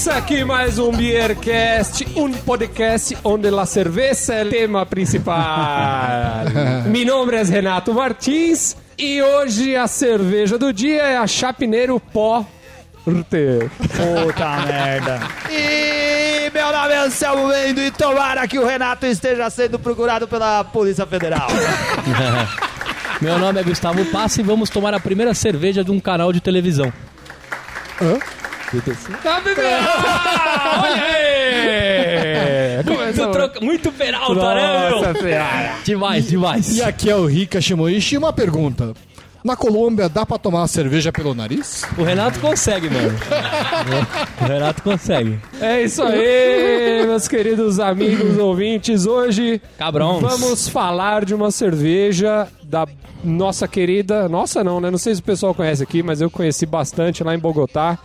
começa 0.00 0.18
aqui 0.18 0.44
mais 0.44 0.78
um 0.78 0.90
Beercast, 0.92 2.06
um 2.16 2.32
podcast 2.32 3.18
onde 3.22 3.48
a 3.48 3.66
cerveja 3.66 4.32
é 4.32 4.44
o 4.44 4.48
tema 4.48 4.86
principal. 4.86 5.36
Meu 6.88 7.04
nome 7.04 7.36
é 7.36 7.42
Renato 7.42 7.92
Martins 7.92 8.74
e 8.96 9.20
hoje 9.20 9.76
a 9.76 9.86
cerveja 9.86 10.56
do 10.56 10.72
dia 10.72 11.02
é 11.02 11.16
a 11.18 11.26
Chapineiro 11.26 12.00
Pó. 12.00 12.46
Puta 13.04 13.28
merda. 14.64 15.20
E 15.50 16.50
meu 16.50 16.72
nome 16.72 16.94
é 16.94 16.98
Anselmo 17.00 17.48
Mendo 17.48 17.82
e 17.82 17.90
tomara 17.90 18.48
que 18.48 18.58
o 18.58 18.64
Renato 18.64 19.04
esteja 19.04 19.50
sendo 19.50 19.78
procurado 19.78 20.26
pela 20.26 20.64
Polícia 20.64 21.04
Federal. 21.04 21.48
Meu 23.20 23.38
nome 23.38 23.60
é 23.60 23.62
Gustavo 23.62 24.02
Passi 24.06 24.40
e 24.40 24.42
vamos 24.42 24.70
tomar 24.70 24.94
a 24.94 25.00
primeira 25.00 25.34
cerveja 25.34 25.84
de 25.84 25.90
um 25.90 26.00
canal 26.00 26.32
de 26.32 26.40
televisão. 26.40 26.90
Tá 27.98 28.39
bebendo! 28.72 29.68
Olha 30.82 31.02
aí! 31.02 32.84
Muito, 32.84 33.32
troca... 33.32 33.60
Muito 33.60 33.92
Peralta, 33.92 34.54
né, 34.54 34.90
Nossa 34.90 35.12
meu? 35.12 35.22
senhora! 35.22 35.74
Demais, 35.84 36.28
demais. 36.28 36.76
E 36.76 36.82
aqui 36.82 37.10
é 37.10 37.16
o 37.16 37.26
Rika 37.26 37.60
Shimoishi. 37.60 38.14
E 38.14 38.18
uma 38.18 38.32
pergunta. 38.32 38.94
Na 39.42 39.56
Colômbia 39.56 40.06
dá 40.08 40.26
pra 40.26 40.36
tomar 40.36 40.68
cerveja 40.68 41.10
pelo 41.10 41.34
nariz? 41.34 41.82
O 41.96 42.02
Renato 42.02 42.38
consegue, 42.40 42.90
mano. 42.90 43.18
O 44.38 44.44
Renato 44.44 44.82
consegue. 44.82 45.38
É 45.60 45.82
isso 45.82 46.02
aí, 46.02 47.06
meus 47.06 47.26
queridos 47.26 47.80
amigos 47.80 48.36
ouvintes. 48.36 49.06
Hoje 49.06 49.60
Cabrões. 49.78 50.20
vamos 50.20 50.68
falar 50.68 51.24
de 51.24 51.34
uma 51.34 51.50
cerveja 51.50 52.48
da 52.62 52.86
nossa 53.24 53.66
querida. 53.66 54.28
Nossa, 54.28 54.62
não, 54.62 54.78
né? 54.78 54.90
Não 54.90 54.98
sei 54.98 55.14
se 55.14 55.22
o 55.22 55.24
pessoal 55.24 55.54
conhece 55.54 55.82
aqui, 55.82 56.02
mas 56.02 56.20
eu 56.20 56.30
conheci 56.30 56.66
bastante 56.66 57.24
lá 57.24 57.34
em 57.34 57.38
Bogotá. 57.38 57.98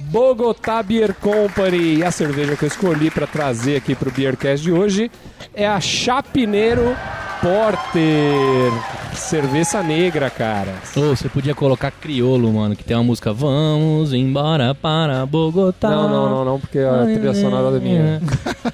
Bogotá 0.00 0.82
Beer 0.82 1.14
Company. 1.14 1.96
E 1.96 2.04
a 2.04 2.10
cerveja 2.10 2.56
que 2.56 2.64
eu 2.64 2.68
escolhi 2.68 3.10
para 3.10 3.26
trazer 3.26 3.76
aqui 3.76 3.94
pro 3.94 4.10
Beercast 4.10 4.62
de 4.62 4.72
hoje 4.72 5.10
é 5.54 5.66
a 5.66 5.80
Chapineiro 5.80 6.96
Porter. 7.40 8.72
Cerveja 9.14 9.82
negra, 9.82 10.28
cara. 10.28 10.74
Ô, 10.94 11.16
você 11.16 11.28
podia 11.28 11.54
colocar 11.54 11.90
criolo, 11.90 12.52
mano, 12.52 12.76
que 12.76 12.84
tem 12.84 12.96
uma 12.96 13.02
música 13.02 13.32
Vamos 13.32 14.12
embora 14.12 14.74
para 14.74 15.24
Bogotá. 15.24 15.88
Não, 15.88 16.08
não, 16.08 16.30
não, 16.30 16.44
não, 16.44 16.60
porque 16.60 16.78
a 16.78 17.04
trilha 17.04 17.34
sonora 17.34 17.76
é 17.76 17.80
minha. 17.80 18.22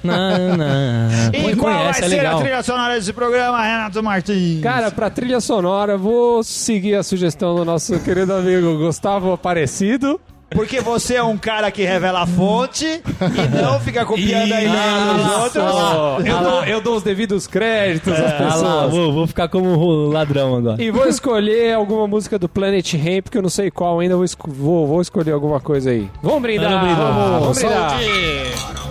Na, 0.03 0.37
na. 0.57 1.09
E 1.33 1.55
qual 1.55 1.73
vai 1.73 1.83
conhece, 1.83 2.03
é 2.03 2.09
ser 2.09 2.25
a 2.25 2.37
trilha 2.37 2.63
sonora 2.63 2.95
desse 2.95 3.13
programa, 3.13 3.61
Renato 3.63 4.03
Martins? 4.03 4.61
Cara, 4.61 4.91
pra 4.91 5.09
trilha 5.09 5.39
sonora, 5.39 5.97
vou 5.97 6.43
seguir 6.43 6.95
a 6.95 7.03
sugestão 7.03 7.55
do 7.55 7.63
nosso 7.63 7.97
querido 7.99 8.33
amigo 8.33 8.77
Gustavo 8.77 9.31
Aparecido. 9.31 10.19
Porque 10.53 10.79
você 10.81 11.15
é 11.15 11.23
um 11.23 11.37
cara 11.37 11.71
que 11.71 11.83
revela 11.83 12.21
a 12.21 12.27
fonte 12.27 12.85
e 12.85 13.61
não 13.61 13.79
fica 13.79 14.05
copiando 14.05 14.51
a 14.53 14.61
ideia 14.61 15.13
dos 15.15 15.31
outros. 15.37 16.25
Eu, 16.27 16.39
dou, 16.43 16.63
eu 16.65 16.81
dou 16.81 16.95
os 16.97 17.03
devidos 17.03 17.47
créditos 17.47 18.13
às 18.13 18.19
lá, 18.39 18.47
pessoas. 18.49 18.91
vou, 18.91 19.13
vou 19.13 19.27
ficar 19.27 19.47
como 19.47 19.69
o 19.77 20.09
ladrão 20.09 20.55
agora. 20.55 20.81
E 20.81 20.91
vou 20.91 21.07
escolher 21.07 21.73
alguma 21.73 22.07
música 22.07 22.37
do 22.39 22.47
Planet 22.49 22.93
Ramp, 22.93 23.27
que 23.29 23.37
eu 23.37 23.41
não 23.41 23.49
sei 23.49 23.69
qual 23.71 23.99
ainda, 23.99 24.15
vou, 24.15 24.25
esco- 24.25 24.49
vou, 24.51 24.87
vou 24.87 25.01
escolher 25.01 25.31
alguma 25.31 25.59
coisa 25.59 25.89
aí. 25.91 26.09
Vamos 26.21 26.41
brindar! 26.41 26.69
Vamos 26.71 26.85
brindar. 26.87 27.13
Vamos, 27.13 27.39
vamos 27.41 27.57
brindar! 27.59 28.82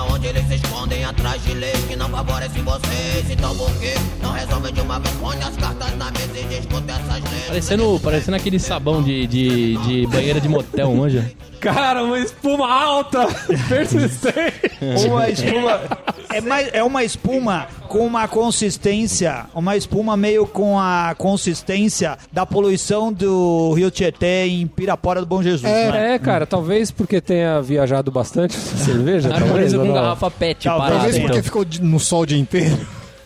Aonde 0.00 0.26
eles 0.26 0.46
se 0.48 0.54
escondem 0.54 1.04
atrás 1.04 1.42
de 1.44 1.52
leis 1.54 1.84
que 1.84 1.96
não 1.96 2.08
favorecem 2.08 2.62
vocês. 2.62 3.30
Então 3.30 3.54
por 3.56 3.70
que 3.74 3.94
não 4.22 4.32
resolvem 4.32 4.72
de 4.72 4.80
uma 4.80 4.98
vez? 4.98 5.14
Põe 5.16 5.36
as 5.38 5.56
cartas 5.56 5.96
na 5.96 6.10
mesa 6.10 6.38
e 6.38 6.60
discutem 6.60 6.94
essas 6.94 7.30
leis. 7.30 7.46
Parecendo, 7.46 8.00
parecendo 8.02 8.36
aquele 8.36 8.58
sabão 8.58 9.02
de, 9.02 9.26
de, 9.26 9.76
de 9.78 10.06
banheira 10.06 10.40
de 10.40 10.48
motel, 10.48 10.94
manja? 10.94 11.30
Cara, 11.60 12.02
uma 12.02 12.18
espuma 12.18 12.72
alta, 12.72 13.26
persistente. 13.68 15.06
Uma 15.06 15.28
espuma. 15.28 15.80
É, 16.32 16.40
mais, 16.40 16.70
é 16.72 16.82
uma 16.82 17.04
espuma 17.04 17.66
com 17.86 18.06
uma 18.06 18.26
consistência, 18.28 19.46
uma 19.54 19.76
espuma 19.76 20.16
meio 20.16 20.46
com 20.46 20.78
a 20.78 21.14
consistência 21.18 22.16
da 22.32 22.46
poluição 22.46 23.12
do 23.12 23.74
Rio 23.74 23.90
Tietê 23.90 24.46
em 24.46 24.66
Pirapora 24.66 25.20
do 25.20 25.26
Bom 25.26 25.42
Jesus. 25.42 25.62
né? 25.62 26.14
É, 26.14 26.18
cara, 26.18 26.46
talvez 26.46 26.90
porque 26.90 27.20
tenha 27.20 27.60
viajado 27.60 28.10
bastante 28.10 28.54
cerveja. 28.56 29.28
talvez, 29.36 29.74
com 29.90 30.00
garrafa 30.00 30.30
pet 30.30 30.64
Talvez 30.64 30.90
parada. 30.90 31.04
Talvez 31.04 31.18
porque 31.18 31.38
então. 31.38 31.42
ficou 31.44 31.66
no 31.88 32.00
sol 32.00 32.22
o 32.22 32.26
dia 32.26 32.38
inteiro. 32.38 32.78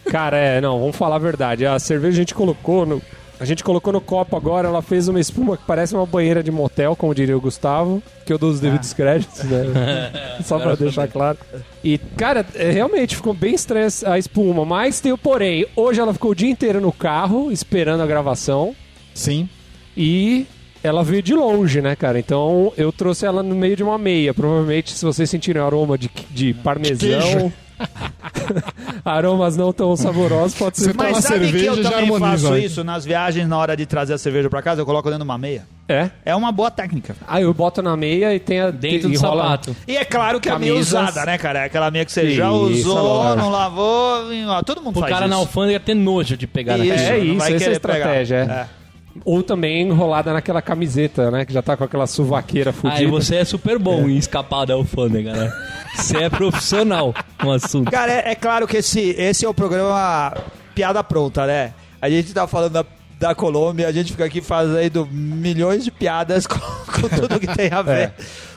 Cara, 0.06 0.36
é, 0.36 0.60
não, 0.60 0.78
vamos 0.78 0.96
falar 0.96 1.16
a 1.16 1.18
verdade. 1.18 1.66
A 1.66 1.78
cerveja 1.78 2.16
a 2.16 2.20
gente 2.20 2.34
colocou 2.34 2.84
no. 2.84 3.02
A 3.38 3.44
gente 3.44 3.64
colocou 3.64 3.92
no 3.92 4.00
copo 4.00 4.36
agora, 4.36 4.68
ela 4.68 4.80
fez 4.80 5.08
uma 5.08 5.18
espuma 5.18 5.56
que 5.56 5.64
parece 5.66 5.92
uma 5.92 6.06
banheira 6.06 6.40
de 6.40 6.52
motel, 6.52 6.94
como 6.94 7.12
diria 7.12 7.36
o 7.36 7.40
Gustavo, 7.40 8.00
que 8.24 8.32
eu 8.32 8.38
dou 8.38 8.48
os 8.48 8.60
devidos 8.60 8.92
créditos, 8.92 9.42
né? 9.42 10.38
Só 10.44 10.56
pra 10.58 10.76
deixar 10.76 11.08
claro. 11.08 11.36
E, 11.82 11.98
cara, 11.98 12.46
é, 12.54 12.70
realmente 12.70 13.16
ficou 13.16 13.34
bem 13.34 13.54
estranha 13.54 13.88
a 14.06 14.18
espuma, 14.18 14.64
mas 14.64 15.00
tem 15.00 15.12
o 15.12 15.18
porém. 15.18 15.66
Hoje 15.74 16.00
ela 16.00 16.12
ficou 16.12 16.30
o 16.30 16.34
dia 16.34 16.48
inteiro 16.48 16.80
no 16.80 16.92
carro, 16.92 17.50
esperando 17.50 18.02
a 18.02 18.06
gravação, 18.06 18.74
Sim. 19.12 19.48
e 19.96 20.46
ela 20.84 21.02
veio 21.02 21.22
de 21.22 21.34
longe, 21.34 21.80
né, 21.80 21.96
cara? 21.96 22.18
Então 22.18 22.72
eu 22.76 22.92
trouxe 22.92 23.24
ela 23.26 23.42
no 23.42 23.54
meio 23.54 23.74
de 23.74 23.82
uma 23.82 23.98
meia. 23.98 24.32
Provavelmente, 24.34 24.92
se 24.92 25.04
vocês 25.04 25.28
sentirem 25.28 25.60
o 25.60 25.64
aroma 25.64 25.96
de, 25.98 26.08
de 26.30 26.52
parmesão. 26.54 27.50
aromas 29.04 29.56
não 29.56 29.72
tão 29.72 29.96
saborosos, 29.96 30.54
pode 30.56 30.78
ser 30.78 30.94
Mas 30.96 31.18
sabe 31.24 31.50
que 31.50 31.64
eu 31.64 31.74
cerveja, 31.74 31.82
já 31.82 31.90
também 31.98 32.18
faço 32.20 32.56
hein? 32.56 32.64
isso 32.64 32.84
nas 32.84 33.04
viagens 33.04 33.48
na 33.48 33.58
hora 33.58 33.76
de 33.76 33.84
trazer 33.84 34.14
a 34.14 34.18
cerveja 34.18 34.48
pra 34.48 34.62
casa, 34.62 34.80
eu 34.80 34.86
coloco 34.86 35.08
dentro 35.08 35.24
de 35.24 35.28
uma 35.28 35.36
meia. 35.36 35.66
É? 35.88 36.08
É 36.24 36.34
uma 36.36 36.52
boa 36.52 36.70
técnica. 36.70 37.16
Aí 37.26 37.42
eu 37.42 37.52
boto 37.52 37.82
na 37.82 37.96
meia 37.96 38.32
e 38.34 38.38
tem 38.38 38.60
a. 38.60 38.70
Dentro 38.70 39.08
do 39.08 39.14
enrola- 39.14 39.42
sapato. 39.42 39.76
E 39.88 39.96
é 39.96 40.04
claro 40.04 40.40
que 40.40 40.48
é 40.48 40.52
Camisas. 40.52 40.86
usada, 40.88 41.26
né, 41.26 41.36
cara? 41.36 41.60
É 41.60 41.64
aquela 41.64 41.90
meia 41.90 42.04
que 42.04 42.12
você 42.12 42.30
já 42.30 42.46
Isso, 42.46 42.54
usou, 42.88 43.22
agora. 43.22 43.36
não 43.42 43.50
lavou, 43.50 44.20
ó, 44.48 44.62
todo 44.62 44.80
mundo 44.80 44.96
O 44.96 45.00
faz 45.00 45.12
cara 45.12 45.26
na 45.26 45.34
isso. 45.34 45.44
alfândega 45.44 45.80
ter 45.80 45.94
nojo 45.94 46.36
de 46.36 46.46
pegar 46.46 46.78
na 46.78 46.84
Isso, 46.86 46.94
É 46.94 46.96
cara. 47.08 47.18
não 47.18 47.24
isso, 47.24 47.38
vai 47.38 47.54
essa 47.54 47.64
é 47.64 47.68
a 47.68 47.72
estratégia. 47.72 48.36
é. 48.36 48.40
É. 48.80 48.83
Ou 49.24 49.42
também 49.42 49.82
enrolada 49.82 50.32
naquela 50.32 50.60
camiseta, 50.60 51.30
né? 51.30 51.44
Que 51.44 51.52
já 51.52 51.62
tá 51.62 51.76
com 51.76 51.84
aquela 51.84 52.06
suvaqueira 52.06 52.70
Aí 52.70 52.76
fudida. 52.76 53.10
você 53.10 53.36
é 53.36 53.44
super 53.44 53.78
bom 53.78 54.08
em 54.08 54.16
escapar 54.16 54.64
da 54.64 54.74
alfândega, 54.74 55.32
né? 55.32 55.52
Você 55.94 56.16
é 56.18 56.30
profissional 56.30 57.14
no 57.42 57.52
assunto. 57.52 57.90
Cara, 57.90 58.12
é, 58.12 58.32
é 58.32 58.34
claro 58.34 58.66
que 58.66 58.78
esse, 58.78 59.10
esse 59.10 59.44
é 59.44 59.48
o 59.48 59.54
programa 59.54 60.36
piada 60.74 61.02
pronta, 61.04 61.46
né? 61.46 61.72
A 62.02 62.10
gente 62.10 62.34
tá 62.34 62.46
falando 62.46 62.72
da, 62.72 62.84
da 63.18 63.34
Colômbia, 63.34 63.86
a 63.86 63.92
gente 63.92 64.12
fica 64.12 64.24
aqui 64.24 64.40
fazendo 64.40 65.06
milhões 65.10 65.84
de 65.84 65.90
piadas 65.90 66.46
com, 66.48 66.58
com 66.58 67.08
tudo 67.08 67.38
que 67.38 67.46
tem 67.46 67.70
a 67.70 67.82
ver 67.82 68.12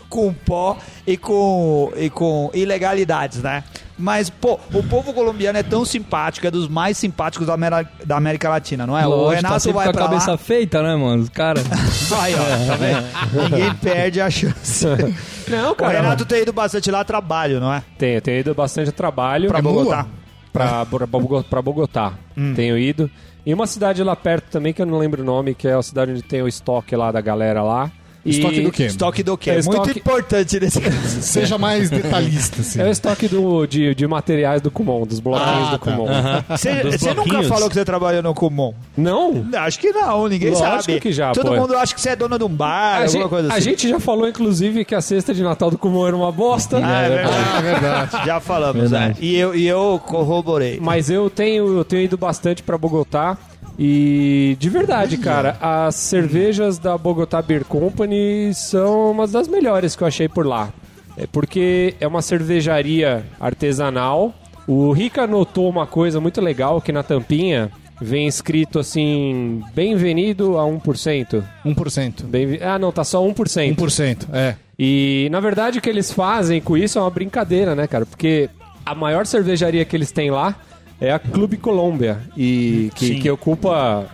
com 0.09 0.33
pó 0.33 0.77
e 1.05 1.17
com, 1.17 1.91
e 1.95 2.09
com 2.09 2.49
ilegalidades, 2.53 3.41
né? 3.41 3.63
Mas, 3.99 4.29
pô, 4.29 4.59
o 4.73 4.83
povo 4.83 5.11
colombiano 5.11 5.57
é 5.57 5.63
tão 5.63 5.83
simpático, 5.83 6.45
é 6.45 6.51
dos 6.51 6.67
mais 6.67 6.97
simpáticos 6.97 7.47
da, 7.47 7.53
Amera- 7.55 7.89
da 8.05 8.15
América 8.15 8.47
Latina, 8.47 8.85
não 8.85 8.95
é? 8.97 9.05
o 9.07 9.09
Lógico, 9.09 9.41
tá 9.41 9.47
Renato 9.47 9.59
sempre 9.63 9.75
vai 9.75 9.85
com 9.85 9.89
a 9.89 9.93
pra 9.93 10.03
cabeça 10.03 10.31
lá... 10.31 10.37
feita, 10.37 10.83
né, 10.83 10.95
mano? 10.95 11.23
Os 11.23 11.29
caras. 11.29 11.63
Aí, 12.21 12.35
ó, 12.35 12.67
tá 12.67 12.75
vendo? 12.75 13.49
Ninguém 13.49 13.73
perde 13.75 14.21
a 14.21 14.29
chance. 14.29 14.85
Não, 15.49 15.71
O 15.71 15.75
cara. 15.75 16.01
Renato 16.01 16.25
tem 16.25 16.41
ido 16.41 16.53
bastante 16.53 16.91
lá 16.91 16.99
a 16.99 17.03
trabalho, 17.05 17.59
não 17.61 17.73
é? 17.73 17.81
Tenho, 17.97 18.21
tenho 18.21 18.39
ido 18.41 18.53
bastante 18.53 18.89
a 18.89 18.93
trabalho. 18.93 19.47
Pra 19.47 19.59
É 19.59 19.61
Bogotá. 19.61 20.05
Pra, 20.51 20.85
pra 20.85 21.61
Bogotá. 21.61 22.13
Hum. 22.37 22.53
Tenho 22.53 22.77
ido. 22.77 23.09
E 23.45 23.53
uma 23.53 23.65
cidade 23.65 24.03
lá 24.03 24.13
perto 24.15 24.49
também, 24.51 24.73
que 24.73 24.81
eu 24.81 24.85
não 24.85 24.97
lembro 24.97 25.21
o 25.21 25.25
nome, 25.25 25.55
que 25.55 25.67
é 25.67 25.73
a 25.73 25.81
cidade 25.81 26.11
onde 26.11 26.21
tem 26.21 26.41
o 26.41 26.47
estoque 26.47 26.95
lá 26.97 27.11
da 27.13 27.21
galera 27.21 27.63
lá. 27.63 27.89
Estoque 28.29 28.61
do 28.61 28.71
quê? 28.71 28.83
Estoque 28.85 29.23
do 29.23 29.37
quê? 29.37 29.49
É, 29.49 29.53
Muito 29.55 29.69
estoque- 29.71 29.99
importante 29.99 30.59
nesse 30.59 30.81
caso. 30.81 30.97
Seja 31.21 31.57
mais 31.57 31.89
detalhista, 31.89 32.61
assim. 32.61 32.81
É 32.81 32.85
o 32.85 32.89
estoque 32.91 33.27
do, 33.27 33.65
de, 33.65 33.93
de 33.95 34.07
materiais 34.07 34.61
do 34.61 34.69
Kumon, 34.71 35.05
dos 35.05 35.19
bloquinhos 35.19 35.67
Ah, 35.67 35.71
do 35.71 35.79
tá. 35.79 35.91
Kumon. 35.91 36.07
Você 36.49 36.83
você 36.83 37.13
nunca 37.13 37.43
falou 37.43 37.67
que 37.69 37.75
você 37.75 37.85
trabalhou 37.85 38.21
no 38.23 38.33
Kumon? 38.33 38.73
Não? 38.97 39.45
Acho 39.55 39.79
que 39.79 39.91
não, 39.91 40.27
ninguém 40.27 40.51
Lógico 40.51 40.81
sabe. 40.83 40.99
que 40.99 41.11
já, 41.11 41.31
Todo 41.31 41.47
pô. 41.49 41.55
mundo 41.55 41.75
acha 41.77 41.93
que 41.95 42.01
você 42.01 42.09
é 42.09 42.15
dono 42.15 42.37
de 42.37 42.43
um 42.43 42.49
bar, 42.49 42.67
A, 42.67 43.03
alguma 43.03 43.07
gente, 43.07 43.29
coisa 43.29 43.47
assim. 43.49 43.57
a 43.57 43.59
gente 43.59 43.89
já 43.89 43.99
falou, 43.99 44.27
inclusive, 44.27 44.85
que 44.85 44.95
a 44.95 45.01
cesta 45.01 45.33
de 45.33 45.41
Natal 45.43 45.71
do 45.71 45.77
Kumon 45.77 46.07
era 46.07 46.15
uma 46.15 46.31
bosta. 46.31 46.77
Ah, 46.83 47.01
é 47.01 47.09
verdade. 47.09 47.35
Ah, 47.57 47.61
verdade. 47.61 48.25
Já 48.25 48.39
falamos, 48.39 48.81
Verdade. 48.89 49.07
né? 49.13 49.15
E 49.19 49.35
eu, 49.35 49.55
e 49.55 49.67
eu 49.67 50.01
corroborei. 50.05 50.79
Mas 50.81 51.09
eu 51.09 51.29
tenho, 51.29 51.77
eu 51.77 51.83
tenho 51.85 52.01
ido 52.03 52.17
bastante 52.17 52.61
pra 52.63 52.77
Bogotá. 52.77 53.37
E 53.77 54.57
de 54.59 54.69
verdade, 54.69 55.17
cara, 55.17 55.57
as 55.61 55.95
cervejas 55.95 56.79
da 56.79 56.97
Bogotá 56.97 57.41
Beer 57.41 57.63
Company 57.63 58.51
são 58.53 59.11
umas 59.11 59.31
das 59.31 59.47
melhores 59.47 59.95
que 59.95 60.03
eu 60.03 60.07
achei 60.07 60.27
por 60.27 60.45
lá. 60.45 60.73
É 61.15 61.27
porque 61.27 61.95
é 61.99 62.07
uma 62.07 62.21
cervejaria 62.21 63.25
artesanal. 63.39 64.33
O 64.67 64.91
Rica 64.91 65.25
notou 65.27 65.69
uma 65.69 65.85
coisa 65.85 66.19
muito 66.19 66.41
legal 66.41 66.81
que 66.81 66.91
na 66.91 67.03
tampinha 67.03 67.71
vem 68.01 68.27
escrito 68.27 68.79
assim: 68.79 69.63
Bem-vindo 69.73 70.57
a 70.57 70.63
1%. 70.63 71.43
1%. 71.65 72.23
Bem 72.23 72.59
ah, 72.61 72.79
não, 72.79 72.91
tá 72.91 73.03
só 73.03 73.23
1%. 73.23 73.75
1%, 73.75 74.27
é. 74.33 74.55
E 74.77 75.27
na 75.31 75.39
verdade 75.39 75.79
o 75.79 75.81
que 75.81 75.89
eles 75.89 76.11
fazem 76.11 76.61
com 76.61 76.77
isso 76.77 76.99
é 76.99 77.01
uma 77.01 77.09
brincadeira, 77.09 77.75
né, 77.75 77.87
cara? 77.87 78.05
Porque 78.05 78.49
a 78.85 78.93
maior 78.93 79.25
cervejaria 79.25 79.83
que 79.85 79.95
eles 79.95 80.11
têm 80.11 80.29
lá 80.29 80.55
é 80.99 81.11
a 81.11 81.19
Clube 81.19 81.57
Colômbia 81.57 82.19
e 82.35 82.91
que, 82.95 83.07
Sim. 83.07 83.19
que 83.19 83.29
ocupa 83.29 84.07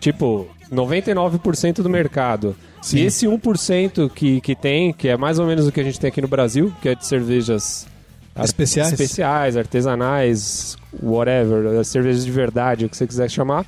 tipo 0.00 0.48
99% 0.72 1.82
do 1.82 1.90
mercado. 1.90 2.56
E 2.92 3.00
esse 3.00 3.26
1% 3.26 4.10
que, 4.10 4.40
que 4.40 4.56
tem, 4.56 4.92
que 4.92 5.08
é 5.08 5.16
mais 5.16 5.38
ou 5.38 5.46
menos 5.46 5.66
o 5.68 5.72
que 5.72 5.80
a 5.80 5.84
gente 5.84 6.00
tem 6.00 6.08
aqui 6.08 6.20
no 6.20 6.26
Brasil, 6.26 6.72
que 6.82 6.88
é 6.88 6.94
de 6.94 7.06
cervejas 7.06 7.86
Especiais? 8.36 8.92
especiais, 8.92 9.56
artesanais, 9.56 10.76
whatever, 11.00 11.84
cervejas 11.84 12.24
de 12.24 12.30
verdade, 12.30 12.84
o 12.84 12.88
que 12.88 12.96
você 12.96 13.06
quiser 13.06 13.30
chamar. 13.30 13.66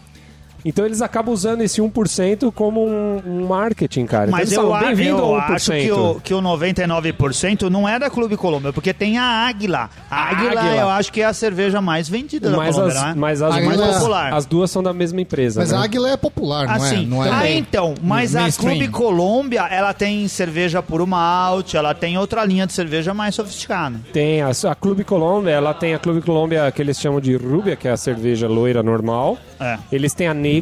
Então 0.65 0.85
eles 0.87 1.03
acabam 1.03 1.33
usando 1.33 1.61
esse 1.61 1.81
1% 1.81 2.53
como 2.53 2.87
um, 2.87 3.47
marketing, 3.47 4.07
cara. 4.07 4.31
Mas 4.31 4.51
então, 4.53 4.75
eu, 4.75 4.81
bem-vindo 4.87 5.19
eu 5.19 5.25
ao 5.25 5.41
1%. 5.43 5.55
acho 5.55 5.73
que 5.73 5.93
o, 5.93 6.21
que 6.21 6.35
o 6.35 6.41
99% 6.41 7.69
não 7.69 7.89
é 7.89 7.99
da 7.99 8.09
Clube 8.09 8.37
Colômbia, 8.37 8.73
porque 8.73 8.93
tem 8.95 9.19
a 9.19 9.25
Águila. 9.25 9.91
A 10.11 10.31
Águila, 10.31 10.61
Águila. 10.61 10.77
eu 10.77 10.89
acho 10.89 11.13
que 11.13 11.21
é 11.21 11.25
a 11.27 11.33
cerveja 11.33 11.81
mais 11.81 12.09
vendida 12.09 12.51
da 12.51 12.57
mas 12.57 12.75
Colômbia, 12.75 12.97
as, 12.97 13.03
não 13.05 13.11
é? 13.11 13.15
mas 13.15 13.43
as, 13.43 13.55
Águila- 13.55 13.77
duas, 13.77 13.97
popular. 13.99 14.35
as 14.35 14.47
duas 14.47 14.71
são 14.71 14.83
da 14.83 14.93
mesma 14.93 15.21
empresa. 15.21 15.61
Mas 15.61 15.71
né? 15.71 15.79
a 15.79 15.83
Águila 15.83 16.11
é 16.11 16.17
popular, 16.17 16.67
não 16.67 16.75
Assim, 16.75 17.05
é? 17.05 17.07
Não 17.07 17.25
é? 17.25 17.31
ah, 17.31 17.51
então, 17.51 17.95
mas 18.03 18.35
a. 18.35 18.45
Clube 18.55 18.89
Colômbia, 18.89 19.63
ela 19.63 19.93
tem 19.93 20.27
cerveja 20.29 20.83
puro 20.83 21.07
malte, 21.07 21.77
ela 21.77 21.93
tem 21.93 22.17
outra 22.17 22.45
linha 22.45 22.67
de 22.67 22.73
cerveja 22.73 23.13
mais 23.13 23.35
sofisticada. 23.35 24.01
Tem 24.13 24.41
a, 24.41 24.51
a 24.51 24.75
Clube 24.75 25.05
Colômbia, 25.05 25.51
ela 25.51 25.75
tem 25.75 25.95
a 25.95 25.99
Clube 25.99 26.23
Colômbia 26.23 26.71
que 26.71 26.81
eles 26.81 26.99
chamam 26.99 27.21
de 27.21 27.35
Rúbia, 27.37 27.77
que 27.77 27.89
é 27.89 27.91
a 27.91 27.97
cerveja 27.97 28.47
loira 28.47 28.83
normal. 28.83 29.37
É. 29.61 29.79
Eles 29.91 30.15
têm 30.15 30.29
a 30.29 30.35
Negra, 30.35 30.54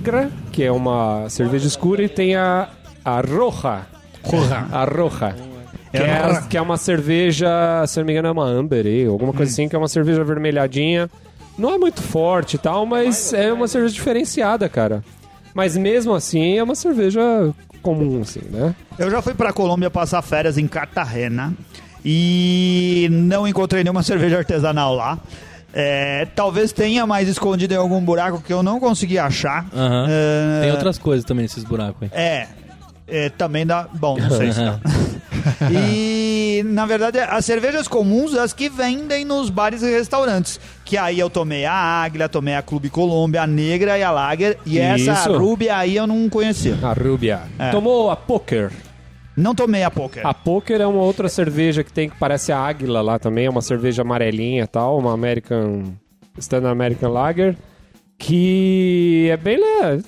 que 0.52 0.62
é 0.62 0.70
uma 0.72 1.28
cerveja 1.28 1.66
escura, 1.66 2.02
e 2.02 2.08
tem 2.08 2.36
a, 2.36 2.68
a 3.04 3.20
Roja. 3.20 3.82
Roja. 4.22 4.66
A 4.70 4.84
Roja. 4.84 5.34
Que 5.90 5.98
É 5.98 6.02
é, 6.06 6.12
a- 6.16 6.42
que 6.42 6.56
é 6.56 6.60
uma 6.62 6.76
cerveja, 6.76 7.48
se 7.86 7.98
não 7.98 8.06
me 8.06 8.12
engano, 8.12 8.28
é 8.28 8.30
uma 8.30 8.44
Amber 8.46 8.80
Ale, 8.80 9.06
alguma 9.06 9.32
coisa 9.32 9.52
assim, 9.52 9.68
que 9.68 9.76
é 9.76 9.78
uma 9.78 9.88
cerveja 9.88 10.20
avermelhadinha. 10.22 11.10
Não 11.58 11.70
é 11.74 11.76
muito 11.78 12.00
forte 12.00 12.54
e 12.54 12.58
tal, 12.58 12.86
mas 12.86 13.32
é 13.34 13.52
uma 13.52 13.68
cerveja 13.68 13.92
diferenciada, 13.94 14.68
cara. 14.70 15.04
Mas 15.54 15.76
mesmo 15.76 16.14
assim, 16.14 16.56
é 16.56 16.62
uma 16.62 16.74
cerveja 16.74 17.20
comum, 17.82 18.22
assim, 18.22 18.40
né? 18.50 18.74
Eu 18.98 19.10
já 19.10 19.20
fui 19.20 19.34
pra 19.34 19.52
Colômbia 19.52 19.90
passar 19.90 20.22
férias 20.22 20.56
em 20.56 20.66
Cartagena 20.66 21.52
e 22.02 23.06
não 23.10 23.46
encontrei 23.46 23.82
nenhuma 23.84 24.02
cerveja 24.02 24.38
artesanal 24.38 24.94
lá. 24.94 25.18
É, 25.72 26.26
talvez 26.34 26.72
tenha 26.72 27.06
mais 27.06 27.28
escondido 27.28 27.72
em 27.72 27.76
algum 27.76 28.00
buraco 28.00 28.42
que 28.42 28.52
eu 28.52 28.62
não 28.62 28.78
consegui 28.78 29.18
achar. 29.18 29.66
Aham. 29.74 30.06
É, 30.08 30.60
Tem 30.62 30.70
outras 30.72 30.98
coisas 30.98 31.24
também 31.24 31.44
nesses 31.44 31.64
buracos 31.64 32.02
aí. 32.02 32.10
É, 32.12 32.48
é, 33.06 33.28
também 33.30 33.66
dá. 33.66 33.88
Bom, 33.92 34.18
não 34.18 34.30
sei 34.30 34.52
se 34.52 34.60
dá. 34.60 34.78
E, 35.72 36.62
na 36.66 36.86
verdade, 36.86 37.18
as 37.18 37.44
cervejas 37.44 37.88
comuns, 37.88 38.34
as 38.34 38.52
que 38.52 38.68
vendem 38.68 39.24
nos 39.24 39.50
bares 39.50 39.82
e 39.82 39.90
restaurantes. 39.90 40.60
Que 40.84 40.96
aí 40.96 41.18
eu 41.18 41.28
tomei 41.28 41.64
a 41.64 41.72
Águila, 41.72 42.28
tomei 42.28 42.54
a 42.54 42.62
Clube 42.62 42.88
Colômbia, 42.88 43.42
a 43.42 43.46
Negra 43.46 43.98
e 43.98 44.02
a 44.02 44.10
Lager. 44.10 44.58
E 44.64 44.78
essa 44.78 45.12
Isso. 45.12 45.36
Ruby 45.36 45.68
aí 45.68 45.96
eu 45.96 46.06
não 46.06 46.28
conhecia. 46.28 46.76
A 46.82 46.92
Rúbia. 46.92 47.40
É. 47.58 47.70
Tomou 47.70 48.10
a 48.10 48.16
Poker. 48.16 48.70
Não 49.36 49.54
tomei 49.54 49.82
a 49.82 49.90
Poker. 49.90 50.26
A 50.26 50.34
Poker 50.34 50.80
é 50.80 50.86
uma 50.86 51.00
outra 51.02 51.28
cerveja 51.28 51.82
que 51.82 51.92
tem 51.92 52.08
que 52.10 52.16
parece 52.18 52.52
a 52.52 52.58
Águila 52.58 53.00
lá 53.00 53.18
também, 53.18 53.46
é 53.46 53.50
uma 53.50 53.62
cerveja 53.62 54.02
amarelinha 54.02 54.64
e 54.64 54.66
tal, 54.66 54.98
uma 54.98 55.12
American 55.14 55.94
Standard 56.38 56.72
American 56.72 57.10
Lager, 57.12 57.56
que 58.18 59.28
é 59.30 59.36
bem 59.36 59.56
le- 59.56 60.02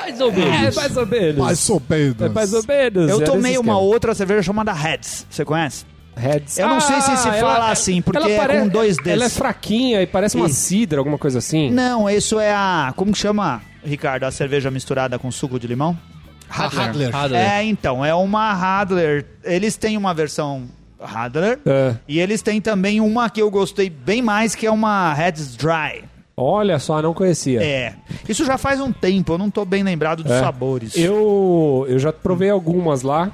Mais 0.00 0.20
ou 0.20 0.30
é, 0.30 0.34
menos. 0.34 0.76
mais 0.76 0.96
ou 0.96 1.06
menos. 1.06 1.36
Mais 1.38 1.70
ou 1.70 1.82
menos. 1.88 2.20
É 2.22 2.28
mais 2.28 2.52
ou 2.52 2.64
menos. 2.66 3.10
Eu 3.10 3.20
é 3.22 3.24
tomei 3.24 3.52
uma 3.52 3.72
esquema. 3.72 3.78
outra 3.78 4.14
cerveja 4.14 4.42
chamada 4.42 4.72
Heads. 4.72 5.26
Você 5.30 5.44
conhece? 5.44 5.84
Heads. 6.16 6.58
Eu 6.58 6.68
não 6.68 6.80
sei 6.80 7.00
se 7.00 7.16
se 7.16 7.30
fala 7.40 7.70
assim, 7.70 8.00
porque 8.00 8.18
é 8.30 8.60
com 8.60 8.68
dois 8.68 8.96
Ds. 8.96 9.06
Ela 9.06 9.24
é 9.24 9.28
fraquinha 9.28 10.00
e 10.02 10.06
parece 10.06 10.36
uma 10.36 10.48
cidra, 10.48 10.98
alguma 10.98 11.18
coisa 11.18 11.38
assim. 11.38 11.70
Não, 11.70 12.08
isso 12.08 12.38
é 12.38 12.52
a. 12.54 12.92
Como 12.96 13.12
que 13.12 13.18
chama, 13.18 13.60
Ricardo? 13.84 14.24
A 14.24 14.30
cerveja 14.30 14.70
misturada 14.70 15.18
com 15.18 15.30
suco 15.30 15.58
de 15.58 15.66
limão? 15.66 15.96
Hadler. 16.56 17.14
Hadler. 17.14 17.40
É, 17.40 17.64
então, 17.64 18.04
é 18.04 18.14
uma 18.14 18.52
Radler. 18.52 19.26
Eles 19.44 19.76
têm 19.76 19.96
uma 19.96 20.14
versão 20.14 20.64
Radler. 21.00 21.58
É. 21.66 21.94
E 22.08 22.18
eles 22.20 22.42
têm 22.42 22.60
também 22.60 23.00
uma 23.00 23.28
que 23.28 23.40
eu 23.42 23.50
gostei 23.50 23.90
bem 23.90 24.22
mais, 24.22 24.54
que 24.54 24.66
é 24.66 24.70
uma 24.70 25.12
Heads 25.12 25.56
Dry. 25.56 26.04
Olha 26.36 26.78
só, 26.78 27.00
não 27.00 27.14
conhecia. 27.14 27.62
É. 27.62 27.94
Isso 28.28 28.44
já 28.44 28.58
faz 28.58 28.80
um 28.80 28.90
tempo, 28.92 29.34
eu 29.34 29.38
não 29.38 29.50
tô 29.50 29.64
bem 29.64 29.82
lembrado 29.84 30.22
dos 30.24 30.32
É. 30.32 30.40
sabores. 30.40 30.96
Eu, 30.96 31.86
eu 31.88 31.98
já 31.98 32.12
provei 32.12 32.50
algumas 32.50 33.02
lá. 33.02 33.30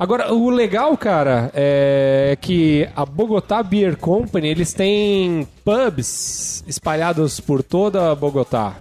Agora, 0.00 0.32
o 0.32 0.48
legal, 0.48 0.96
cara, 0.96 1.50
é 1.52 2.38
que 2.40 2.88
a 2.94 3.04
Bogotá 3.04 3.62
Beer 3.64 3.96
Company, 3.96 4.46
eles 4.48 4.72
têm 4.72 5.46
pubs 5.64 6.62
espalhados 6.68 7.40
por 7.40 7.64
toda 7.64 8.14
Bogotá. 8.14 8.74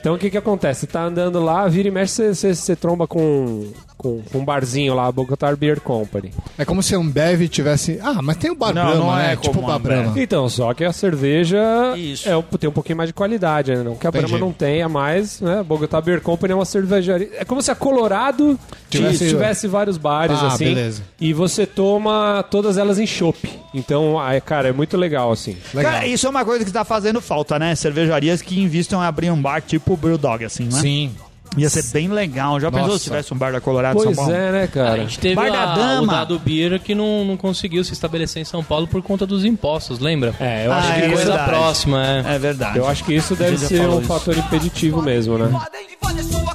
Então, 0.00 0.14
o 0.14 0.18
que 0.18 0.30
que 0.30 0.38
acontece? 0.38 0.80
Você 0.80 0.86
tá 0.86 1.02
andando 1.04 1.38
lá, 1.40 1.68
vira 1.68 1.88
e 1.88 1.90
mexe, 1.90 2.14
você- 2.14 2.34
você 2.34 2.54
você 2.54 2.74
tromba 2.76 3.06
com, 3.06 3.70
com, 4.00 4.22
com 4.32 4.38
um 4.38 4.44
barzinho 4.44 4.94
lá, 4.94 5.06
a 5.06 5.12
Bogotá 5.12 5.54
Beer 5.54 5.80
Company. 5.80 6.32
É 6.58 6.64
como 6.64 6.82
se 6.82 6.94
a 6.94 6.98
Ambev 6.98 7.48
tivesse... 7.48 7.98
Ah, 8.02 8.20
mas 8.22 8.36
tem 8.38 8.50
o 8.50 8.54
Bar 8.54 8.72
Não, 8.74 8.82
Brahma, 8.86 8.96
não 9.04 9.18
é 9.18 9.28
né? 9.28 9.36
como 9.36 9.52
Tipo 9.52 9.58
o 9.58 9.66
Bar 9.66 9.74
a. 9.74 9.78
Brahma. 9.78 10.12
Então, 10.20 10.48
só 10.48 10.72
que 10.74 10.84
a 10.84 10.92
cerveja 10.92 11.58
Isso. 11.96 12.28
é, 12.28 12.36
um- 12.36 12.42
tem 12.42 12.68
um 12.68 12.72
pouquinho 12.72 12.96
mais 12.96 13.08
de 13.08 13.12
qualidade, 13.14 13.74
né? 13.74 13.82
Não 13.82 13.94
que 13.96 14.06
a 14.06 14.10
Entendi. 14.10 14.26
Brahma 14.26 14.38
não 14.46 14.52
tenha 14.52 14.88
mais, 14.88 15.40
né? 15.40 15.62
Bogotá 15.62 16.00
Beer 16.00 16.20
Company 16.20 16.52
é 16.52 16.56
uma 16.56 16.64
cervejaria. 16.64 17.28
É 17.36 17.44
como 17.44 17.60
se 17.62 17.70
a 17.70 17.74
Colorado 17.74 18.58
Tivesse- 18.88 19.28
tivesse, 19.28 19.68
vários 19.68 19.96
bares, 19.96 20.38
Ah, 20.40 20.48
assim. 20.48 20.64
beleza. 20.64 21.02
E 21.20 21.32
você 21.32 21.66
toma 21.66 22.42
todas 22.50 22.76
elas 22.78 22.98
em 22.98 23.06
chopp. 23.06 23.48
Então, 23.74 24.18
aí, 24.18 24.40
cara, 24.40 24.68
é 24.68 24.72
muito 24.72 24.96
legal, 24.96 25.30
assim. 25.30 25.56
Legal. 25.74 25.92
Cara, 25.92 26.06
isso 26.06 26.26
é 26.26 26.30
uma 26.30 26.44
coisa 26.44 26.64
que 26.64 26.72
tá 26.72 26.84
fazendo 26.84 27.20
falta, 27.20 27.58
né? 27.58 27.74
Cervejarias 27.74 28.42
que 28.42 28.60
investam 28.60 29.00
em 29.02 29.04
abrir 29.06 29.30
um 29.30 29.40
bar 29.40 29.60
tipo 29.62 29.94
o 29.94 29.96
Brewdog, 29.96 30.44
assim, 30.44 30.64
né? 30.64 30.80
Sim. 30.80 31.10
Ia 31.56 31.68
ser 31.68 31.82
bem 31.92 32.08
legal. 32.08 32.60
Já 32.60 32.70
pensou 32.70 32.86
Nossa. 32.86 32.98
se 32.98 33.04
tivesse 33.04 33.34
um 33.34 33.36
bar 33.36 33.52
da 33.52 33.60
Colorado 33.60 33.98
em 33.98 34.02
Pois 34.04 34.14
São 34.16 34.24
Paulo? 34.24 34.32
é, 34.38 34.52
né, 34.52 34.62
A 34.64 34.68
cara? 34.68 34.96
gente 34.98 35.18
teve 35.18 35.34
Bar 35.34 35.50
da 35.50 35.62
a- 35.64 35.72
o 35.72 35.76
Dama. 35.76 36.12
Dado 36.12 36.38
Beer 36.38 36.78
que 36.80 36.94
não, 36.94 37.24
não 37.24 37.36
conseguiu 37.36 37.82
se 37.82 37.92
estabelecer 37.92 38.40
em 38.40 38.44
São 38.44 38.62
Paulo 38.62 38.86
por 38.86 39.02
conta 39.02 39.26
dos 39.26 39.44
impostos, 39.44 39.98
lembra? 39.98 40.32
É, 40.38 40.66
eu 40.66 40.72
Ah, 40.72 40.78
acho 40.78 40.92
é 40.92 41.00
que 41.00 41.08
Coisa 41.08 41.24
verdade. 41.24 41.48
próxima, 41.50 42.06
é. 42.06 42.34
É 42.36 42.38
verdade. 42.38 42.78
Eu 42.78 42.86
acho 42.88 43.04
que 43.04 43.14
isso 43.14 43.34
deve 43.34 43.58
ser 43.58 43.80
um 43.88 43.98
isso. 43.98 44.06
fator 44.08 44.36
impeditivo 44.38 45.02
mesmo, 45.02 45.36
né? 45.38 45.46
O 45.46 45.56
o. 45.56 46.50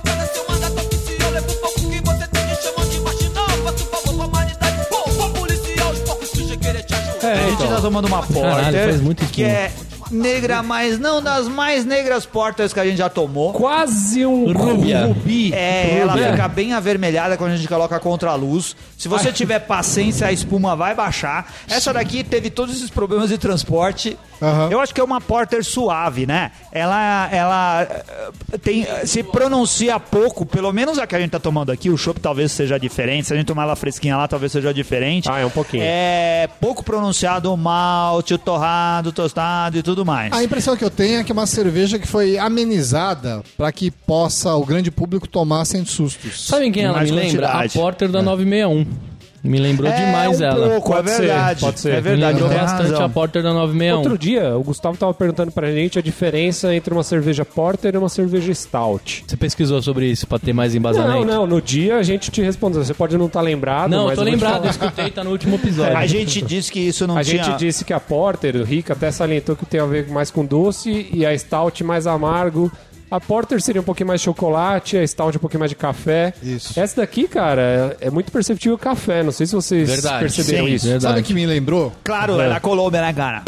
É, 7.24 7.32
A 7.32 7.36
gente 7.38 7.54
então. 7.54 7.68
tá 7.68 7.82
tomando 7.82 8.06
uma 8.08 8.22
porter 8.22 8.42
Caralho, 8.44 8.78
faz 8.78 9.02
muito 9.02 9.26
que 9.28 9.44
é 9.44 9.72
negra, 10.16 10.64
mas 10.64 10.98
não 10.98 11.22
das 11.22 11.48
mais 11.48 11.86
negras 11.86 12.26
portas 12.26 12.74
que 12.74 12.80
a 12.80 12.86
gente 12.86 12.98
já 12.98 13.10
tomou. 13.10 13.54
Quase 13.54 14.26
um 14.26 14.52
rubi. 14.52 15.54
É, 15.54 16.00
ela 16.00 16.14
Rúbia. 16.14 16.32
fica 16.32 16.48
bem 16.48 16.74
avermelhada 16.74 17.38
quando 17.38 17.52
a 17.52 17.58
gente 17.58 17.68
coloca 17.68 18.00
contra 18.00 18.32
a 18.32 18.36
luz. 18.36 18.76
Se 18.98 19.08
você 19.08 19.32
tiver 19.32 19.60
paciência, 19.60 20.28
a 20.28 20.32
espuma 20.32 20.76
vai 20.76 20.96
baixar. 20.96 21.52
Essa 21.68 21.94
daqui 21.94 22.24
teve 22.24 22.50
todos 22.50 22.76
esses 22.76 22.90
problemas 22.90 23.30
de 23.30 23.38
transporte. 23.38 24.18
Aham. 24.42 24.70
Eu 24.72 24.80
acho 24.80 24.94
que 24.94 25.00
é 25.02 25.04
uma 25.04 25.22
porter 25.22 25.64
suave, 25.64 26.26
né? 26.26 26.52
Ela, 26.72 27.30
ela 27.32 27.82
eh, 27.84 28.58
tem, 28.62 28.86
se 29.06 29.24
pronuncia 29.24 30.00
pouco, 30.00 30.46
pelo 30.46 30.72
menos 30.74 30.98
a 30.98 31.08
que 31.08 31.16
a 31.16 31.20
gente 31.20 31.32
tá 31.32 31.40
tomando 31.40 31.72
aqui. 31.72 31.90
O 31.90 31.98
chopp 31.98 32.20
talvez 32.20 32.52
seja 32.52 32.78
diferente. 32.78 33.28
Se 33.28 33.34
a 33.34 33.38
gente 33.38 33.48
tomar 33.48 33.64
ela 33.64 33.76
fresquinha 33.76 34.18
lá, 34.18 34.28
talvez 34.28 34.52
seja 34.52 34.74
diferente. 34.74 35.30
Ah, 35.30 35.40
é 35.40 35.46
um 35.46 35.50
pouquinho. 35.50 35.84
É 35.86 36.50
pouco 36.60 36.84
pronunciado 36.84 37.52
o 37.54 37.58
malte, 37.58 38.34
o 38.34 38.38
torrado, 38.38 39.10
o 39.10 39.12
tostado 39.12 39.78
e 39.78 39.84
tudo 39.84 40.05
mais. 40.06 40.32
A 40.32 40.44
impressão 40.44 40.78
que 40.78 40.84
eu 40.84 40.90
tenho 40.90 41.20
é 41.20 41.24
que 41.24 41.32
é 41.32 41.34
uma 41.34 41.48
cerveja 41.48 41.98
que 42.00 42.08
foi 42.08 42.38
amenizada 42.38 43.44
para 43.58 43.72
que 43.72 43.90
possa 43.90 44.54
o 44.56 44.66
grande 44.66 44.92
público 44.92 45.28
tomar 45.28 45.66
sem 45.66 45.84
sustos. 45.86 46.48
Sabe 46.48 46.66
em 46.66 46.72
quem 46.72 46.84
ela 46.84 47.02
me 47.02 47.12
lembra? 47.12 47.50
A 47.50 47.68
Porter 47.70 48.10
da 48.10 48.22
961. 48.22 49.15
Me 49.50 49.60
lembrou 49.60 49.92
demais 49.92 50.42
um 50.42 50.44
ela. 50.44 50.70
pouco, 50.70 50.92
Pode 50.94 51.10
é 51.10 51.14
ser, 51.14 51.22
verdade. 51.28 51.60
pode 51.62 51.80
ser. 51.80 51.90
É 51.92 51.96
Me 51.96 52.02
verdade, 52.02 52.34
lembrou 52.34 52.50
tem 52.50 52.58
bastante 52.60 52.92
razão. 52.92 53.06
a 53.06 53.10
Porter 53.10 53.44
da 53.44 53.54
961. 53.54 53.98
Outro 53.98 54.18
dia, 54.18 54.58
o 54.58 54.64
Gustavo 54.64 54.98
tava 54.98 55.14
perguntando 55.14 55.52
pra 55.52 55.72
gente 55.72 56.00
a 56.00 56.02
diferença 56.02 56.74
entre 56.76 56.94
uma 56.94 57.04
cerveja 57.04 57.46
porter 57.46 57.94
e 57.94 57.98
uma 57.98 58.10
cerveja 58.10 58.54
stout. 58.54 59.24
Você 59.28 59.38
pesquisou 59.38 59.82
sobre 59.82 60.08
isso 60.08 60.26
pra 60.28 60.40
ter 60.40 60.54
mais 60.54 60.74
Não, 60.74 60.80
embasamento? 60.80 61.26
não, 61.26 61.46
no 61.48 61.62
dia 61.62 61.98
a 61.98 62.04
gente 62.04 62.32
te 62.32 62.42
respondeu. 62.42 62.84
Você 62.84 62.94
pode 62.94 63.18
não 63.18 63.28
estar 63.28 63.42
lembrado, 63.42 63.92
Não, 63.92 64.06
mas 64.08 64.18
eu 64.18 64.24
tô 64.26 64.30
lembrado, 64.30 64.66
eu 64.66 64.72
escutei, 64.72 65.10
tá 65.12 65.24
no 65.24 65.32
último 65.32 65.56
episódio. 65.56 65.96
A 65.98 66.06
gente 66.08 66.42
disse 66.42 66.72
que 66.72 66.80
isso 66.80 67.06
não 67.08 67.18
A 67.18 67.24
tinha... 67.24 67.44
gente 67.44 67.58
disse 67.58 67.84
que 67.86 67.94
a 67.94 68.00
Porter, 68.00 68.56
o 68.56 68.64
Rick 68.64 68.92
até 68.92 69.12
salientou 69.12 69.56
que 69.56 69.66
tem 69.66 69.80
a 69.80 69.86
ver 69.86 70.08
mais 70.10 70.32
com 70.32 70.46
doce 70.46 71.08
e 71.12 71.26
a 71.26 71.38
Stout 71.38 71.84
mais 71.84 72.08
amargo. 72.08 72.72
A 73.10 73.20
Porter 73.20 73.62
seria 73.62 73.82
um 73.82 73.84
pouquinho 73.84 74.08
mais 74.08 74.22
de 74.22 74.26
chocolate, 74.26 74.98
a 74.98 75.06
Stout 75.08 75.38
um 75.38 75.40
pouquinho 75.40 75.60
mais 75.60 75.70
de 75.70 75.76
café. 75.76 76.34
Isso. 76.42 76.80
Essa 76.80 76.98
daqui, 76.98 77.28
cara, 77.28 77.98
é 78.02 78.08
é 78.08 78.10
muito 78.10 78.32
perceptível 78.32 78.76
o 78.76 78.80
café. 78.80 79.24
Não 79.24 79.32
sei 79.32 79.46
se 79.46 79.54
vocês 79.56 79.88
Verdade, 79.90 80.20
perceberam 80.20 80.66
sim. 80.66 80.74
isso. 80.74 80.86
Verdade. 80.86 81.04
Sabe 81.04 81.20
o 81.22 81.24
que 81.24 81.34
me 81.34 81.46
lembrou? 81.46 81.92
Claro, 82.04 82.40
é 82.40 82.50
da 82.50 82.60
Colômbia, 82.60 83.02
né, 83.02 83.14
cara? 83.14 83.44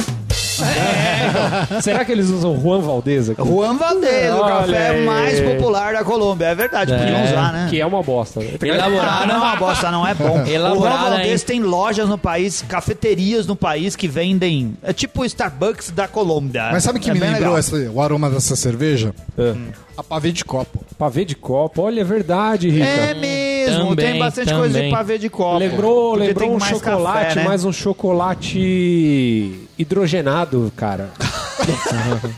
Será 1.81 2.03
que 2.05 2.11
eles 2.11 2.29
usam 2.29 2.59
Juan 2.59 2.79
Valdez 2.81 3.29
aqui? 3.29 3.41
Juan 3.45 3.75
Valdez, 3.77 4.33
o 4.33 4.39
café 4.41 4.89
aí. 4.89 5.05
mais 5.05 5.39
popular 5.39 5.93
da 5.93 6.03
Colômbia. 6.03 6.45
É 6.47 6.55
verdade, 6.55 6.93
podiam 6.93 7.23
usar, 7.23 7.53
né? 7.53 7.67
Que 7.69 7.79
é 7.81 7.85
uma 7.85 8.01
bosta. 8.03 8.39
né? 8.39 8.47
Ah, 9.01 9.25
não 9.25 9.35
é 9.35 9.37
uma 9.37 9.55
bosta, 9.55 9.91
não 9.91 10.07
é 10.07 10.13
bom. 10.13 10.43
Elaborada, 10.47 10.95
o 10.95 10.99
Juan 11.01 11.09
Valdez 11.15 11.43
tem 11.43 11.61
lojas 11.61 12.07
no 12.09 12.17
país, 12.17 12.63
cafeterias 12.67 13.45
no 13.45 13.55
país 13.55 13.95
que 13.95 14.07
vendem. 14.07 14.75
É 14.83 14.93
tipo 14.93 15.21
o 15.21 15.25
Starbucks 15.25 15.91
da 15.91 16.07
Colômbia. 16.07 16.69
Mas 16.71 16.83
sabe 16.83 16.99
o 16.99 17.01
que 17.01 17.09
é 17.09 17.13
me 17.13 17.19
lembrou 17.19 17.57
essa- 17.57 17.75
o 17.91 18.01
aroma 18.01 18.29
dessa 18.29 18.55
cerveja? 18.55 19.13
É. 19.37 19.53
A 19.97 20.03
pavê 20.03 20.31
de 20.31 20.45
copo. 20.45 20.83
Pavê 20.97 21.25
de 21.25 21.35
copo. 21.35 21.81
Olha, 21.81 22.01
é 22.01 22.03
verdade, 22.03 22.69
Rica. 22.69 22.85
É 22.85 23.13
mesmo, 23.15 23.21
Também, 23.71 23.95
tem 23.95 24.19
bastante 24.19 24.53
coisa 24.53 24.67
de 24.69 24.73
também. 24.75 24.91
pavê 24.91 25.17
de 25.17 25.29
copo. 25.29 25.57
Lembrou, 25.57 26.15
lembrou 26.15 26.49
um 26.55 26.59
mais 26.59 26.71
chocolate, 26.71 27.25
café, 27.29 27.35
né? 27.41 27.45
mas 27.47 27.65
um 27.65 27.71
chocolate 27.73 29.67
hidrogenado, 29.77 30.71
cara. 30.75 31.09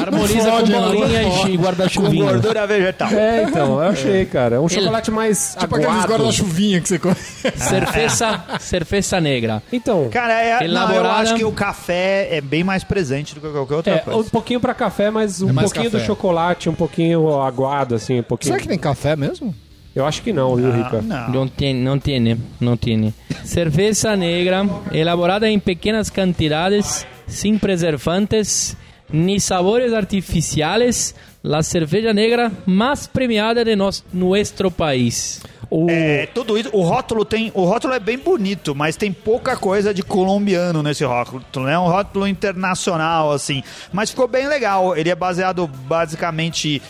Harmoniza 0.00 0.50
Fode, 0.50 0.72
com 0.72 0.80
né? 0.80 0.86
bolinha 0.86 1.22
e 1.22 1.56
Com 1.58 1.62
guarda-chuvinha. 1.64 2.24
gordura 2.32 2.66
vegetal. 2.66 3.08
É, 3.10 3.42
então, 3.44 3.82
eu 3.82 3.88
achei, 3.88 4.24
cara. 4.26 4.56
É 4.56 4.60
um 4.60 4.68
chocolate 4.68 5.10
mais 5.10 5.56
Tipo 5.58 5.76
aqueles 5.76 5.94
aguado. 5.94 6.12
guarda-chuvinha 6.12 6.80
que 6.80 6.88
você 6.88 6.98
come. 6.98 7.14
Cerveza, 7.56 8.42
cerveza 8.60 9.20
negra. 9.20 9.62
Então, 9.72 10.08
Cara, 10.10 10.34
é, 10.40 10.54
não, 10.54 10.60
eu 10.60 10.66
Elaborada. 10.68 11.22
acho 11.22 11.34
que 11.36 11.44
o 11.44 11.52
café 11.52 12.28
é 12.30 12.40
bem 12.40 12.62
mais 12.64 12.84
presente 12.84 13.34
do 13.34 13.40
que 13.40 13.48
qualquer 13.48 13.74
outra 13.74 13.94
é, 13.94 13.98
coisa. 13.98 14.20
um 14.20 14.24
pouquinho 14.24 14.60
pra 14.60 14.74
café, 14.74 15.10
mas 15.10 15.42
um 15.42 15.48
É 15.48 15.52
mais 15.52 15.70
pouquinho 15.70 15.90
café. 15.90 16.02
do 16.02 16.06
chocolate, 16.06 16.68
um 16.68 16.74
pouquinho 16.74 17.40
aguado, 17.40 17.94
assim, 17.94 18.20
um 18.20 18.22
pouquinho. 18.22 18.52
Será 18.52 18.60
que 18.62 18.68
tem 18.68 18.78
café 18.78 19.16
mesmo? 19.16 19.54
Eu 19.94 20.04
acho 20.04 20.22
que 20.22 20.32
não, 20.32 20.56
viu, 20.56 20.72
Rica? 20.72 21.00
Não. 21.00 21.30
Não 21.30 21.48
tem, 21.48 21.74
não 21.74 21.98
tem, 21.98 22.36
não 22.60 22.76
tem. 22.76 23.14
Cerveza 23.44 24.16
negra, 24.16 24.66
elaborada 24.92 25.48
em 25.48 25.58
pequenas 25.58 26.10
quantidades, 26.10 27.06
sem 27.26 27.56
preservantes 27.56 28.76
ni 29.12 29.38
sabores 29.38 29.92
artificiales, 29.92 31.14
la 31.42 31.62
cerveja 31.62 32.12
negra 32.12 32.50
mais 32.66 33.06
premiada 33.06 33.64
de 33.64 33.76
nos, 33.76 34.04
nuestro 34.12 34.70
país. 34.70 35.40
O... 35.70 35.86
É, 35.88 36.26
tudo 36.26 36.58
isso, 36.58 36.70
o 36.72 36.82
rótulo 36.82 37.24
tem, 37.24 37.50
o 37.54 37.64
rótulo 37.64 37.94
é 37.94 38.00
bem 38.00 38.18
bonito, 38.18 38.74
mas 38.74 38.96
tem 38.96 39.12
pouca 39.12 39.56
coisa 39.56 39.92
de 39.92 40.02
colombiano 40.02 40.82
nesse 40.82 41.04
rótulo, 41.04 41.42
né? 41.64 41.72
É 41.72 41.78
um 41.78 41.88
rótulo 41.88 42.26
internacional 42.26 43.32
assim, 43.32 43.62
mas 43.92 44.10
ficou 44.10 44.28
bem 44.28 44.46
legal. 44.46 44.96
Ele 44.96 45.10
é 45.10 45.14
baseado 45.14 45.66
basicamente 45.66 46.80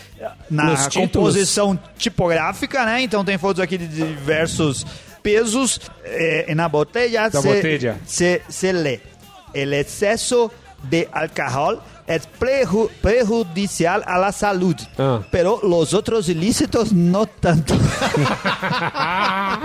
na 0.49 0.89
composição 0.89 1.77
tipográfica, 1.97 2.85
né? 2.85 3.01
Então 3.01 3.23
tem 3.23 3.37
fotos 3.37 3.61
aqui 3.61 3.77
de 3.77 3.87
diversos 3.87 4.85
pesos 5.21 5.79
é, 6.03 6.53
na 6.53 6.69
botella. 6.69 7.29
Se, 7.31 7.41
botella. 7.41 7.97
Se, 8.05 8.41
se 8.47 8.71
lê 8.71 8.99
el 9.53 9.73
exceso 9.73 10.51
de 10.89 11.07
alcohol 11.11 11.81
es 12.07 12.27
preju- 12.39 12.89
perjudicial 13.01 14.03
a 14.05 14.17
la 14.17 14.31
salud, 14.31 14.75
Ah. 14.97 15.21
pero 15.31 15.59
los 15.63 15.93
otros 15.93 16.29
ilícitos 16.29 16.93
no 16.93 17.25
tanto. 17.25 17.73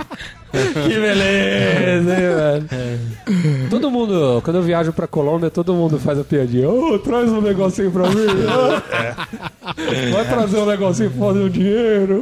Que 0.83 0.99
beleza, 0.99 2.13
hein, 2.13 2.65
velho? 2.67 3.69
Todo 3.69 3.89
mundo, 3.89 4.41
quando 4.43 4.57
eu 4.57 4.61
viajo 4.61 4.91
pra 4.91 5.07
Colômbia, 5.07 5.49
todo 5.49 5.73
mundo 5.73 5.97
faz 5.97 6.19
a 6.19 6.23
piadinha. 6.23 6.69
Ô, 6.69 6.99
traz 6.99 7.29
um 7.31 7.39
negocinho 7.41 7.89
pra 7.91 8.09
mim. 8.09 8.25
Ô, 8.51 10.13
Vai 10.13 10.25
trazer 10.27 10.57
um 10.57 10.65
negocinho 10.65 11.11
pra 11.11 11.27
fazer 11.27 11.39
um 11.39 11.49
dinheiro. 11.49 12.21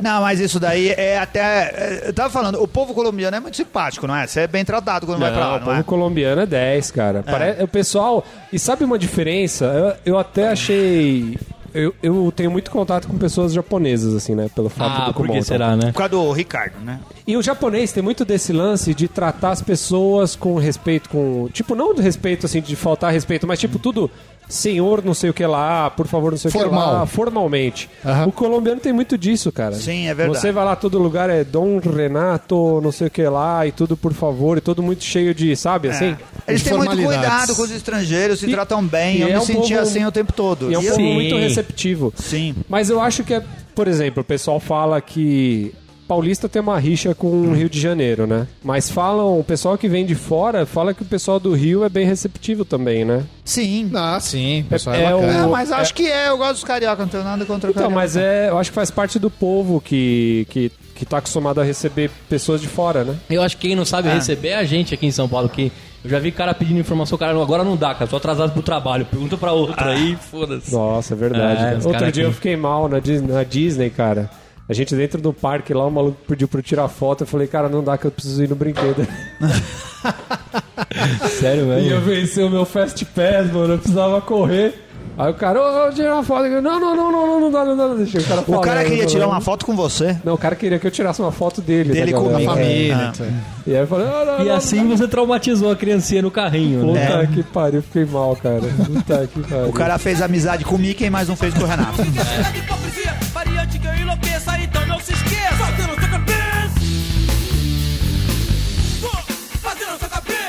Não, 0.00 0.20
mas 0.22 0.38
isso 0.40 0.60
daí 0.60 0.90
é 0.90 1.18
até. 1.18 1.40
é, 1.40 2.02
Eu 2.08 2.12
tava 2.12 2.30
falando, 2.30 2.62
o 2.62 2.68
povo 2.68 2.94
colombiano 2.94 3.36
é 3.36 3.40
muito 3.40 3.56
simpático, 3.56 4.06
não 4.06 4.14
é? 4.14 4.26
Você 4.26 4.40
é 4.40 4.46
bem 4.46 4.64
tratado 4.64 5.06
quando 5.06 5.18
vai 5.18 5.30
pra 5.32 5.40
Não, 5.40 5.46
lá, 5.48 5.56
o 5.56 5.58
não 5.58 5.66
povo 5.66 5.80
é? 5.80 5.82
colombiano 5.82 6.42
é 6.42 6.46
10, 6.46 6.90
cara. 6.92 7.22
Pare- 7.22 7.62
O 7.62 7.68
pessoal. 7.68 8.24
E 8.52 8.58
sabe 8.58 8.84
uma 8.84 8.98
diferença? 8.98 9.64
Eu, 10.04 10.12
eu 10.14 10.18
até 10.18 10.48
achei. 10.48 11.36
Eu, 11.72 11.94
eu 12.02 12.32
tenho 12.34 12.50
muito 12.50 12.70
contato 12.70 13.06
com 13.06 13.16
pessoas 13.16 13.52
japonesas, 13.52 14.14
assim, 14.14 14.34
né? 14.34 14.50
Pelo 14.54 14.68
fato 14.68 15.02
Ah, 15.02 15.06
do 15.06 15.14
por 15.14 15.22
que 15.22 15.28
Kumoto. 15.28 15.46
será, 15.46 15.76
né? 15.76 15.92
Por 15.92 15.98
causa 15.98 16.10
do 16.10 16.32
Ricardo, 16.32 16.80
né? 16.84 16.98
E 17.26 17.36
o 17.36 17.42
japonês 17.42 17.92
tem 17.92 18.02
muito 18.02 18.24
desse 18.24 18.52
lance 18.52 18.92
de 18.92 19.06
tratar 19.06 19.50
as 19.50 19.62
pessoas 19.62 20.34
com 20.34 20.56
respeito, 20.58 21.08
com. 21.08 21.48
Tipo, 21.52 21.74
não 21.74 21.94
de 21.94 22.02
respeito, 22.02 22.46
assim, 22.46 22.60
de 22.60 22.74
faltar 22.74 23.12
respeito, 23.12 23.46
mas 23.46 23.58
tipo, 23.60 23.78
tudo. 23.78 24.10
Senhor, 24.50 25.02
não 25.04 25.14
sei 25.14 25.30
o 25.30 25.32
que 25.34 25.46
lá, 25.46 25.88
por 25.88 26.06
favor, 26.06 26.32
não 26.32 26.38
sei 26.38 26.48
o 26.50 26.52
que 26.52 26.58
Formal. 26.58 26.92
lá, 26.92 27.06
formalmente. 27.06 27.88
Aham. 28.04 28.26
O 28.26 28.32
colombiano 28.32 28.80
tem 28.80 28.92
muito 28.92 29.16
disso, 29.16 29.50
cara. 29.52 29.74
Sim, 29.76 30.08
é 30.08 30.14
verdade. 30.14 30.40
Você 30.40 30.50
vai 30.52 30.64
lá, 30.64 30.74
todo 30.76 30.98
lugar 30.98 31.30
é 31.30 31.44
Dom 31.44 31.78
Renato, 31.78 32.80
não 32.82 32.92
sei 32.92 33.06
o 33.06 33.10
que 33.10 33.22
lá, 33.22 33.66
e 33.66 33.72
tudo 33.72 33.96
por 33.96 34.12
favor, 34.12 34.58
e 34.58 34.60
todo 34.60 34.82
muito 34.82 35.04
cheio 35.04 35.34
de, 35.34 35.54
sabe, 35.56 35.88
assim? 35.88 36.06
É. 36.06 36.16
Eles 36.48 36.62
De 36.62 36.68
têm 36.68 36.78
muito 36.78 36.96
cuidado 37.02 37.54
com 37.54 37.62
os 37.62 37.70
estrangeiros, 37.70 38.40
se 38.40 38.46
E- 38.46 38.50
tratam 38.50 38.84
bem. 38.84 39.18
e 39.18 39.20
Eu 39.22 39.28
é 39.28 39.32
me 39.34 39.38
um 39.38 39.40
sentia 39.42 39.78
povo- 39.78 39.88
assim 39.88 40.04
o 40.04 40.12
tempo 40.12 40.32
todo. 40.32 40.70
E 40.70 40.74
é 40.74 40.78
um 40.78 40.82
eu- 40.82 40.90
povo 40.96 41.02
muito 41.04 41.36
receptivo. 41.36 42.12
Sim. 42.16 42.54
Mas 42.68 42.90
eu 42.90 43.00
acho 43.00 43.22
que 43.22 43.34
é, 43.34 43.42
por 43.74 43.86
exemplo, 43.86 44.22
o 44.22 44.24
pessoal 44.24 44.58
fala 44.58 45.00
que 45.00 45.72
Paulista 46.10 46.48
tem 46.48 46.60
uma 46.60 46.76
rixa 46.76 47.14
com 47.14 47.28
o 47.28 47.54
Rio 47.54 47.68
de 47.70 47.80
Janeiro, 47.80 48.26
né? 48.26 48.48
Mas 48.64 48.90
falam, 48.90 49.38
o 49.38 49.44
pessoal 49.44 49.78
que 49.78 49.88
vem 49.88 50.04
de 50.04 50.16
fora 50.16 50.66
fala 50.66 50.92
que 50.92 51.02
o 51.02 51.04
pessoal 51.04 51.38
do 51.38 51.54
Rio 51.54 51.84
é 51.84 51.88
bem 51.88 52.04
receptivo 52.04 52.64
também, 52.64 53.04
né? 53.04 53.22
Sim. 53.44 53.88
Ah, 53.94 54.18
sim. 54.20 54.62
O 54.62 54.64
pessoal 54.64 54.96
é, 54.96 55.02
É- 55.02 55.04
é 55.04 55.12
bacana. 55.12 55.42
Ah, 55.42 55.46
o- 55.46 55.50
mas 55.52 55.70
acho 55.70 55.94
que 55.94 56.08
é, 56.10 56.28
eu 56.28 56.36
gosto 56.36 56.54
dos 56.54 56.64
carioca, 56.64 57.00
não 57.02 57.08
tenho 57.08 57.22
nada 57.22 57.44
contra 57.44 57.68
o 57.68 57.70
Então, 57.70 57.82
carioca. 57.84 57.94
mas 57.94 58.16
é, 58.16 58.48
eu 58.48 58.58
acho 58.58 58.70
que 58.70 58.74
faz 58.74 58.90
parte 58.90 59.20
do 59.20 59.30
povo 59.30 59.80
que, 59.80 60.48
que, 60.50 60.72
que 60.96 61.04
tá 61.06 61.18
acostumado 61.18 61.60
a 61.60 61.64
receber 61.64 62.10
pessoas 62.28 62.60
de 62.60 62.66
fora, 62.66 63.04
né? 63.04 63.14
Eu 63.30 63.40
acho 63.40 63.56
que 63.56 63.68
quem 63.68 63.76
não 63.76 63.84
sabe 63.84 64.08
receber 64.08 64.48
é 64.48 64.56
a 64.56 64.64
gente 64.64 64.92
aqui 64.92 65.06
em 65.06 65.12
São 65.12 65.28
Paulo, 65.28 65.48
que 65.48 65.70
eu 66.02 66.10
já 66.10 66.18
vi 66.18 66.32
cara 66.32 66.52
pedindo 66.52 66.80
informação, 66.80 67.16
cara, 67.16 67.40
agora 67.40 67.62
não 67.62 67.76
dá, 67.76 67.94
cara, 67.94 68.08
tô 68.10 68.16
atrasado 68.16 68.52
pro 68.52 68.62
trabalho, 68.62 69.04
pergunta 69.06 69.36
pra 69.36 69.52
outro 69.52 69.88
aí, 69.88 70.16
foda-se. 70.28 70.72
Nossa, 70.72 71.14
é 71.14 71.16
verdade. 71.16 71.62
É, 71.62 71.74
Outro 71.86 71.98
dia 71.98 72.08
aqui. 72.08 72.20
eu 72.22 72.32
fiquei 72.32 72.56
mal 72.56 72.88
na 72.88 72.98
Disney, 73.44 73.90
cara. 73.90 74.28
A 74.70 74.72
gente 74.72 74.94
dentro 74.94 75.20
do 75.20 75.32
parque 75.32 75.74
lá, 75.74 75.84
o 75.84 75.90
maluco 75.90 76.16
pediu 76.28 76.46
pra 76.46 76.60
eu 76.60 76.62
tirar 76.62 76.86
foto. 76.86 77.22
Eu 77.24 77.26
falei, 77.26 77.48
cara, 77.48 77.68
não 77.68 77.82
dá 77.82 77.98
que 77.98 78.04
eu 78.04 78.10
preciso 78.12 78.44
ir 78.44 78.48
no 78.48 78.54
brinquedo. 78.54 79.04
Sério, 81.40 81.64
E 81.80 81.88
eu 81.90 82.00
velho? 82.00 82.20
venci 82.20 82.40
o 82.40 82.48
meu 82.48 82.64
Fast 82.64 83.04
Pass, 83.06 83.50
mano. 83.52 83.74
Eu 83.74 83.78
precisava 83.78 84.20
correr. 84.20 84.74
Aí 85.18 85.28
o 85.28 85.34
cara, 85.34 85.60
ô, 85.60 85.88
ô, 85.88 85.92
tirar 85.92 86.14
uma 86.14 86.22
foto. 86.22 86.46
Eu, 86.46 86.62
não, 86.62 86.78
não, 86.78 86.94
não, 86.94 87.10
não, 87.10 87.26
não, 87.26 87.40
não 87.40 87.50
dá, 87.50 87.64
não 87.64 87.76
dá. 87.76 87.88
não 87.88 87.96
Deixa 87.96 88.18
o 88.20 88.24
cara 88.24 88.44
O 88.46 88.60
cara 88.60 88.84
queria 88.84 89.06
tirar 89.06 89.26
uma 89.26 89.40
foto 89.40 89.66
com 89.66 89.74
você. 89.74 90.16
Não, 90.24 90.34
o 90.34 90.38
cara 90.38 90.54
queria 90.54 90.78
que 90.78 90.86
eu 90.86 90.90
tirasse 90.90 91.20
uma 91.20 91.32
foto 91.32 91.60
dele. 91.60 91.92
Dele 91.92 92.12
da 92.12 92.18
galera. 92.18 92.34
comigo. 92.34 92.50
Família. 92.52 92.96
Ah. 92.96 93.12
então. 93.12 93.26
E 93.66 93.74
aí 93.74 93.80
eu 93.80 93.86
falei, 93.88 94.06
não, 94.06 94.24
não, 94.24 94.40
E 94.44 94.48
não, 94.48 94.54
assim 94.54 94.86
você 94.88 95.08
traumatizou 95.08 95.72
a 95.72 95.76
criancinha 95.76 96.22
no 96.22 96.30
carrinho, 96.30 96.86
Puta 96.86 97.16
né? 97.18 97.28
que 97.34 97.42
pariu, 97.42 97.82
fiquei 97.82 98.04
mal, 98.04 98.34
cara. 98.36 98.60
Puta 98.60 99.26
que 99.26 99.40
pariu. 99.42 99.68
O 99.68 99.72
cara 99.72 99.98
fez 99.98 100.22
amizade 100.22 100.64
com 100.64 100.76
o 100.76 100.78
Mickey, 100.78 101.10
mas 101.10 101.28
não 101.28 101.36
fez 101.36 101.52
com 101.52 101.64
o 101.64 101.66
Renato. 101.66 102.00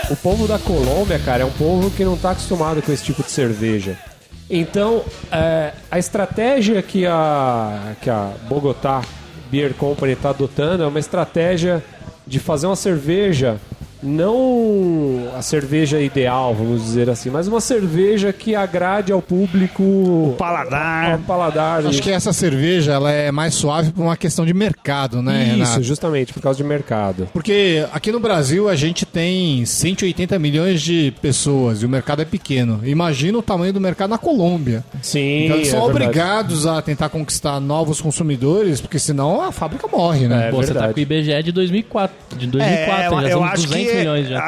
O 0.10 0.16
povo 0.18 0.46
da 0.46 0.60
Colômbia, 0.60 1.18
cara, 1.20 1.44
é 1.44 1.46
um 1.46 1.52
povo 1.52 1.90
que 1.90 2.04
não 2.04 2.18
tá 2.18 2.32
acostumado 2.32 2.82
com 2.82 2.92
esse 2.92 3.04
tipo 3.04 3.24
de 3.24 3.32
cerveja. 3.32 3.98
Então, 4.50 5.06
é, 5.32 5.72
a 5.90 5.98
estratégia 5.98 6.82
que 6.82 7.06
a, 7.06 7.96
que 8.02 8.10
a 8.10 8.34
Bogotá 8.50 9.02
Beer 9.50 9.74
Company 9.74 10.12
está 10.12 10.32
adotando 10.32 10.84
é 10.84 10.88
uma 10.88 11.00
estratégia 11.00 11.82
de 12.28 12.40
fazer 12.40 12.68
uma 12.68 12.76
cerveja, 12.76 13.58
não 14.02 15.30
a 15.38 15.42
cerveja 15.42 16.00
ideal, 16.00 16.54
vamos 16.54 16.84
dizer 16.84 17.10
assim, 17.10 17.30
mas 17.30 17.48
uma 17.48 17.62
cerveja 17.62 18.32
que 18.34 18.56
agrade 18.56 19.12
ao 19.12 19.22
público. 19.22 20.36
Paladar. 20.38 21.14
Ao 21.14 21.20
paladar. 21.20 21.86
Acho 21.86 22.02
que 22.02 22.12
essa 22.12 22.34
cerveja 22.34 22.94
ela 22.94 23.12
é 23.12 23.32
mais 23.32 23.54
suave 23.54 23.92
por 23.92 24.02
uma 24.04 24.18
questão 24.18 24.46
de 24.46 24.54
mercado, 24.54 25.22
né, 25.22 25.44
Isso, 25.44 25.52
Renato? 25.54 25.84
justamente, 25.84 26.34
por 26.34 26.42
causa 26.42 26.58
de 26.58 26.64
mercado. 26.64 27.28
Porque 27.34 27.86
aqui 27.92 28.12
no 28.12 28.20
Brasil 28.20 28.68
a 28.70 28.76
gente 28.76 29.06
tem 29.06 29.66
180 29.66 30.38
milhões 30.40 30.82
de 30.82 31.14
pessoas 31.22 31.82
e 31.82 31.86
o 31.86 31.90
mercado 31.90 32.22
é 32.22 32.26
pequeno. 32.26 32.80
Imagina 32.84 33.38
o 33.38 33.42
tamanho 33.42 33.74
do 33.74 33.80
mercado 33.82 34.10
na 34.10 34.18
Colômbia. 34.18 34.84
Sim, 35.02 35.46
Então 35.46 35.56
eles 35.58 35.68
são 35.70 35.80
é 35.80 35.82
verdade. 35.94 36.06
obrigados 36.06 36.66
a 36.68 36.82
tentar 36.82 37.10
conquistar 37.10 37.60
novos 37.60 38.02
consumidores, 38.02 38.82
porque 38.82 39.00
senão 39.00 39.42
a 39.42 39.52
fábrica 39.52 39.88
morre, 39.88 40.28
né? 40.28 40.48
É 40.48 40.52
Pô, 40.52 40.58
você 40.58 40.74
tá 40.74 40.88
com 40.92 40.98
o 41.00 41.02
IBGE 41.02 41.44
de 41.44 41.52
2004, 41.52 42.16
de 42.38 42.48
2004, 42.48 43.04
É, 43.18 43.22
já 43.22 43.30
eu 43.30 43.38
são 43.38 43.44
acho 43.44 43.68
200 43.92 43.94
que 43.94 43.98
milhões 43.98 44.28
já. 44.30 44.40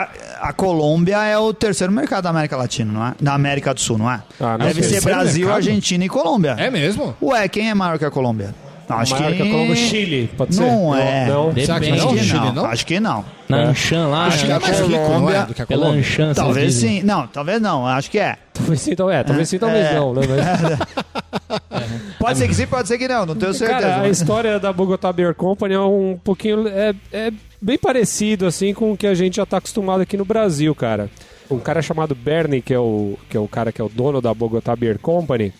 a, 0.42 0.50
a 0.50 0.54
Colômbia 0.54 1.24
é 1.24 1.38
o 1.38 1.54
terceiro 1.54 1.92
mercado 1.94 2.24
da 2.24 2.30
América 2.30 2.58
Latina, 2.58 2.92
não 2.92 3.06
é? 3.08 3.14
Da 3.22 3.34
América 3.34 3.74
do 3.74 3.80
Sul, 3.82 3.98
não 3.98 4.10
é? 4.12 4.22
Ah, 4.40 4.58
não 4.58 4.66
Deve 4.66 4.84
sei. 4.84 5.00
ser 5.00 5.02
Brasil, 5.06 5.46
mercado? 5.48 5.56
Argentina 5.58 6.06
e 6.06 6.10
Colômbia. 6.10 6.56
É 6.58 6.70
mesmo? 6.70 7.16
Ué, 7.22 7.48
quem 7.48 7.70
é 7.70 7.74
maior 7.74 7.98
que 8.00 8.06
a 8.06 8.12
Colômbia? 8.12 8.54
Não, 8.90 8.98
acho 8.98 9.14
Maior 9.16 9.32
que... 9.32 9.38
que 9.38 9.44
a 9.44 9.50
Colômbia, 9.50 9.76
Chile, 9.78 10.30
pode 10.38 10.56
ser? 10.56 10.62
Não 10.62 10.94
é. 10.94 11.26
Não. 11.26 11.48
Depende. 11.48 11.66
Será 11.66 11.80
que 11.80 11.90
Acho 11.92 12.06
não? 12.06 12.14
que 12.14 12.20
Chile, 12.24 12.40
não. 12.40 12.54
não? 12.54 12.66
Acho 12.66 12.86
que 12.86 13.00
não. 13.00 13.26
Na 13.48 13.58
Anshan 13.58 14.08
lá, 14.08 14.26
Acho 14.26 14.46
que 14.46 14.52
é 14.52 14.60
mais 14.60 14.80
rico, 14.80 14.90
não 14.92 15.00
é? 15.00 15.06
Colômbia- 15.08 15.42
Do 15.46 15.54
que 15.54 15.62
a 15.62 15.66
pela 15.66 15.82
Colômbia. 15.86 16.04
Vocês 16.04 16.36
Talvez 16.36 16.74
dizem. 16.74 17.00
sim. 17.00 17.06
Não, 17.06 17.26
talvez 17.28 17.62
não. 17.62 17.88
Acho 17.88 18.12
que 18.12 18.20
é. 18.20 18.36
Talvez 18.54 18.82
sim, 18.82 18.92
então 18.92 19.10
é. 19.10 19.24
Talvez 19.24 19.48
sim, 19.48 19.58
talvez 19.58 19.86
É. 19.86 19.96
não, 19.96 20.14
né? 20.14 20.22
Mas... 20.28 21.04
Pode 22.20 22.38
ser 22.38 22.48
que 22.48 22.54
sim, 22.56 22.68
pode 22.68 22.88
ser 22.88 22.98
que 22.98 23.08
não. 23.08 23.26
Não 23.26 23.36
tenho 23.36 23.54
certeza. 23.54 23.80
Cara, 23.82 24.02
a 24.04 24.10
história 24.10 24.60
da 24.60 24.72
Bogotá 24.72 25.12
Beer 25.12 25.34
Company 25.36 25.74
é 25.74 25.80
um 25.80 26.18
pouquinho. 26.24 26.68
É, 26.68 26.94
é 27.12 27.32
bem 27.64 27.78
parecido, 27.78 28.46
assim, 28.46 28.74
com 28.74 28.92
o 28.92 28.98
que 28.98 29.08
a 29.08 29.14
gente 29.14 29.38
já 29.38 29.46
tá 29.46 29.56
acostumado 29.58 30.02
aqui 30.02 30.18
no 30.18 30.26
Brasil, 30.26 30.76
cara. 30.76 31.10
um 31.50 31.60
cara 31.60 31.82
chamado 31.82 32.14
Bernie, 32.14 32.62
que 32.62 32.74
é 32.74 32.80
o, 32.80 33.18
que 33.30 33.38
é 33.38 33.40
o 33.40 33.48
cara 33.48 33.72
que 33.72 33.80
é 33.80 33.84
o 33.84 33.90
dono 33.90 34.20
da 34.20 34.34
Bogotá 34.34 34.76
Beer 34.76 35.00
Company, 35.00 35.54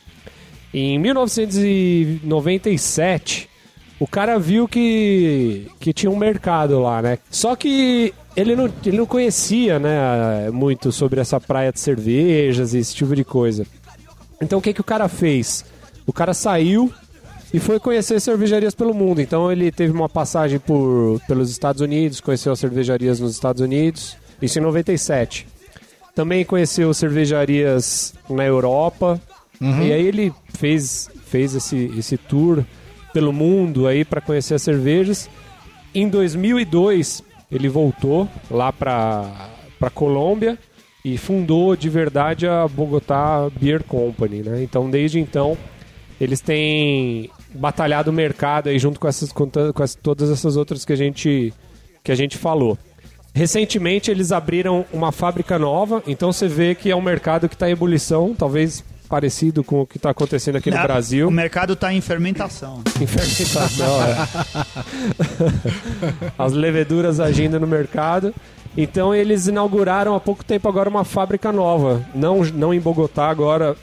em 0.74 1.00
1997, 1.00 3.50
o 4.00 4.08
cara 4.08 4.38
viu 4.38 4.68
que, 4.68 5.68
que 5.80 5.94
tinha 5.94 6.12
um 6.12 6.18
mercado 6.18 6.82
lá, 6.82 7.02
né? 7.02 7.20
Só 7.30 7.56
que 7.56 8.14
ele 8.36 8.54
não, 8.56 8.70
ele 8.86 8.98
não 8.98 9.06
conhecia, 9.06 9.80
né, 9.80 10.50
muito 10.52 10.92
sobre 10.92 11.22
essa 11.22 11.40
praia 11.40 11.72
de 11.72 11.80
cervejas 11.80 12.74
e 12.74 12.80
esse 12.80 12.94
tipo 12.96 13.16
de 13.16 13.24
coisa. 13.24 13.66
Então 14.42 14.60
o 14.60 14.62
que, 14.62 14.74
que 14.74 14.82
o 14.82 14.84
cara 14.84 15.08
fez? 15.08 15.64
O 16.06 16.12
cara 16.12 16.34
saiu 16.34 16.92
e 17.54 17.60
foi 17.60 17.80
conhecer 17.80 18.20
cervejarias 18.20 18.74
pelo 18.74 18.94
mundo. 18.94 19.22
Então 19.22 19.52
ele 19.52 19.72
teve 19.72 19.94
uma 19.94 20.10
passagem 20.10 20.58
por, 20.58 21.22
pelos 21.28 21.52
Estados 21.52 21.82
Unidos, 21.82 22.20
conheceu 22.20 22.52
as 22.52 22.60
cervejarias 22.60 23.20
nos 23.20 23.32
Estados 23.32 23.62
Unidos, 23.62 24.18
isso 24.42 24.58
em 24.58 24.62
97. 24.62 25.46
Também 26.16 26.44
conheceu 26.44 26.94
cervejarias 26.94 28.14
na 28.30 28.44
Europa. 28.44 29.22
E 29.62 29.94
aí 29.94 30.06
ele 30.06 30.34
fez, 30.50 31.10
fez 31.26 31.56
esse, 31.56 31.92
esse 31.98 32.18
tour 32.18 32.66
pelo 33.14 33.32
mundo 33.32 33.88
aí 33.88 34.04
para 34.04 34.20
conhecer 34.20 34.56
as 34.56 34.62
cervejas. 34.62 35.30
Em 35.94 36.10
2002 36.10 37.24
ele 37.52 37.70
voltou 37.70 38.28
lá 38.50 38.74
para 38.74 39.52
para 39.80 39.90
Colômbia 39.90 40.58
e 41.04 41.18
fundou 41.18 41.76
de 41.76 41.90
verdade 41.90 42.48
a 42.48 42.68
Bogotá 42.68 43.50
Beer 43.60 43.84
Company, 43.84 44.42
né? 44.42 44.64
Então 44.64 44.90
desde 44.90 45.20
então 45.20 45.58
eles 46.20 46.40
têm 46.40 47.30
batalhado 47.54 48.10
o 48.12 48.14
mercado 48.14 48.70
aí 48.70 48.78
junto 48.80 49.00
com 49.00 49.08
essas 49.08 49.32
com, 49.32 49.50
com 49.50 49.84
as- 49.84 49.96
todas 49.96 50.30
essas 50.30 50.56
outras 50.58 50.84
que 50.86 50.94
a 50.94 50.96
gente 50.98 51.54
que 52.04 52.12
a 52.12 52.16
gente 52.16 52.38
falou. 52.38 52.78
Recentemente 53.34 54.12
eles 54.12 54.32
abriram 54.32 54.86
uma 54.94 55.12
fábrica 55.12 55.58
nova, 55.58 56.04
então 56.06 56.32
você 56.32 56.48
vê 56.48 56.76
que 56.76 56.92
é 56.92 56.96
um 56.96 57.02
mercado 57.02 57.48
que 57.50 57.56
está 57.56 57.68
em 57.70 57.72
ebulição, 57.74 58.36
talvez 58.38 58.84
parecido 59.10 59.64
com 59.64 59.82
o 59.82 59.86
que 59.88 59.98
está 59.98 60.10
acontecendo 60.10 60.56
aqui 60.58 60.72
no? 60.72 60.82
Brasil. 60.82 61.28
O 61.28 61.32
mercado 61.32 61.76
tá 61.76 61.94
em 61.94 62.02
fermentação. 62.02 62.82
Em 63.00 63.06
fermentação, 63.06 64.02
é. 64.04 64.16
As 66.38 66.54
leveduras 66.54 67.20
agindo 67.20 67.60
no 67.60 67.68
mercado. 67.68 68.34
Então 68.76 69.14
eles 69.14 69.48
inauguraram 69.48 70.16
há 70.16 70.20
pouco 70.20 70.44
tempo 70.44 70.68
agora 70.68 70.90
uma 70.90 71.04
fábrica 71.04 71.52
nova. 71.52 72.04
Não, 72.16 72.44
não 72.44 72.74
em 72.74 72.80
Bogotá, 72.80 73.28
agora 73.30 73.76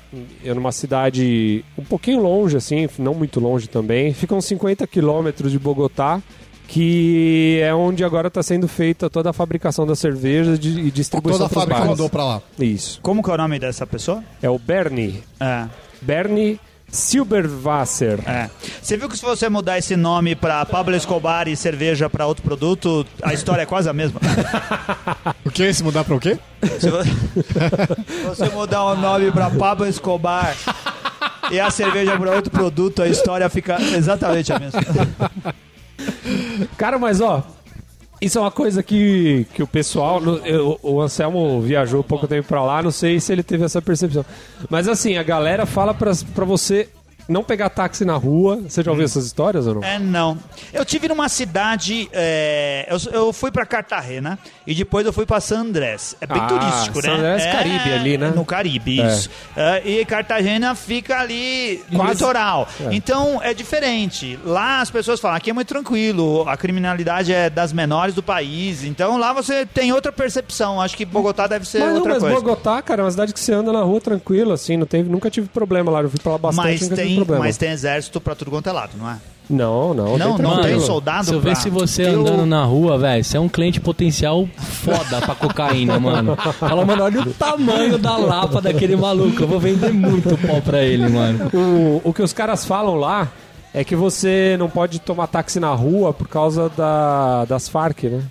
é 0.44 0.52
numa 0.52 0.72
cidade 0.72 1.64
um 1.78 1.84
pouquinho 1.84 2.20
longe, 2.20 2.56
assim, 2.56 2.88
não 2.98 3.14
muito 3.14 3.38
longe 3.38 3.68
também. 3.68 4.12
Ficam 4.12 4.40
50 4.40 4.86
quilômetros 4.88 5.52
de 5.52 5.58
Bogotá, 5.60 6.20
que 6.66 7.60
é 7.62 7.74
onde 7.74 8.04
agora 8.04 8.28
está 8.28 8.42
sendo 8.42 8.66
feita 8.68 9.08
toda 9.10 9.30
a 9.30 9.32
fabricação 9.32 9.86
das 9.86 9.98
cervejas 9.98 10.58
de- 10.58 10.80
e 10.80 10.90
distribuição 10.90 11.46
Toda 11.48 11.50
a 11.50 11.54
fábrica 11.54 11.80
bares. 11.80 11.90
mudou 11.90 12.08
pra 12.08 12.24
lá. 12.24 12.42
Isso. 12.58 12.98
Como 13.02 13.22
que 13.22 13.30
é 13.30 13.34
o 13.34 13.36
nome 13.36 13.58
dessa 13.58 13.86
pessoa? 13.86 14.22
É 14.42 14.48
o 14.50 14.58
Bernie. 14.58 15.22
É. 15.38 15.66
Bernie 16.02 16.58
Silberwasser. 16.90 18.18
É. 18.28 18.50
Você 18.82 18.96
viu 18.96 19.08
que 19.08 19.16
se 19.16 19.22
você 19.24 19.48
mudar 19.48 19.78
esse 19.78 19.96
nome 19.96 20.34
pra 20.34 20.64
Pablo 20.66 20.94
Escobar 20.94 21.48
e 21.48 21.56
cerveja 21.56 22.08
pra 22.10 22.26
outro 22.26 22.42
produto, 22.42 23.06
a 23.22 23.32
história 23.32 23.62
é 23.62 23.66
quase 23.66 23.88
a 23.88 23.92
mesma. 23.92 24.20
O 25.44 25.50
que? 25.50 25.72
Se 25.72 25.82
mudar 25.82 26.04
pra 26.04 26.14
o 26.14 26.20
quê? 26.20 26.38
Se 26.78 26.88
vo- 26.90 27.02
se 27.02 28.22
você 28.26 28.48
mudar 28.50 28.84
o 28.84 28.94
nome 28.96 29.32
pra 29.32 29.50
Pablo 29.50 29.86
Escobar 29.86 30.54
e 31.50 31.58
a 31.58 31.70
cerveja 31.70 32.16
pra 32.16 32.30
outro 32.36 32.50
produto, 32.50 33.02
a 33.02 33.08
história 33.08 33.48
fica 33.48 33.80
exatamente 33.80 34.52
a 34.52 34.58
mesma. 34.58 34.80
Cara, 36.76 36.98
mas 36.98 37.20
ó, 37.20 37.42
isso 38.20 38.38
é 38.38 38.40
uma 38.40 38.50
coisa 38.50 38.82
que, 38.82 39.46
que 39.54 39.62
o 39.62 39.66
pessoal. 39.66 40.20
eu- 40.44 40.78
o 40.82 41.00
Anselmo 41.00 41.60
viajou 41.60 42.02
pouco 42.04 42.26
tempo 42.28 42.46
pra 42.48 42.62
lá, 42.64 42.82
não 42.82 42.90
sei 42.90 43.18
se 43.20 43.32
ele 43.32 43.42
teve 43.42 43.64
essa 43.64 43.80
percepção. 43.80 44.24
Mas 44.68 44.86
assim, 44.88 45.16
a 45.16 45.22
galera 45.22 45.64
fala 45.66 45.94
pra, 45.94 46.12
pra 46.34 46.44
você 46.44 46.88
não 47.30 47.42
pegar 47.44 47.70
táxi 47.70 48.04
na 48.04 48.16
rua. 48.16 48.60
Você 48.68 48.82
já 48.82 48.90
ouviu 48.90 49.04
essas 49.04 49.24
histórias 49.26 49.66
ou 49.66 49.76
não? 49.76 49.84
É, 49.84 49.98
não. 49.98 50.36
Eu 50.72 50.84
tive 50.84 51.08
numa 51.08 51.28
cidade. 51.28 52.08
é, 52.12 52.86
eu, 52.90 53.12
eu 53.12 53.32
fui 53.32 53.50
pra 53.50 53.64
Cartagena 53.64 54.38
e 54.66 54.74
depois 54.74 55.06
eu 55.06 55.12
fui 55.12 55.24
pra 55.26 55.40
San 55.40 55.60
Andrés. 55.60 56.16
É 56.20 56.26
bem 56.26 56.40
Ah, 56.40 56.46
turístico, 56.46 57.00
San 57.02 57.08
né? 57.08 57.14
Andrés, 57.14 57.42
É, 57.42 57.52
Caribe 57.52 57.92
ali, 57.92 58.18
né? 58.18 58.32
No 58.34 58.44
Caribe, 58.44 59.00
isso. 59.06 59.30
É, 59.56 59.82
e 59.88 60.04
Cartagena 60.04 60.74
fica 60.74 61.18
ali 61.20 61.82
no 61.90 61.98
Quase. 62.00 62.12
litoral. 62.14 62.68
É. 62.80 62.88
Então 62.94 63.40
é 63.42 63.54
diferente. 63.54 64.38
Lá 64.44 64.80
as 64.80 64.90
pessoas 64.90 65.20
falam, 65.20 65.36
aqui 65.36 65.50
é 65.50 65.52
muito 65.52 65.68
tranquilo, 65.68 66.48
a 66.48 66.56
criminalidade 66.56 67.32
é 67.32 67.48
das 67.48 67.72
menores 67.72 68.14
do 68.14 68.22
país. 68.22 68.84
Então 68.84 69.18
lá 69.18 69.32
você 69.32 69.64
tem 69.66 69.92
outra 69.92 70.10
percepção. 70.10 70.80
Acho 70.80 70.96
que 70.96 71.04
Bogotá 71.04 71.46
deve 71.46 71.66
ser 71.66 71.78
Mas 71.80 71.88
não, 71.90 71.96
outra 71.96 72.12
mas 72.14 72.22
coisa. 72.22 72.36
Bogotá, 72.36 72.82
cara, 72.82 73.02
é 73.02 73.04
uma 73.04 73.10
cidade 73.10 73.32
que 73.32 73.40
você 73.40 73.52
anda 73.52 73.72
na 73.72 73.82
rua 73.82 74.00
tranquilo, 74.00 74.52
assim, 74.52 74.76
não 74.76 74.86
teve, 74.86 75.08
nunca 75.08 75.30
tive 75.30 75.48
problema 75.48 75.90
lá. 75.90 76.00
Eu 76.02 76.10
fui 76.10 76.18
pra 76.20 76.32
lá 76.32 76.38
bastante, 76.38 76.66
Mas 76.66 76.88
tem, 76.88 77.19
problema. 77.24 77.44
mas 77.46 77.56
tem 77.56 77.70
exército 77.70 78.20
pra 78.20 78.34
tudo 78.34 78.50
quanto 78.50 78.68
é 78.68 78.72
lado, 78.72 78.92
não 78.98 79.08
é? 79.10 79.16
Não, 79.48 79.92
não. 79.92 80.16
Não, 80.16 80.36
tem 80.36 80.44
não 80.46 80.60
tem 80.62 80.80
soldado 80.80 81.24
Se 81.26 81.34
eu 81.34 81.40
pra... 81.40 81.50
ver 81.50 81.56
se 81.56 81.68
você 81.68 82.04
Eu- 82.06 82.20
andando 82.20 82.46
na 82.46 82.64
rua, 82.64 82.96
velho, 82.96 83.24
você 83.24 83.36
é 83.36 83.40
um 83.40 83.48
cliente 83.48 83.80
potencial 83.80 84.46
foda 84.56 85.20
pra 85.20 85.34
cocaína, 85.34 85.98
mano. 86.00 86.36
Fala, 86.36 86.84
mano, 86.86 87.02
olha 87.02 87.22
o 87.22 87.34
tamanho 87.34 87.98
da 87.98 88.16
lapa 88.16 88.60
daquele 88.60 88.94
maluco. 88.94 89.42
Eu 89.42 89.48
vou 89.48 89.58
vender 89.58 89.92
muito 89.92 90.38
pau 90.46 90.62
pra 90.62 90.82
ele, 90.84 91.08
mano. 91.08 91.50
O, 91.52 92.00
o 92.04 92.12
que 92.14 92.22
os 92.22 92.32
caras 92.32 92.64
falam 92.64 92.94
lá 92.94 93.26
é 93.74 93.82
que 93.82 93.96
você 93.96 94.54
não 94.56 94.70
pode 94.70 95.00
tomar 95.00 95.26
táxi 95.26 95.58
na 95.58 95.74
rua 95.74 96.12
por 96.12 96.28
causa 96.28 96.68
da, 96.76 97.44
das 97.46 97.68
Farc, 97.68 98.04
né? 98.04 98.22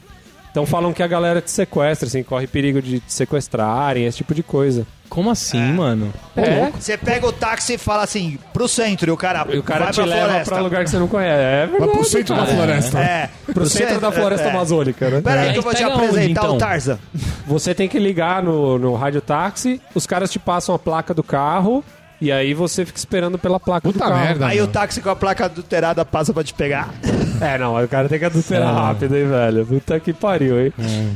Então 0.51 0.65
falam 0.65 0.91
que 0.91 1.03
a 1.03 1.07
galera 1.07 1.41
te 1.41 1.51
sequestra, 1.51 2.07
assim, 2.07 2.23
corre 2.23 2.47
perigo 2.47 2.81
de 2.81 2.99
te 2.99 3.13
sequestrarem, 3.13 4.05
esse 4.05 4.17
tipo 4.17 4.33
de 4.33 4.41
coisa. 4.43 4.85
Como 5.07 5.29
assim, 5.31 5.61
mano? 5.73 6.13
É. 6.35 6.69
Você 6.79 6.95
pega 6.97 7.25
o 7.25 7.31
táxi 7.31 7.73
e 7.73 7.77
fala 7.79 8.03
assim, 8.03 8.37
pro 8.53 8.67
centro, 8.67 9.09
e 9.09 9.11
o 9.11 9.17
cara, 9.17 9.45
E 9.51 9.57
o 9.57 9.63
cara 9.63 9.85
vai 9.85 9.91
te 9.93 9.95
pra 9.95 10.05
leva 10.05 10.25
floresta. 10.27 10.53
pra 10.55 10.61
lugar 10.63 10.83
que 10.83 10.89
você 10.91 10.97
não 10.99 11.07
conhece. 11.07 11.41
É 11.41 11.65
verdade. 11.67 11.79
Vai 11.79 11.89
pro 11.89 12.03
centro 12.05 12.35
da 12.35 12.41
cara. 12.45 12.55
floresta. 12.55 12.99
É, 12.99 13.29
Pro 13.53 13.65
centro 13.69 13.99
da 13.99 14.11
floresta 14.11 14.47
é. 14.47 14.51
amazônica, 14.51 15.09
né? 15.09 15.21
Pera 15.21 15.41
aí 15.41 15.49
É. 15.49 15.51
que 15.53 15.57
eu 15.59 15.63
vou 15.63 15.73
te 15.73 15.77
Pega 15.83 15.95
onde, 15.95 16.05
apresentar 16.05 16.41
então? 16.41 16.55
o 16.55 16.57
Tarzan. 16.59 16.99
Você 17.47 17.73
tem 17.73 17.87
que 17.89 17.97
ligar 17.97 18.43
no, 18.43 18.77
no 18.77 18.95
rádio 18.95 19.21
táxi, 19.21 19.81
os 19.95 20.05
caras 20.05 20.29
te 20.31 20.37
passam 20.37 20.75
a 20.75 20.79
placa 20.79 21.11
do 21.13 21.23
carro 21.23 21.83
e 22.21 22.31
aí 22.31 22.53
você 22.53 22.85
fica 22.85 22.99
esperando 22.99 23.39
pela 23.39 23.59
placa 23.59 23.87
do 23.87 23.93
Puta 23.93 24.05
carro. 24.05 24.19
merda. 24.19 24.45
Aí 24.47 24.57
meu. 24.57 24.65
o 24.65 24.67
táxi 24.67 25.01
com 25.01 25.09
a 25.09 25.15
placa 25.15 25.45
adulterada 25.45 26.05
passa 26.05 26.31
pra 26.33 26.43
te 26.43 26.53
pegar. 26.53 26.89
É, 27.45 27.57
não, 27.57 27.81
o 27.83 27.87
cara 27.87 28.09
tem 28.09 28.19
que 28.19 28.25
adulterar 28.25 28.73
rápido, 28.73 29.15
hein, 29.15 29.27
velho? 29.27 29.65
Puta 29.65 29.99
que 29.99 30.13
pariu, 30.13 30.59
hein? 30.65 30.73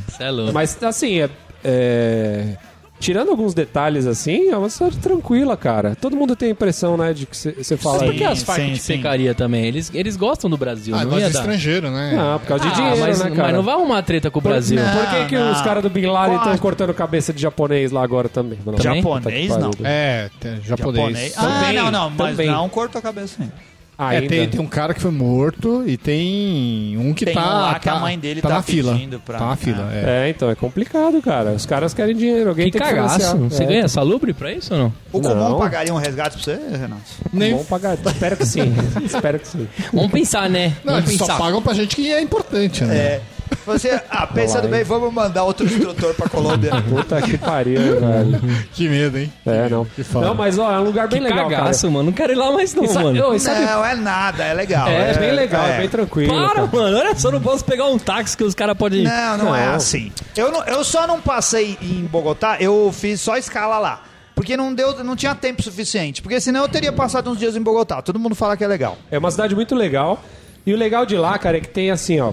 Você 0.08 0.22
é 0.24 0.30
louco. 0.30 0.52
Mas, 0.52 0.82
assim, 0.82 1.20
é, 1.20 1.30
é, 1.62 2.56
Tirando 3.00 3.28
alguns 3.30 3.52
detalhes, 3.52 4.06
assim, 4.06 4.48
é 4.48 4.56
uma 4.56 4.70
cidade 4.70 4.96
tranquila, 4.98 5.56
cara. 5.56 5.94
Todo 6.00 6.16
mundo 6.16 6.34
tem 6.34 6.48
a 6.48 6.52
impressão, 6.52 6.96
né, 6.96 7.12
de 7.12 7.26
que 7.26 7.36
você 7.36 7.76
fala... 7.76 7.98
Mas 7.98 8.06
por 8.06 8.12
que 8.12 8.18
Sim, 8.18 8.24
as 8.24 8.42
Farc 8.42 8.60
sim, 8.62 8.72
te 8.72 8.78
sim. 8.78 8.96
pecaria 8.96 9.34
também? 9.34 9.66
Eles, 9.66 9.90
eles 9.92 10.16
gostam 10.16 10.48
do 10.48 10.56
Brasil, 10.56 10.94
Ah, 10.94 11.04
não 11.04 11.18
ia 11.18 11.26
de 11.26 11.32
dar. 11.32 11.40
estrangeiro, 11.40 11.90
né? 11.90 12.14
Não, 12.16 12.38
por 12.38 12.46
causa 12.46 12.64
de 12.64 12.70
Ah, 12.70 12.74
dinheiro, 12.74 13.00
mas, 13.00 13.18
né, 13.18 13.30
cara? 13.30 13.42
mas 13.42 13.52
não 13.56 13.62
vai 13.62 13.74
arrumar 13.74 14.00
treta 14.02 14.30
com 14.30 14.38
o 14.38 14.42
Brasil. 14.42 14.80
Não. 14.80 14.90
Por 14.96 15.10
que, 15.10 15.24
que 15.26 15.36
não. 15.36 15.52
os 15.52 15.60
caras 15.60 15.82
do 15.82 15.90
Bin 15.90 16.06
Laden 16.06 16.38
estão 16.38 16.56
cortando 16.56 16.94
cabeça 16.94 17.32
de 17.32 17.42
japonês 17.42 17.90
lá 17.92 18.02
agora 18.02 18.28
também? 18.28 18.58
Não, 18.64 18.72
Também? 18.74 19.02
Japonês, 19.02 19.48
não. 19.56 19.70
É, 19.82 20.30
tem 20.40 20.62
japonês. 20.62 20.96
Japonês. 20.96 21.34
Ah, 21.36 21.42
Também, 21.60 21.76
não, 21.76 21.90
não, 21.90 22.10
mas 22.10 22.30
também. 22.30 22.46
não 22.50 22.68
cortou 22.70 23.00
a 23.00 23.02
cabeça 23.02 23.42
ainda. 23.42 23.52
É, 23.96 24.20
tem, 24.22 24.48
tem 24.48 24.60
um 24.60 24.66
cara 24.66 24.92
que 24.92 25.00
foi 25.00 25.10
morto 25.12 25.84
e 25.86 25.96
tem 25.96 26.96
um 26.98 27.14
que 27.14 27.24
Tem 27.24 27.34
tá. 27.34 27.40
um 27.42 27.60
lá 27.62 27.78
que 27.78 27.84
tá, 27.84 27.92
a 27.92 28.00
mãe 28.00 28.18
dele 28.18 28.42
tá 28.42 28.48
tá 28.48 28.54
na 28.56 28.62
fila. 28.62 28.92
pedindo 28.92 29.20
pra- 29.20 29.38
Tá 29.38 29.46
na 29.46 29.56
fila, 29.56 29.88
é. 29.92 30.26
É, 30.26 30.28
então, 30.30 30.50
é 30.50 30.54
complicado, 30.56 31.22
cara. 31.22 31.52
Os 31.52 31.64
caras 31.64 31.94
querem 31.94 32.16
dinheiro, 32.16 32.48
alguém 32.50 32.66
Que 32.72 32.78
tem 32.78 32.82
que 32.88 32.94
cagaço. 32.94 33.20
financiar. 33.20 33.36
Você 33.50 33.62
É, 33.62 33.66
ganha 33.66 33.88
salubre 33.88 34.32
pra 34.32 34.52
isso 34.52 34.72
ou 34.74 34.80
não? 34.80 34.92
O 35.12 35.20
comum 35.20 35.34
Não. 35.34 35.58
pagaria 35.58 35.94
um 35.94 35.96
resgate 35.98 36.36
pra 36.36 36.44
você, 36.44 36.60
Renato? 36.76 37.02
Nem- 37.32 37.52
Vamos 37.52 37.66
pagar. 37.68 37.94
Espero 38.04 38.36
que 38.36 38.46
sim. 38.46 38.74
Espero 39.04 39.38
que 39.38 39.46
sim. 39.46 39.68
Vamos 39.92 40.10
pensar, 40.10 40.50
né? 40.50 40.76
Não, 40.84 40.94
Vamos 40.94 41.08
eles 41.10 41.18
só 41.18 41.26
pensar. 41.26 41.38
pagam 41.38 41.62
pra 41.62 41.74
gente 41.74 41.94
que 41.94 42.12
é 42.12 42.20
importante, 42.20 42.82
né? 42.84 42.96
É. 42.96 43.20
Você, 43.66 44.00
ah, 44.10 44.26
pensando 44.26 44.68
bem, 44.68 44.84
vamos 44.84 45.12
mandar 45.12 45.44
outro 45.44 45.64
instrutor 45.66 46.14
pra 46.14 46.28
Colômbia. 46.28 46.70
Puta 46.88 47.20
que 47.22 47.38
pariu, 47.38 47.80
velho. 48.00 48.40
Que 48.72 48.88
medo, 48.88 49.18
hein? 49.18 49.32
É, 49.46 49.68
não. 49.68 49.84
Que 49.84 50.02
foda. 50.04 50.26
Não, 50.26 50.34
mas 50.34 50.58
ó, 50.58 50.70
é 50.72 50.78
um 50.80 50.84
lugar 50.84 51.08
bem 51.08 51.22
Que 51.22 51.28
legal, 51.28 51.48
cagaço, 51.48 51.90
mano. 51.90 52.06
Não 52.06 52.12
quero 52.12 52.32
ir 52.32 52.36
lá 52.36 52.52
mais 52.52 52.74
não, 52.74 52.82
cara. 52.82 52.94
Sabe, 52.94 53.04
mano. 53.20 53.34
e 53.34 53.40
sabe- 53.40 53.60
Não, 53.64 53.84
é 53.84 53.94
nada, 53.94 54.44
é 54.44 54.54
legal. 54.54 54.88
é, 54.88 55.14
bem 55.18 55.32
legal, 55.32 55.66
é, 55.66 55.78
bem 55.78 55.88
tranquilo. 55.88 56.34
Para, 56.34 56.54
cara. 56.54 56.70
mano. 56.72 56.98
Olha 56.98 57.14
só, 57.16 57.30
não 57.30 57.40
posso 57.40 57.64
pegar 57.64 57.86
um 57.86 57.98
táxi 57.98 58.36
que 58.36 58.44
os 58.44 58.54
caras 58.54 58.76
podem... 58.76 59.02
Não, 59.04 59.38
não, 59.38 59.56
é 59.56 59.66
Não. 59.66 59.74
assim. 59.74 60.12
Eu, 60.36 60.50
não- 60.52 60.64
eu 60.64 60.84
só 60.84 61.06
não 61.06 61.20
passei 61.20 61.78
em 61.80 62.04
Bogotá, 62.04 62.56
eu 62.60 62.90
fiz 62.92 63.20
só 63.20 63.36
escala 63.36 63.78
lá. 63.78 64.02
Porque 64.34 64.56
não 64.56 64.74
deu, 64.74 65.02
não 65.04 65.14
tinha 65.14 65.32
tempo 65.34 65.62
suficiente. 65.62 66.20
Porque 66.20 66.40
senão 66.40 66.62
eu 66.62 66.68
teria 66.68 66.92
passado 66.92 67.30
uns 67.30 67.38
dias 67.38 67.54
em 67.54 67.62
Bogotá. 67.62 68.02
Todo 68.02 68.18
mundo 68.18 68.34
fala 68.34 68.56
que 68.56 68.64
é 68.64 68.66
legal. 68.66 68.98
É 69.08 69.16
uma 69.16 69.30
cidade 69.30 69.54
muito 69.54 69.76
legal. 69.76 70.20
E 70.66 70.74
o 70.74 70.76
legal 70.76 71.06
de 71.06 71.16
lá, 71.16 71.38
cara, 71.38 71.58
é 71.58 71.60
que 71.60 71.68
tem 71.68 71.90
assim, 71.92 72.18
ó. 72.18 72.32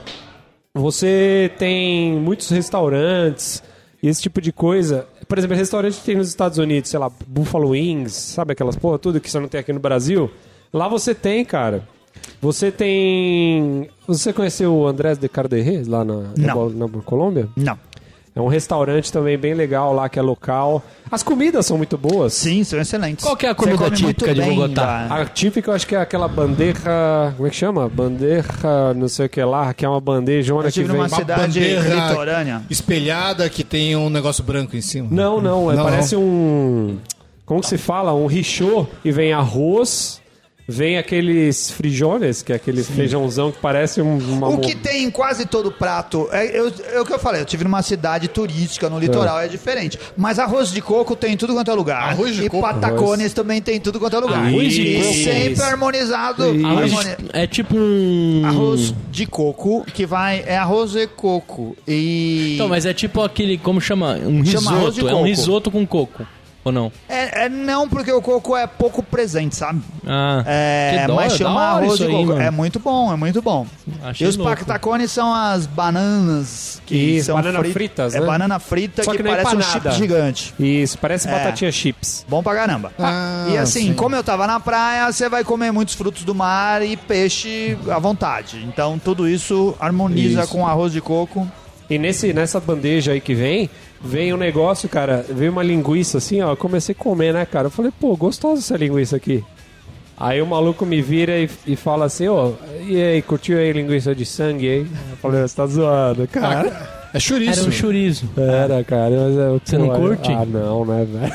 Você 0.74 1.52
tem 1.58 2.14
muitos 2.14 2.50
restaurantes 2.50 3.62
e 4.02 4.08
esse 4.08 4.22
tipo 4.22 4.40
de 4.40 4.52
coisa. 4.54 5.06
Por 5.28 5.38
exemplo, 5.38 5.56
restaurante 5.56 5.98
que 5.98 6.06
tem 6.06 6.16
nos 6.16 6.30
Estados 6.30 6.58
Unidos, 6.58 6.90
sei 6.90 7.00
lá, 7.00 7.12
Buffalo 7.28 7.70
Wings, 7.70 8.14
sabe 8.14 8.54
aquelas 8.54 8.76
porra, 8.76 8.98
tudo 8.98 9.20
que 9.20 9.30
você 9.30 9.40
não 9.40 9.48
tem 9.48 9.60
aqui 9.60 9.74
no 9.74 9.80
Brasil. 9.80 10.32
Lá 10.74 10.88
você 10.88 11.14
tem, 11.14 11.44
cara. 11.44 11.88
Você 12.42 12.72
tem. 12.72 13.90
Você 14.08 14.32
conheceu 14.32 14.74
o 14.74 14.88
Andrés 14.88 15.18
de 15.18 15.28
Carderres 15.28 15.88
lá 15.88 16.04
na, 16.06 16.32
na, 16.38 16.88
na 16.88 17.02
Colômbia? 17.04 17.50
Não. 17.56 17.78
É 18.34 18.40
um 18.40 18.48
restaurante 18.48 19.12
também 19.12 19.38
bem 19.38 19.54
legal 19.54 19.94
lá, 19.94 20.08
que 20.08 20.18
é 20.18 20.22
local. 20.22 20.82
As 21.12 21.22
comidas 21.22 21.66
são 21.66 21.76
muito 21.78 21.98
boas. 21.98 22.34
Sim, 22.34 22.64
são 22.64 22.80
excelentes. 22.80 23.26
Qual 23.26 23.36
que 23.36 23.46
é 23.46 23.50
a 23.50 23.56
comida 23.56 23.92
típica 23.92 24.34
de 24.34 24.42
Bogotá? 24.42 25.08
A 25.10 25.26
típica 25.26 25.70
eu 25.70 25.76
acho 25.76 25.86
que 25.86 25.96
é 25.96 26.00
aquela 26.00 26.30
bandeja. 26.30 27.34
Como 27.36 27.48
é 27.48 27.50
que 27.50 27.56
chama? 27.58 27.90
Bandeja, 27.90 28.94
não 28.96 29.10
sei 29.10 29.26
o 29.26 29.30
que 29.30 29.44
lá, 29.44 29.74
que 29.74 29.84
é 29.84 29.90
uma 29.90 30.00
bandejona 30.00 30.62
Eu 30.62 30.68
que 30.68 30.72
tive 30.76 30.88
vem. 30.88 30.96
numa 30.96 31.10
cidade 31.10 31.60
litorânea. 31.60 32.62
espelhada 32.70 33.50
que 33.50 33.66
tem 33.66 33.98
um 33.98 34.10
negócio 34.10 34.44
branco 34.46 34.78
em 34.78 34.82
cima. 34.82 35.10
Não, 35.12 35.42
não, 35.42 35.70
é, 35.70 35.76
Não, 35.76 35.84
parece 35.84 36.16
um. 36.16 36.98
Como 37.46 37.60
que 37.60 37.68
se 37.68 37.78
fala? 37.78 38.14
Um 38.14 38.28
richô 38.28 38.88
e 39.04 39.12
vem 39.12 39.34
arroz, 39.34 40.21
vem 40.72 40.98
aqueles 40.98 41.70
frijones, 41.70 42.42
que 42.42 42.52
é 42.52 42.56
aquele 42.56 42.84
feijãozão 42.84 43.52
que 43.52 43.60
parece 43.60 44.02
um- 44.02 44.18
uma. 44.18 44.48
O 44.50 44.60
que 44.60 44.74
tem 44.76 45.04
em 45.04 45.12
quase 45.12 45.46
todo 45.46 45.72
prato, 45.72 46.28
é, 46.32 46.58
eu- 46.58 46.72
é 46.94 47.00
o 47.00 47.06
que 47.06 47.14
eu 47.14 47.20
falei, 47.20 47.42
eu 47.42 47.46
tive 47.46 47.64
numa 47.64 47.82
cidade 47.82 48.28
turística 48.28 48.90
no 48.90 48.98
litoral, 48.98 49.40
é, 49.40 49.48
diferente. 49.48 50.00
Mas 50.18 50.40
arroz 50.40 50.72
de 50.72 50.82
coco 50.82 51.16
tem 51.16 51.34
em 51.34 51.38
tudo 51.38 51.54
quanto 51.54 51.70
é 51.70 51.74
lugar. 51.74 52.02
Arroz 52.12 52.36
de 52.36 52.46
e 52.46 52.50
coco? 52.50 52.62
patacones 52.66 53.34
também 53.34 53.62
tem 53.62 53.76
em 53.76 53.80
tudo 53.80 54.00
quanto 54.00 54.16
é 54.16 54.20
lugar. 54.20 54.46
Arroz 54.48 54.74
de 54.74 54.82
e 54.82 55.02
coco. 55.02 55.14
sempre 55.14 55.62
harmonizado. 55.64 56.56
Isso. 56.56 56.66
harmoni- 56.66 57.16
É 57.34 57.46
tipo 57.46 57.76
um. 57.78 58.42
Arroz 58.46 58.94
de 59.12 59.26
coco, 59.26 59.86
que 59.94 60.06
vai. 60.06 60.44
É 60.48 60.58
arroz 60.58 60.92
de 60.92 61.06
coco. 61.08 61.76
E. 61.88 62.54
Então, 62.56 62.68
mas 62.70 62.86
é 62.86 62.94
tipo 62.94 63.22
aquele. 63.22 63.58
Como 63.58 63.82
chama? 63.82 64.14
Um 64.16 64.44
Chama 64.46 64.72
arroz 64.72 64.96
de 64.96 65.02
risoto. 65.02 65.16
É 65.16 65.20
um 65.20 65.24
risoto 65.26 65.72
com 65.72 65.86
coco. 65.86 66.26
Ou 66.64 66.72
não? 66.72 66.92
É, 67.10 67.46
é 67.46 67.50
não, 67.50 67.90
porque 67.90 68.12
o 68.12 68.22
coco 68.22 68.56
é 68.56 68.68
pouco 68.68 69.02
presente, 69.02 69.56
sabe? 69.56 69.82
Ah. 70.06 70.44
É, 70.46 71.00
que 71.02 71.08
dó, 71.08 71.16
mas 71.16 71.32
da 71.32 71.38
chama 71.40 71.62
arroz 71.62 71.98
de 71.98 72.04
aí, 72.06 72.12
coco. 72.12 72.26
mano. 72.28 72.42
é 72.42 72.52
muito 72.52 72.80
bom, 72.80 73.12
é 73.12 73.16
muito 73.16 73.42
bom. 73.42 73.66
Achei 74.04 74.28
e 74.28 74.30
os 74.30 74.38
louco. 74.38 74.52
pactacones 74.52 75.12
são 75.12 75.34
as 75.34 75.66
bananas 75.66 76.82
que 76.86 76.96
Isso, 76.96 77.28
são 77.28 77.36
banana 77.36 77.60
frit- 77.60 77.74
fritas, 77.74 78.14
É 78.16 78.20
né? 78.20 78.26
banana 78.26 78.60
frita 78.60 79.04
Só 79.04 79.12
que, 79.12 79.18
que 79.18 79.28
é 79.28 79.32
parece 79.32 79.56
um 79.56 79.60
empanada. 79.60 79.92
chip 79.92 79.96
gigante. 79.98 80.54
Isso, 80.60 80.98
parece 80.98 81.28
É. 81.28 81.32
batatinha 81.32 81.72
chips. 81.72 82.26
Bom 82.28 82.44
pra 82.44 82.54
caramba. 82.56 82.92
Ah, 83.00 83.48
e 83.50 83.58
assim, 83.58 83.88
sim. 83.88 83.94
como 83.94 84.16
eu 84.16 84.24
tava 84.24 84.46
na 84.46 84.60
praia, 84.60 85.12
você 85.12 85.28
vai 85.30 85.44
comer 85.44 85.72
muitos 85.72 85.96
frutos 85.96 86.24
do 86.24 86.36
mar 86.36 86.82
e 86.84 86.96
peixe 86.96 87.78
à 87.90 87.98
vontade. 88.00 88.64
Então 88.68 89.00
tudo 89.00 89.28
isso 89.28 89.76
harmoniza 89.80 90.42
Isso. 90.44 90.52
com 90.52 90.68
arroz 90.68 90.92
de 90.94 91.02
coco. 91.02 91.50
E 91.90 91.98
nesse, 91.98 92.32
nessa 92.34 92.60
bandeja 92.60 93.12
aí 93.12 93.20
que 93.20 93.34
vem, 93.36 93.70
vem 94.04 94.34
um 94.34 94.38
negócio, 94.38 94.88
cara, 94.90 95.26
veio 95.30 95.52
uma 95.52 95.64
linguiça 95.64 96.18
assim, 96.18 96.42
ó. 96.42 96.52
Eu 96.52 96.58
comecei 96.58 96.96
a 96.98 97.02
comer, 97.02 97.34
né, 97.34 97.46
cara? 97.46 97.68
Eu 97.68 97.72
falei, 97.72 97.92
pô, 98.00 98.16
gostosa 98.16 98.60
essa 98.60 98.78
linguiça 98.78 99.16
aqui. 99.16 99.44
Aí 100.18 100.42
o 100.42 100.46
maluco 100.46 100.86
me 100.86 101.02
vira 101.02 101.40
e, 101.40 101.50
e 101.66 101.76
fala 101.76 102.06
assim, 102.06 102.28
ó, 102.28 102.52
e 102.88 103.02
aí, 103.02 103.22
curtiu 103.24 103.58
aí 103.58 103.72
linguiça 103.74 104.14
de 104.14 104.24
sangue 104.26 104.70
aí? 104.70 104.88
Eu 105.10 105.18
falei, 105.18 105.42
você 105.42 105.56
tá 105.56 105.66
zoando, 105.66 106.28
cara. 106.28 107.00
É 107.14 107.20
chouriço. 107.20 107.60
Era 107.60 107.70
um 107.70 107.72
chorizo. 107.72 108.30
Era, 108.38 108.84
cara, 108.84 109.10
mas 109.10 109.36
eu, 109.36 109.62
Você 109.64 109.78
não 109.78 109.90
curte? 109.90 110.32
Ah, 110.32 110.46
não, 110.46 110.86
né, 110.86 111.06
velho? 111.06 111.34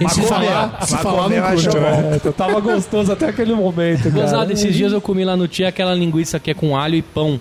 E 0.00 0.08
se 0.08 0.22
falar, 0.22 0.84
se 0.84 0.96
falar 0.98 1.28
não 1.28 1.36
eu 1.36 1.42
curte. 1.44 1.68
É, 1.68 2.20
eu 2.24 2.32
tava 2.32 2.60
gostoso 2.60 3.12
até 3.12 3.28
aquele 3.28 3.54
momento, 3.54 4.10
cara. 4.10 4.22
Gozado, 4.22 4.52
esses 4.52 4.74
dias 4.74 4.92
eu 4.92 5.00
comi 5.00 5.24
lá 5.24 5.36
no 5.36 5.46
Tia 5.46 5.68
aquela 5.68 5.94
linguiça 5.94 6.40
que 6.40 6.50
é 6.50 6.54
com 6.54 6.76
alho 6.76 6.96
e 6.96 7.02
pão. 7.02 7.40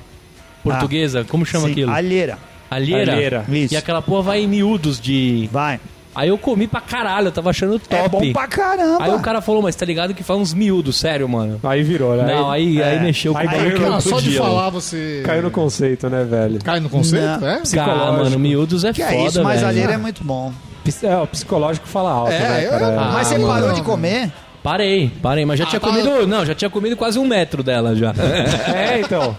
Portuguesa. 0.63 1.25
Como 1.27 1.45
chama 1.45 1.65
Sim, 1.65 1.71
aquilo? 1.71 1.91
alheira. 1.91 2.37
Alheira. 2.75 3.11
Alheira. 3.13 3.45
Isso. 3.49 3.73
E 3.73 3.77
aquela 3.77 4.01
porra 4.01 4.21
vai 4.23 4.41
em 4.41 4.47
miúdos 4.47 4.99
de. 4.99 5.49
Vai. 5.51 5.79
Aí 6.15 6.29
eu 6.29 6.37
comi 6.37 6.67
pra 6.67 6.79
caralho, 6.79 7.29
eu 7.29 7.31
tava 7.31 7.49
achando 7.49 7.79
top. 7.79 7.95
É 7.95 8.07
bom 8.07 8.33
pra 8.33 8.47
caramba. 8.47 9.03
Aí 9.03 9.11
o 9.11 9.19
cara 9.19 9.41
falou, 9.41 9.63
mas 9.63 9.75
tá 9.75 9.83
ligado 9.83 10.13
que 10.13 10.23
fala 10.23 10.39
uns 10.39 10.53
miúdos, 10.53 10.95
sério, 10.97 11.27
mano. 11.27 11.59
Aí 11.63 11.81
virou, 11.81 12.15
né? 12.15 12.35
Não, 12.35 12.51
aí, 12.51 12.79
é. 12.79 12.83
aí 12.83 12.99
mexeu 12.99 13.33
com 13.33 13.39
Aí 13.39 13.47
o 13.47 13.49
caiu 13.49 13.93
Ah, 13.93 13.95
eu 13.95 14.01
só 14.01 14.19
de 14.19 14.37
falar 14.37 14.69
você. 14.69 15.23
Caiu 15.25 15.41
no 15.41 15.49
conceito, 15.49 16.07
né, 16.09 16.23
velho? 16.23 16.59
Cai 16.63 16.79
no 16.79 16.87
conceito? 16.89 17.25
Não. 17.41 17.47
É? 17.49 17.61
Cara, 17.73 18.11
mano, 18.11 18.37
miúdos 18.37 18.83
é 18.83 18.93
que 18.93 19.01
foda, 19.01 19.15
é 19.15 19.25
isso, 19.25 19.43
mas 19.43 19.55
velho. 19.61 19.67
alheira 19.69 19.93
é 19.93 19.97
muito 19.97 20.23
bom. 20.23 20.53
É, 21.01 21.17
o 21.17 21.25
psicológico 21.25 21.87
fala 21.87 22.11
alto, 22.11 22.31
É, 22.31 22.39
né, 22.39 22.65
eu- 22.67 22.69
cara? 22.71 22.87
Ah, 22.99 23.11
mas 23.13 23.27
você 23.27 23.37
mano. 23.39 23.47
parou 23.53 23.73
de 23.73 23.81
comer? 23.81 24.31
Parei, 24.61 25.11
parei, 25.21 25.45
mas 25.45 25.59
já 25.59 25.65
tinha 25.65 25.79
tá. 25.79 25.87
comido. 25.87 26.27
Não, 26.27 26.45
já 26.45 26.53
tinha 26.53 26.69
comido 26.69 26.95
quase 26.95 27.17
um 27.19 27.25
metro 27.25 27.63
dela 27.63 27.95
já. 27.95 28.13
É, 28.73 28.99
então. 29.01 29.35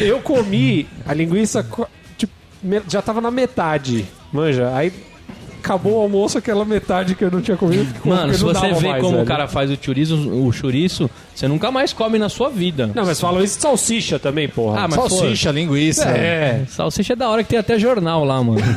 Eu 0.00 0.20
comi 0.20 0.86
a 1.06 1.12
linguiça, 1.12 1.66
já 2.88 3.02
tava 3.02 3.20
na 3.20 3.30
metade, 3.30 4.06
manja. 4.32 4.70
Aí 4.74 4.92
acabou 5.62 5.94
o 5.94 6.00
almoço, 6.02 6.36
aquela 6.36 6.62
metade 6.64 7.14
que 7.14 7.24
eu 7.24 7.30
não 7.30 7.40
tinha 7.40 7.56
comido. 7.56 7.86
Mano, 8.04 8.26
não 8.26 8.34
se 8.34 8.42
você 8.44 8.74
vê 8.74 8.88
mais, 8.88 9.00
como 9.00 9.12
velho. 9.12 9.22
o 9.24 9.26
cara 9.26 9.48
faz 9.48 9.70
o 9.70 9.78
chouriço, 9.80 10.14
o 10.30 10.52
chouriço, 10.52 11.08
você 11.34 11.48
nunca 11.48 11.70
mais 11.70 11.92
come 11.92 12.18
na 12.18 12.28
sua 12.28 12.50
vida. 12.50 12.90
Não, 12.94 13.06
mas 13.06 13.18
falam 13.18 13.42
isso 13.42 13.56
de 13.56 13.62
salsicha 13.62 14.18
também, 14.18 14.46
porra. 14.46 14.80
Ah, 14.80 14.88
mas 14.88 14.94
Salsicha, 14.96 15.50
linguiça. 15.50 16.04
É. 16.08 16.64
Salsicha 16.68 17.14
é 17.14 17.16
da 17.16 17.30
hora 17.30 17.42
que 17.42 17.48
tem 17.48 17.58
até 17.58 17.78
jornal 17.78 18.24
lá, 18.24 18.42
mano. 18.42 18.60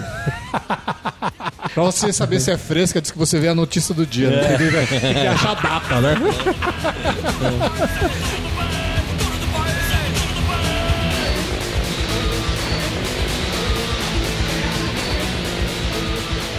Pra 1.74 1.84
você 1.84 2.12
saber 2.14 2.40
se 2.40 2.50
é 2.50 2.58
fresca, 2.58 3.02
diz 3.02 3.12
que 3.12 3.18
você 3.18 3.38
vê 3.40 3.50
a 3.50 3.56
notícia 3.56 3.94
do 3.94 4.06
dia. 4.06 4.30
né? 4.30 4.58
Tem 4.58 5.14
que 5.14 5.28
achar 5.28 5.52
a 5.52 5.56
data, 5.56 6.02
né? 6.02 6.16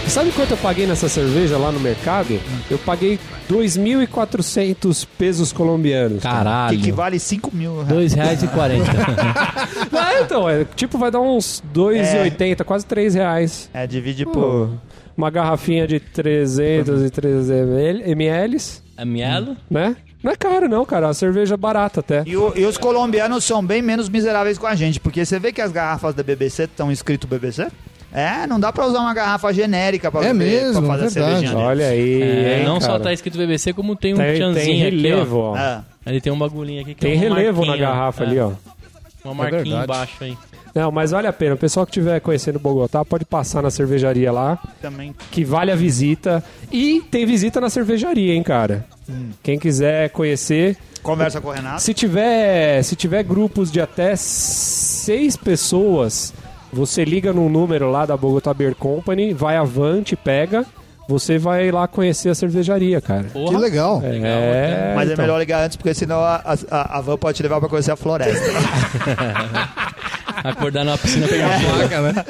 Sabe 0.09 0.31
quanto 0.31 0.51
eu 0.51 0.57
paguei 0.57 0.85
nessa 0.87 1.07
cerveja 1.07 1.57
lá 1.57 1.71
no 1.71 1.79
mercado? 1.79 2.39
Eu 2.69 2.77
paguei 2.79 3.19
2.400 3.49 5.07
pesos 5.17 5.53
colombianos. 5.53 6.17
Que 6.17 6.23
Caralho. 6.27 6.77
equivale 6.79 7.19
5 7.19 7.55
mil 7.55 7.75
reais. 7.75 7.87
Dois 7.87 8.13
reais 8.13 8.43
e 8.43 8.47
quarenta. 8.47 8.89
Ah, 9.91 10.21
então, 10.21 10.49
é, 10.49 10.65
tipo, 10.75 10.97
vai 10.97 11.11
dar 11.11 11.19
uns 11.19 11.61
2,80, 11.73 12.63
quase 12.63 12.85
3 12.85 13.13
reais. 13.15 13.69
É, 13.73 13.85
divide 13.87 14.25
Pô, 14.25 14.31
por... 14.31 14.69
uma 15.15 15.29
garrafinha 15.29 15.87
de 15.87 15.99
300 15.99 17.03
e 17.03 17.09
300 17.09 17.49
ml, 17.49 18.11
mLs, 18.11 18.81
É 18.97 19.05
mielo? 19.05 19.55
né? 19.69 19.95
Não 20.23 20.31
é 20.31 20.35
caro 20.35 20.67
não, 20.67 20.85
cara. 20.85 21.05
É 21.05 21.07
uma 21.07 21.13
cerveja 21.13 21.55
barata 21.55 21.99
até. 22.01 22.23
E, 22.25 22.35
o- 22.35 22.53
e 22.55 22.65
os 22.65 22.77
colombianos 22.77 23.43
são 23.45 23.63
bem 23.65 23.81
menos 23.81 24.09
miseráveis 24.09 24.57
com 24.57 24.67
a 24.67 24.75
gente, 24.75 24.99
porque 24.99 25.23
você 25.25 25.39
vê 25.39 25.51
que 25.53 25.61
as 25.61 25.71
garrafas 25.71 26.13
da 26.13 26.23
BBC 26.23 26.63
estão 26.63 26.91
escrito 26.91 27.25
BBC? 27.27 27.67
É, 28.11 28.47
não 28.47 28.59
dá 28.59 28.71
pra 28.73 28.85
usar 28.87 28.99
uma 29.01 29.13
garrafa 29.13 29.53
genérica 29.53 30.11
pra, 30.11 30.21
É 30.25 30.33
beber, 30.33 30.63
mesmo, 30.63 30.81
pra 30.81 30.97
fazer 30.97 31.05
a 31.05 31.09
verdade. 31.09 31.31
cervejinha 31.31 31.51
dele. 31.51 31.63
Olha 31.67 31.87
aí, 31.87 32.21
É, 32.21 32.57
hein, 32.59 32.65
não 32.65 32.81
só 32.81 32.87
cara. 32.93 32.99
tá 33.03 33.13
escrito 33.13 33.37
BBC, 33.37 33.71
como 33.73 33.95
tem 33.95 34.13
um 34.13 34.17
tem, 34.17 34.33
tchanzinho 34.35 34.65
tem 34.65 34.77
relevo, 34.79 35.53
aqui, 35.53 35.59
ó. 35.59 35.63
É. 35.63 35.81
Ele 36.07 36.21
tem 36.21 36.33
um 36.33 36.37
bagulhinho 36.39 36.81
aqui 36.81 36.95
que 36.95 37.01
Tem 37.01 37.13
é 37.13 37.27
uma 37.27 37.35
relevo 37.35 37.65
na 37.65 37.77
garrafa 37.77 38.23
é, 38.23 38.27
ali, 38.27 38.39
ó. 38.39 38.51
Uma 39.23 39.33
marquinha 39.35 39.61
verdade. 39.63 39.83
embaixo 39.83 40.23
aí. 40.23 40.37
Não, 40.73 40.91
mas 40.91 41.11
vale 41.11 41.27
a 41.27 41.33
pena. 41.33 41.55
O 41.55 41.57
pessoal 41.57 41.85
que 41.85 41.91
estiver 41.91 42.19
conhecendo 42.21 42.57
Bogotá 42.59 43.03
pode 43.03 43.25
passar 43.25 43.61
na 43.61 43.69
cervejaria 43.71 44.31
lá, 44.31 44.57
Também. 44.81 45.13
que 45.31 45.43
vale 45.43 45.71
a 45.71 45.75
visita. 45.75 46.43
E 46.71 47.01
tem 47.11 47.25
visita 47.25 47.59
na 47.59 47.69
cervejaria, 47.69 48.33
hein, 48.33 48.41
cara. 48.43 48.85
Quem 49.43 49.57
quiser 49.59 50.09
conhecer, 50.11 50.77
Conversa 51.03 51.41
com 51.41 51.47
o 51.49 51.51
Renato. 51.51 51.81
se 51.81 51.93
tiver, 51.93 52.83
se 52.83 52.95
tiver 52.95 53.23
grupos 53.23 53.71
de 53.71 53.81
até 53.81 54.15
seis 54.15 55.35
pessoas, 55.35 56.33
você 56.71 57.03
liga 57.03 57.33
num 57.33 57.49
número 57.49 57.89
lá 57.91 58.05
da 58.05 58.15
Bogotá 58.17 58.53
Beer 58.53 58.75
Company, 58.75 59.33
vai 59.33 59.57
avante, 59.57 60.15
pega, 60.15 60.65
você 61.07 61.39
vai 61.39 61.71
lá 61.71 61.87
conhecer 61.87 62.29
a 62.29 62.35
cervejaria, 62.35 63.01
cara. 63.01 63.23
Que 63.23 63.29
Porra. 63.31 63.57
legal. 63.57 63.99
É, 64.03 64.93
Mas 64.95 65.09
é 65.09 65.13
então. 65.13 65.23
melhor 65.23 65.39
ligar 65.39 65.65
antes, 65.65 65.75
porque 65.75 65.93
senão 65.93 66.19
a, 66.19 66.35
a, 66.69 66.97
a 66.97 67.01
van 67.01 67.17
pode 67.17 67.37
te 67.37 67.43
levar 67.43 67.59
pra 67.59 67.67
conhecer 67.67 67.91
a 67.91 67.95
floresta. 67.95 68.45
Acordar 70.43 70.85
numa 70.85 70.97
piscina 70.97 71.27
com 71.27 71.33
É. 71.35 71.59
gelo. 71.59 71.77
Placa, 71.77 72.01
né? 72.01 72.23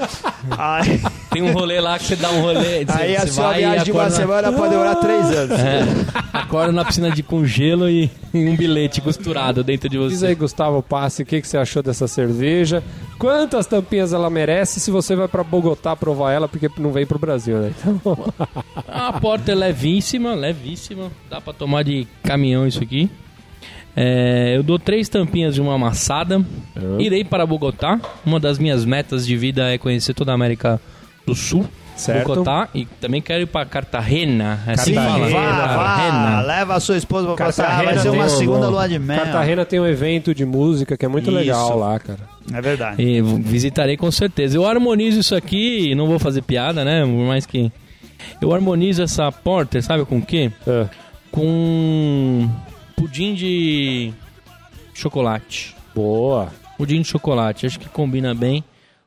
Tem 1.31 1.41
um 1.41 1.51
rolê 1.51 1.79
lá 1.79 1.97
que 1.99 2.05
você 2.05 2.15
dá 2.15 2.31
um 2.31 2.41
rolê. 2.41 2.85
Você, 2.85 2.91
aí 3.01 3.15
a 3.17 3.21
você 3.21 3.27
sua 3.27 3.53
viagem 3.53 3.83
de 3.85 3.91
uma 3.91 4.03
na- 4.03 4.09
semana 4.09 4.51
pode 4.51 4.69
demorar 4.71 4.95
três 4.95 5.29
anos. 5.31 5.59
É, 5.59 5.81
acorda 6.33 6.71
na 6.71 6.83
piscina 6.85 7.11
de 7.11 7.21
com 7.21 7.45
gelo 7.45 7.89
e, 7.89 8.09
e 8.33 8.47
um 8.49 8.55
bilhete 8.55 9.01
costurado 9.01 9.63
dentro 9.63 9.87
de 9.89 9.97
Diz 9.97 10.19
você. 10.19 10.27
aí, 10.27 10.35
Gustavo 10.35 10.81
Passe, 10.81 11.23
o 11.23 11.25
que, 11.25 11.41
que 11.41 11.47
você 11.47 11.57
achou 11.57 11.83
dessa 11.83 12.07
cerveja? 12.07 12.83
Quantas 13.17 13.65
tampinhas 13.67 14.13
ela 14.13 14.29
merece 14.29 14.79
se 14.79 14.89
você 14.89 15.15
vai 15.15 15.27
pra 15.27 15.43
Bogotá 15.43 15.95
provar 15.95 16.31
ela, 16.31 16.47
porque 16.47 16.69
não 16.77 16.91
vem 16.91 17.05
pro 17.05 17.19
Brasil, 17.19 17.57
né? 17.59 17.71
Então, 17.85 18.33
A 18.87 19.13
porta 19.19 19.51
é 19.51 19.55
levíssima, 19.55 20.33
levíssima. 20.33 21.11
Dá 21.29 21.39
pra 21.41 21.53
tomar 21.53 21.83
de 21.83 22.07
caminhão 22.23 22.65
isso 22.67 22.81
aqui. 22.81 23.09
É, 24.01 24.55
eu 24.55 24.63
dou 24.63 24.79
três 24.79 25.09
tampinhas 25.09 25.53
de 25.53 25.59
uma 25.59 25.75
amassada. 25.75 26.41
Irei 26.97 27.25
para 27.25 27.45
Bogotá. 27.45 27.99
Uma 28.25 28.39
das 28.39 28.57
minhas 28.57 28.85
metas 28.85 29.27
de 29.27 29.35
vida 29.35 29.73
é 29.73 29.77
conhecer 29.77 30.13
toda 30.13 30.31
a 30.31 30.35
América 30.35 30.79
do 31.27 31.35
Sul. 31.35 31.67
Certo. 31.97 32.29
Bogotá. 32.29 32.69
E 32.73 32.85
também 33.01 33.21
quero 33.21 33.43
ir 33.43 33.45
para 33.47 33.65
Cartagena. 33.65 34.63
É 34.65 34.71
assim 34.71 34.93
fala? 34.93 35.27
vá, 35.27 35.41
vá, 35.41 35.67
Cartagena. 35.67 36.41
leva 36.43 36.75
a 36.75 36.79
sua 36.79 36.95
esposa 36.95 37.27
pra 37.33 37.47
passear, 37.47 37.67
Cartagena 37.67 37.93
vai 37.93 38.01
ser 38.01 38.09
uma 38.09 38.29
segunda 38.29 38.69
lua 38.69 38.87
de 38.87 38.97
mel. 38.97 39.17
Cartagena 39.19 39.65
tem 39.65 39.81
um 39.81 39.85
evento 39.85 40.33
de 40.33 40.45
música 40.45 40.95
que 40.95 41.03
é 41.05 41.09
muito 41.09 41.29
Isso. 41.29 41.37
legal 41.37 41.77
lá, 41.77 41.99
cara. 41.99 42.21
É 42.53 42.61
verdade. 42.61 43.01
E 43.01 43.21
visitarei 43.21 43.97
com 43.97 44.09
certeza. 44.09 44.55
Eu 44.55 44.65
harmonizo 44.65 45.19
isso 45.19 45.35
aqui, 45.35 45.93
não 45.93 46.07
vou 46.07 46.17
fazer 46.19 46.41
piada, 46.41 46.85
né? 46.85 47.01
Por 47.01 47.27
mais 47.27 47.45
que. 47.45 47.69
Eu 48.41 48.53
harmonizo 48.53 49.03
essa 49.03 49.29
porter, 49.29 49.83
sabe 49.83 50.05
com 50.05 50.19
o 50.19 50.21
quê? 50.21 50.49
É. 50.65 50.85
Com 51.31 52.49
pudim 52.99 53.33
de 53.33 54.11
chocolate. 54.93 55.73
Boa. 55.95 56.49
Pudim 56.77 57.01
de 57.01 57.07
chocolate, 57.07 57.65
acho 57.65 57.79
que 57.79 57.87
combina 57.87 58.33
bem. 58.35 58.61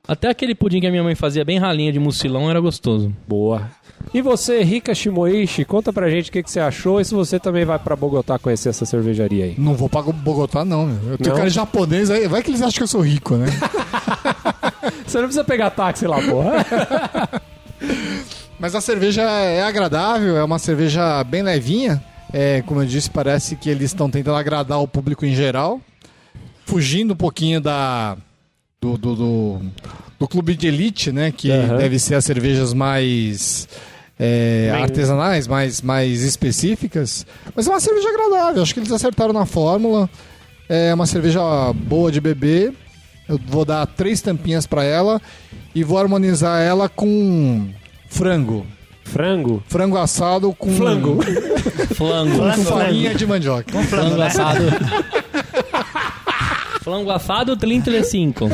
Até 0.09 0.29
aquele 0.31 0.55
pudim 0.55 0.81
que 0.81 0.87
a 0.87 0.91
minha 0.91 1.03
mãe 1.03 1.15
fazia 1.15 1.45
bem 1.45 1.59
ralinha 1.59 1.93
de 1.93 1.99
mucilão 1.99 2.51
era 2.51 2.59
gostoso. 2.59 3.15
Boa. 3.29 3.71
E 4.13 4.23
você, 4.23 4.63
Rika 4.63 4.95
Shimoishi, 4.95 5.65
conta 5.65 5.93
pra 5.93 6.09
gente 6.11 6.31
o 6.31 6.33
que, 6.33 6.43
que 6.43 6.51
você 6.51 6.59
achou 6.59 7.01
e 7.01 7.05
se 7.05 7.15
você 7.15 7.39
também 7.39 7.65
vai 7.67 7.79
pra 7.79 7.95
Bogotá 7.95 8.39
conhecer 8.39 8.71
essa 8.71 8.85
cervejaria 8.85 9.45
aí. 9.45 9.55
Não 9.59 9.75
vou 9.75 9.89
pra 9.89 10.03
Bogotá, 10.03 10.65
não, 10.65 10.87
meu. 10.87 11.13
Eu 11.13 11.19
tenho 11.19 11.31
Não? 11.31 11.37
cara 11.37 11.49
de 11.49 11.55
japonês 11.55 12.11
aí. 12.11 12.27
Vai 12.27 12.43
que 12.43 12.51
eles 12.51 12.63
acham 12.63 12.79
que 12.79 12.83
eu 12.83 12.89
sou 12.89 13.01
rico, 13.03 13.37
né? 13.37 13.47
Você 15.07 15.19
não 15.19 15.25
precisa 15.25 15.45
pegar 15.45 15.71
táxi 15.71 16.07
lá, 16.07 16.21
porra. 16.21 17.43
Mas 18.59 18.75
a 18.75 18.81
cerveja 18.81 19.23
é 19.23 19.63
agradável, 19.63 20.37
é 20.37 20.43
uma 20.43 20.59
cerveja 20.59 21.23
bem 21.25 21.43
levinha. 21.43 22.03
É, 22.33 22.63
como 22.63 22.81
eu 22.83 22.87
disse, 22.87 23.11
parece 23.11 23.57
que 23.57 23.69
eles 23.69 23.91
estão 23.91 24.11
tentando 24.11 24.37
agradar 24.37 24.81
o 24.81 24.89
público 24.89 25.27
em 25.27 25.35
geral. 25.35 25.81
Fugindo 26.65 27.13
um 27.13 27.17
pouquinho 27.17 27.61
da. 27.61 28.17
Do, 28.81 28.97
do, 28.99 29.15
do, 29.15 29.61
do 30.19 30.27
clube 30.29 30.57
de 30.57 30.67
elite, 30.67 31.13
né? 31.13 31.31
Que 31.31 31.51
Aham. 31.51 31.77
deve 31.77 31.99
ser 31.99 32.15
as 32.17 32.25
cervejas 32.25 32.73
mais. 32.73 33.69
é, 34.19 34.71
artesanais, 34.75 35.47
mais, 35.47 35.81
mais 35.83 36.23
específicas. 36.23 37.27
Mas 37.55 37.67
é 37.67 37.71
uma 37.71 37.81
cerveja 37.81 38.09
agradável, 38.09 38.63
acho 38.63 38.73
que 38.75 38.81
eles 38.81 38.91
acertaram 38.93 39.33
na 39.33 39.47
fórmula. 39.47 40.09
É 40.69 40.93
uma 40.95 41.07
cerveja 41.07 41.41
boa 41.75 42.11
de 42.11 42.21
beber. 42.21 42.73
Eu 43.29 43.39
vou 43.47 43.65
dar 43.65 43.87
três 43.87 44.21
tampinhas 44.21 44.67
pra 44.67 44.83
ela 44.85 45.21
e 45.75 45.85
vou 45.85 45.99
harmonizar 45.99 46.61
ela 46.61 46.89
com 46.89 47.69
frango. 48.09 48.67
Frango? 49.05 49.63
Frango 49.69 49.99
assado 49.99 50.53
com. 50.55 50.71
Flango. 50.73 51.19
Flango. 51.95 52.39
Com 52.39 52.65
farinha 52.65 53.15
de 53.15 53.27
mandioca. 53.27 53.83
Flango 53.85 54.23
assado. 54.23 54.65
Flango 56.83 57.11
assado 57.13 57.57
35. 57.57 58.49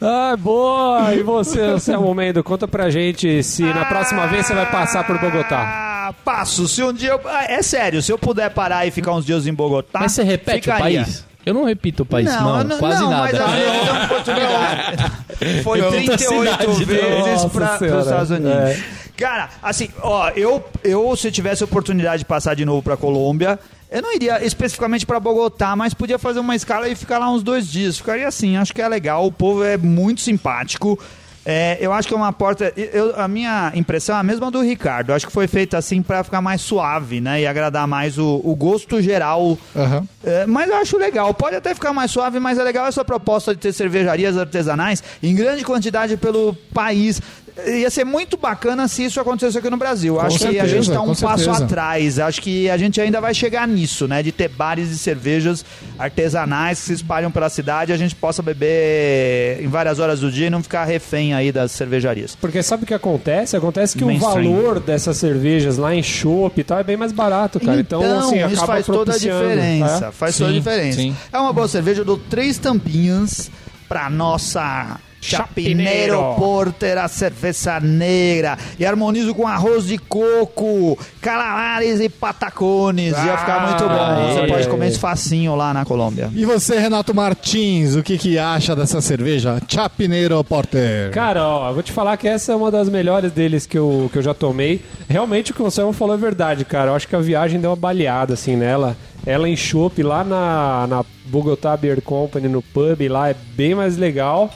Ah, 0.00 0.36
boa! 0.38 1.14
E 1.14 1.22
você, 1.22 1.60
Anselmo 1.60 2.14
Mendo, 2.14 2.44
conta 2.44 2.68
pra 2.68 2.90
gente 2.90 3.42
se 3.42 3.62
na 3.62 3.84
próxima 3.86 4.26
vez 4.28 4.46
você 4.46 4.54
vai 4.54 4.70
passar 4.70 5.04
por 5.04 5.18
Bogotá. 5.18 5.62
Ah, 6.08 6.14
passo. 6.24 6.68
Se 6.68 6.82
um 6.82 6.92
dia 6.92 7.10
eu... 7.10 7.20
ah, 7.24 7.44
é 7.48 7.60
sério, 7.60 8.00
se 8.00 8.12
eu 8.12 8.18
puder 8.18 8.50
parar 8.50 8.86
e 8.86 8.92
ficar 8.92 9.12
uns 9.12 9.26
dias 9.26 9.48
em 9.48 9.52
Bogotá. 9.54 9.98
Mas 10.00 10.12
você 10.12 10.22
repete 10.22 10.60
ficaria. 10.60 11.00
o 11.00 11.04
país? 11.04 11.26
Eu 11.44 11.52
não 11.52 11.64
repito 11.64 12.04
o 12.04 12.06
país, 12.06 12.26
não. 12.26 12.60
eu 12.60 12.78
quase 12.78 13.02
não, 13.02 13.10
nada. 13.10 13.32
Mas 13.32 13.40
a 13.40 13.48
minha 13.48 14.04
oportunidade 14.04 15.62
foi 15.62 15.80
Outra 15.82 16.00
38 16.00 16.18
cidade, 16.28 16.84
vezes 16.84 17.44
para 17.46 17.74
os 17.74 18.06
Estados 18.06 18.30
Unidos. 18.30 18.52
é. 18.54 19.03
Cara, 19.16 19.48
assim, 19.62 19.88
ó, 20.02 20.30
eu, 20.30 20.62
eu 20.82 21.14
se 21.16 21.30
tivesse 21.30 21.62
oportunidade 21.62 22.18
de 22.20 22.24
passar 22.24 22.54
de 22.54 22.64
novo 22.64 22.82
pra 22.82 22.96
Colômbia, 22.96 23.58
eu 23.90 24.02
não 24.02 24.12
iria 24.12 24.44
especificamente 24.44 25.06
pra 25.06 25.20
Bogotá, 25.20 25.76
mas 25.76 25.94
podia 25.94 26.18
fazer 26.18 26.40
uma 26.40 26.56
escala 26.56 26.88
e 26.88 26.96
ficar 26.96 27.18
lá 27.18 27.30
uns 27.30 27.42
dois 27.44 27.68
dias. 27.70 27.96
Ficaria 27.96 28.26
assim, 28.26 28.56
acho 28.56 28.74
que 28.74 28.82
é 28.82 28.88
legal. 28.88 29.24
O 29.26 29.30
povo 29.32 29.62
é 29.62 29.76
muito 29.76 30.20
simpático. 30.20 30.98
É, 31.46 31.76
eu 31.78 31.92
acho 31.92 32.08
que 32.08 32.14
é 32.14 32.16
uma 32.16 32.32
porta. 32.32 32.72
eu- 32.74 33.14
a 33.20 33.28
minha 33.28 33.70
impressão 33.74 34.16
é 34.16 34.18
a 34.18 34.22
mesma 34.22 34.50
do 34.50 34.62
Ricardo. 34.62 35.10
Eu 35.10 35.14
acho 35.14 35.26
que 35.26 35.32
foi 35.32 35.46
feita 35.46 35.76
assim 35.76 36.02
pra 36.02 36.24
ficar 36.24 36.40
mais 36.40 36.62
suave, 36.62 37.20
né? 37.20 37.42
E 37.42 37.46
agradar 37.46 37.86
mais 37.86 38.16
o, 38.18 38.40
o 38.42 38.54
gosto 38.56 39.00
geral 39.02 39.58
Aham. 39.76 40.08
é, 40.24 40.46
mas 40.46 40.70
eu 40.70 40.76
acho 40.76 40.96
legal. 40.96 41.34
Pode 41.34 41.54
até 41.54 41.74
ficar 41.74 41.92
mais 41.92 42.10
suave, 42.10 42.40
mas 42.40 42.58
é 42.58 42.62
legal 42.64 42.86
essa 42.86 43.04
proposta 43.04 43.54
de 43.54 43.60
ter 43.60 43.74
cervejarias 43.74 44.38
artesanais 44.38 45.04
em 45.22 45.34
grande 45.34 45.62
quantidade 45.64 46.16
pelo 46.16 46.54
país. 46.72 47.20
Ia 47.66 47.88
ser 47.88 48.02
muito 48.04 48.36
bacana 48.36 48.88
se 48.88 49.04
isso 49.04 49.20
acontecesse 49.20 49.56
aqui 49.56 49.70
no 49.70 49.76
Brasil. 49.76 50.20
acho 50.20 50.38
que 50.38 50.44
a 50.44 50.50
certeza, 50.50 50.68
gente 50.68 50.88
está 50.88 51.00
um 51.00 51.06
com 51.06 51.14
passo 51.14 51.44
certeza. 51.44 51.64
atrás. 51.64 52.18
Acho 52.18 52.42
que 52.42 52.68
a 52.68 52.76
gente 52.76 53.00
ainda 53.00 53.20
vai 53.20 53.32
chegar 53.32 53.66
nisso, 53.68 54.08
né? 54.08 54.24
De 54.24 54.32
ter 54.32 54.48
bares 54.48 54.90
e 54.90 54.98
cervejas 54.98 55.64
artesanais 55.96 56.80
que 56.80 56.86
se 56.86 56.92
espalham 56.94 57.30
pela 57.30 57.48
cidade 57.48 57.92
e 57.92 57.94
a 57.94 57.96
gente 57.96 58.14
possa 58.16 58.42
beber 58.42 59.62
em 59.62 59.68
várias 59.68 60.00
horas 60.00 60.18
do 60.18 60.32
dia 60.32 60.48
e 60.48 60.50
não 60.50 60.62
ficar 60.64 60.84
refém 60.84 61.32
aí 61.32 61.52
das 61.52 61.70
cervejarias. 61.70 62.36
Porque 62.40 62.60
sabe 62.60 62.82
o 62.82 62.86
que 62.86 62.94
acontece? 62.94 63.56
Acontece 63.56 63.96
que 63.96 64.04
Mainstream. 64.04 64.32
o 64.32 64.54
valor 64.56 64.80
dessas 64.80 65.16
cervejas 65.16 65.76
lá 65.78 65.94
em 65.94 66.02
chopp 66.02 66.60
e 66.60 66.64
tal 66.64 66.78
é 66.80 66.82
bem 66.84 66.96
mais 66.96 67.12
barato, 67.12 67.60
cara. 67.60 67.80
Então, 67.80 68.02
assim, 68.18 68.38
isso 68.46 68.54
acaba 68.64 68.66
faz 68.66 68.86
toda 68.86 69.12
a 69.14 69.18
diferença. 69.18 70.00
né? 70.06 70.12
Faz 70.12 70.34
Sim, 70.34 70.42
toda 70.44 70.50
a 70.50 70.58
diferença. 70.58 70.98
sim. 70.98 71.16
É 71.32 71.38
uma 71.38 71.52
boa 71.52 71.68
cerveja, 71.68 72.00
eu 72.00 72.04
dou 72.04 72.18
três 72.18 72.58
tampinhas 72.58 73.48
pra 73.88 74.10
nossa 74.10 74.98
Chapineiro. 75.24 76.34
Porter, 76.36 76.98
a 76.98 77.08
cerveja 77.08 77.80
negra. 77.80 78.58
E 78.78 78.84
harmonizo 78.84 79.34
com 79.34 79.46
arroz 79.46 79.86
de 79.86 79.98
coco, 79.98 80.98
calamares 81.20 82.00
e 82.00 82.08
patacones. 82.08 83.12
Ia 83.12 83.38
ficar 83.38 83.66
muito 83.68 83.84
bom. 83.84 83.94
Ah, 83.94 84.30
Você 84.32 84.40
é, 84.40 84.46
pode 84.46 84.68
comer 84.68 84.88
isso 84.88 85.00
facinho 85.00 85.54
lá 85.54 85.72
na 85.72 85.84
Colômbia. 85.84 86.30
E 86.34 86.44
você, 86.44 86.78
Renato 86.78 87.14
Martins, 87.14 87.94
o 87.96 88.02
que, 88.02 88.18
que 88.18 88.38
acha 88.38 88.76
dessa 88.76 89.00
cerveja? 89.00 89.60
Chapineiro 89.68 90.42
Porter. 90.44 91.10
Cara, 91.10 91.46
ó, 91.46 91.68
eu 91.70 91.74
vou 91.74 91.82
te 91.82 91.92
falar 91.92 92.16
que 92.16 92.28
essa 92.28 92.52
é 92.52 92.56
uma 92.56 92.70
das 92.70 92.88
melhores 92.88 93.32
deles 93.32 93.66
que 93.66 93.78
eu, 93.78 94.10
que 94.12 94.18
eu 94.18 94.22
já 94.22 94.34
tomei. 94.34 94.82
Realmente 95.08 95.52
o 95.52 95.54
que 95.54 95.62
Anselmo 95.62 95.92
falou 95.92 96.14
é 96.14 96.18
verdade, 96.18 96.64
cara. 96.64 96.90
Eu 96.90 96.94
acho 96.96 97.08
que 97.08 97.16
a 97.16 97.20
viagem 97.20 97.60
deu 97.60 97.70
uma 97.70 97.76
baleada, 97.76 98.34
assim, 98.34 98.56
nela. 98.56 98.96
Ela 99.26 99.48
em 99.48 99.56
chopp 99.56 100.02
lá 100.02 100.22
na, 100.22 100.86
na 100.86 101.04
Bogotá 101.26 101.74
Beer 101.76 102.02
Company, 102.02 102.46
no 102.48 102.60
pub 102.60 103.08
lá, 103.08 103.30
é 103.30 103.36
bem 103.56 103.74
mais 103.74 103.96
legal. 103.96 104.50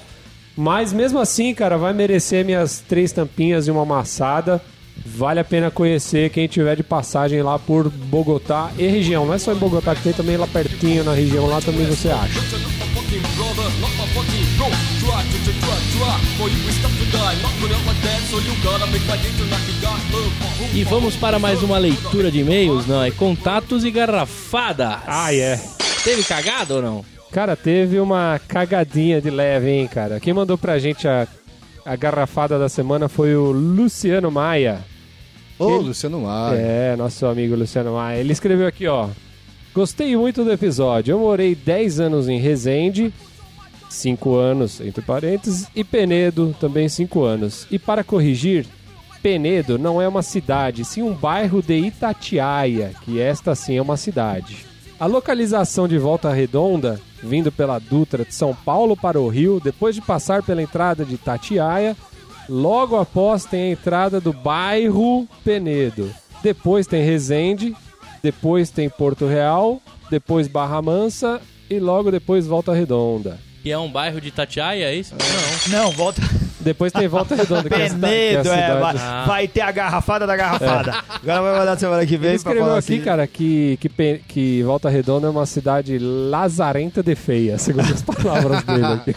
Mas 0.60 0.92
mesmo 0.92 1.20
assim, 1.20 1.54
cara, 1.54 1.78
vai 1.78 1.92
merecer 1.92 2.44
minhas 2.44 2.80
três 2.80 3.12
tampinhas 3.12 3.68
e 3.68 3.70
uma 3.70 3.82
amassada. 3.82 4.60
Vale 5.06 5.38
a 5.38 5.44
pena 5.44 5.70
conhecer 5.70 6.30
quem 6.30 6.48
tiver 6.48 6.74
de 6.74 6.82
passagem 6.82 7.40
lá 7.42 7.60
por 7.60 7.88
Bogotá 7.88 8.72
e 8.76 8.84
região. 8.88 9.24
Não 9.24 9.34
é 9.34 9.38
só 9.38 9.52
em 9.52 9.56
Bogotá, 9.56 9.94
que 9.94 10.02
tem 10.02 10.12
também 10.12 10.36
lá 10.36 10.48
pertinho 10.48 11.04
na 11.04 11.12
região, 11.12 11.46
lá 11.46 11.60
também 11.60 11.86
você 11.86 12.08
acha. 12.08 12.40
E 20.74 20.82
vamos 20.82 21.14
para 21.14 21.38
mais 21.38 21.62
uma 21.62 21.78
leitura 21.78 22.32
de 22.32 22.40
e-mails, 22.40 22.84
não? 22.84 23.00
É 23.00 23.12
contatos 23.12 23.84
e 23.84 23.92
garrafadas. 23.92 25.02
Ah, 25.06 25.32
é. 25.32 25.56
Teve 26.02 26.24
cagada 26.24 26.74
ou 26.74 26.82
não? 26.82 27.17
Cara, 27.30 27.54
teve 27.54 28.00
uma 28.00 28.40
cagadinha 28.48 29.20
de 29.20 29.30
leve, 29.30 29.70
hein, 29.70 29.86
cara. 29.86 30.18
Quem 30.18 30.32
mandou 30.32 30.56
pra 30.56 30.78
gente 30.78 31.06
a, 31.06 31.26
a 31.84 31.94
garrafada 31.94 32.58
da 32.58 32.68
semana 32.68 33.08
foi 33.08 33.36
o 33.36 33.50
Luciano 33.52 34.30
Maia. 34.30 34.80
Ô, 35.58 35.76
Ele- 35.76 35.88
Luciano 35.88 36.20
Maia. 36.22 36.56
É, 36.58 36.96
nosso 36.96 37.26
amigo 37.26 37.54
Luciano 37.54 37.94
Maia. 37.94 38.18
Ele 38.18 38.32
escreveu 38.32 38.66
aqui, 38.66 38.86
ó. 38.86 39.08
Gostei 39.74 40.16
muito 40.16 40.42
do 40.42 40.50
episódio. 40.50 41.12
Eu 41.12 41.18
morei 41.18 41.54
10 41.54 42.00
anos 42.00 42.28
em 42.28 42.38
Resende, 42.40 43.12
5 43.90 44.34
anos, 44.34 44.80
entre 44.80 45.02
parênteses, 45.02 45.68
e 45.76 45.84
Penedo, 45.84 46.54
também 46.58 46.88
5 46.88 47.22
anos. 47.22 47.66
E 47.70 47.78
para 47.78 48.02
corrigir, 48.02 48.66
Penedo 49.22 49.78
não 49.78 50.00
é 50.00 50.08
uma 50.08 50.22
cidade, 50.22 50.84
sim 50.84 51.02
um 51.02 51.12
bairro 51.12 51.60
de 51.62 51.74
Itatiaia, 51.76 52.92
que 53.04 53.20
esta 53.20 53.54
sim 53.54 53.76
é 53.76 53.82
uma 53.82 53.96
cidade. 53.96 54.66
A 55.00 55.06
localização 55.06 55.86
de 55.86 55.96
Volta 55.96 56.32
Redonda, 56.32 57.00
vindo 57.22 57.52
pela 57.52 57.78
Dutra 57.78 58.24
de 58.24 58.34
São 58.34 58.52
Paulo 58.52 58.96
para 58.96 59.20
o 59.20 59.28
Rio, 59.28 59.60
depois 59.62 59.94
de 59.94 60.00
passar 60.00 60.42
pela 60.42 60.60
entrada 60.60 61.04
de 61.04 61.14
Itatiaia, 61.14 61.96
logo 62.48 62.96
após 62.96 63.44
tem 63.44 63.62
a 63.62 63.70
entrada 63.70 64.20
do 64.20 64.32
bairro 64.32 65.28
Penedo. 65.44 66.12
Depois 66.42 66.84
tem 66.86 67.04
Resende, 67.04 67.76
depois 68.24 68.70
tem 68.70 68.90
Porto 68.90 69.24
Real, 69.26 69.80
depois 70.10 70.48
Barra 70.48 70.82
Mansa 70.82 71.40
e 71.70 71.78
logo 71.78 72.10
depois 72.10 72.48
Volta 72.48 72.72
Redonda. 72.72 73.38
Que 73.62 73.70
é 73.70 73.78
um 73.78 73.90
bairro 73.90 74.20
de 74.20 74.28
Itatiaia, 74.28 74.86
é 74.86 74.94
isso? 74.96 75.14
Não. 75.70 75.84
Não, 75.84 75.92
volta. 75.92 76.22
Depois 76.68 76.92
tem 76.92 77.08
Volta 77.08 77.34
Redonda, 77.34 77.66
é 77.74 77.80
é 77.80 77.86
a 77.86 77.88
Penedo, 77.88 78.48
é, 78.50 78.62
cidade. 78.62 78.80
vai, 78.80 78.94
Ah. 78.98 79.24
vai 79.26 79.48
ter 79.48 79.60
a 79.62 79.70
garrafada 79.72 80.26
da 80.26 80.36
garrafada. 80.36 80.94
Agora 81.22 81.40
vai 81.42 81.58
mandar 81.60 81.78
semana 81.78 82.04
que 82.04 82.16
vem 82.18 82.30
Ele 82.32 82.38
pra 82.38 82.50
escreveu 82.52 82.62
falar 82.64 82.78
aqui, 82.78 82.94
assim. 82.94 83.02
cara, 83.02 83.26
que, 83.26 83.78
que, 83.80 84.20
que 84.28 84.62
Volta 84.64 84.90
Redonda 84.90 85.26
é 85.28 85.30
uma 85.30 85.46
cidade 85.46 85.98
lazarenta 85.98 87.02
de 87.02 87.14
feia, 87.14 87.56
segundo 87.56 87.90
as 87.92 88.02
palavras 88.04 88.62
dele 88.64 88.84
aqui. 88.84 89.14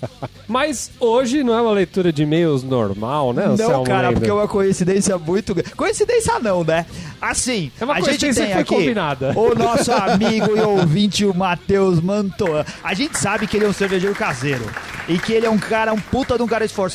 Mas 0.48 0.90
hoje 1.00 1.42
não 1.42 1.54
é 1.54 1.60
uma 1.60 1.72
leitura 1.72 2.12
de 2.12 2.22
e-mails 2.22 2.62
normal, 2.62 3.32
né, 3.32 3.46
Não, 3.58 3.84
cara, 3.84 4.08
Lenda? 4.08 4.12
porque 4.20 4.30
é 4.30 4.34
uma 4.34 4.48
coincidência 4.48 5.16
muito 5.18 5.54
grande. 5.54 5.70
Coincidência 5.74 6.38
não, 6.38 6.62
né? 6.64 6.86
Assim, 7.20 7.70
É 7.80 7.84
uma 7.84 7.94
a 7.94 7.96
gente 7.96 8.06
coincidência 8.20 8.42
tem 8.44 8.48
que 8.48 8.52
foi 8.52 8.62
aqui 8.62 8.74
combinada. 8.74 9.32
o 9.38 9.54
nosso 9.54 9.90
amigo 9.92 10.56
e 10.56 10.60
ouvinte, 10.60 11.24
o 11.24 11.34
Matheus 11.34 12.00
Mantoan. 12.00 12.64
A 12.82 12.94
gente 12.94 13.18
sabe 13.18 13.46
que 13.46 13.56
ele 13.56 13.64
é 13.64 13.68
um 13.68 13.72
cervejeiro 13.72 14.14
caseiro 14.14 14.64
e 15.08 15.18
que 15.18 15.32
ele 15.32 15.46
é 15.46 15.50
um 15.50 15.58
cara, 15.58 15.92
um 15.92 15.98
puta 16.00 16.36
de 16.36 16.42
um 16.42 16.46
cara 16.46 16.64
esforçado 16.64 16.93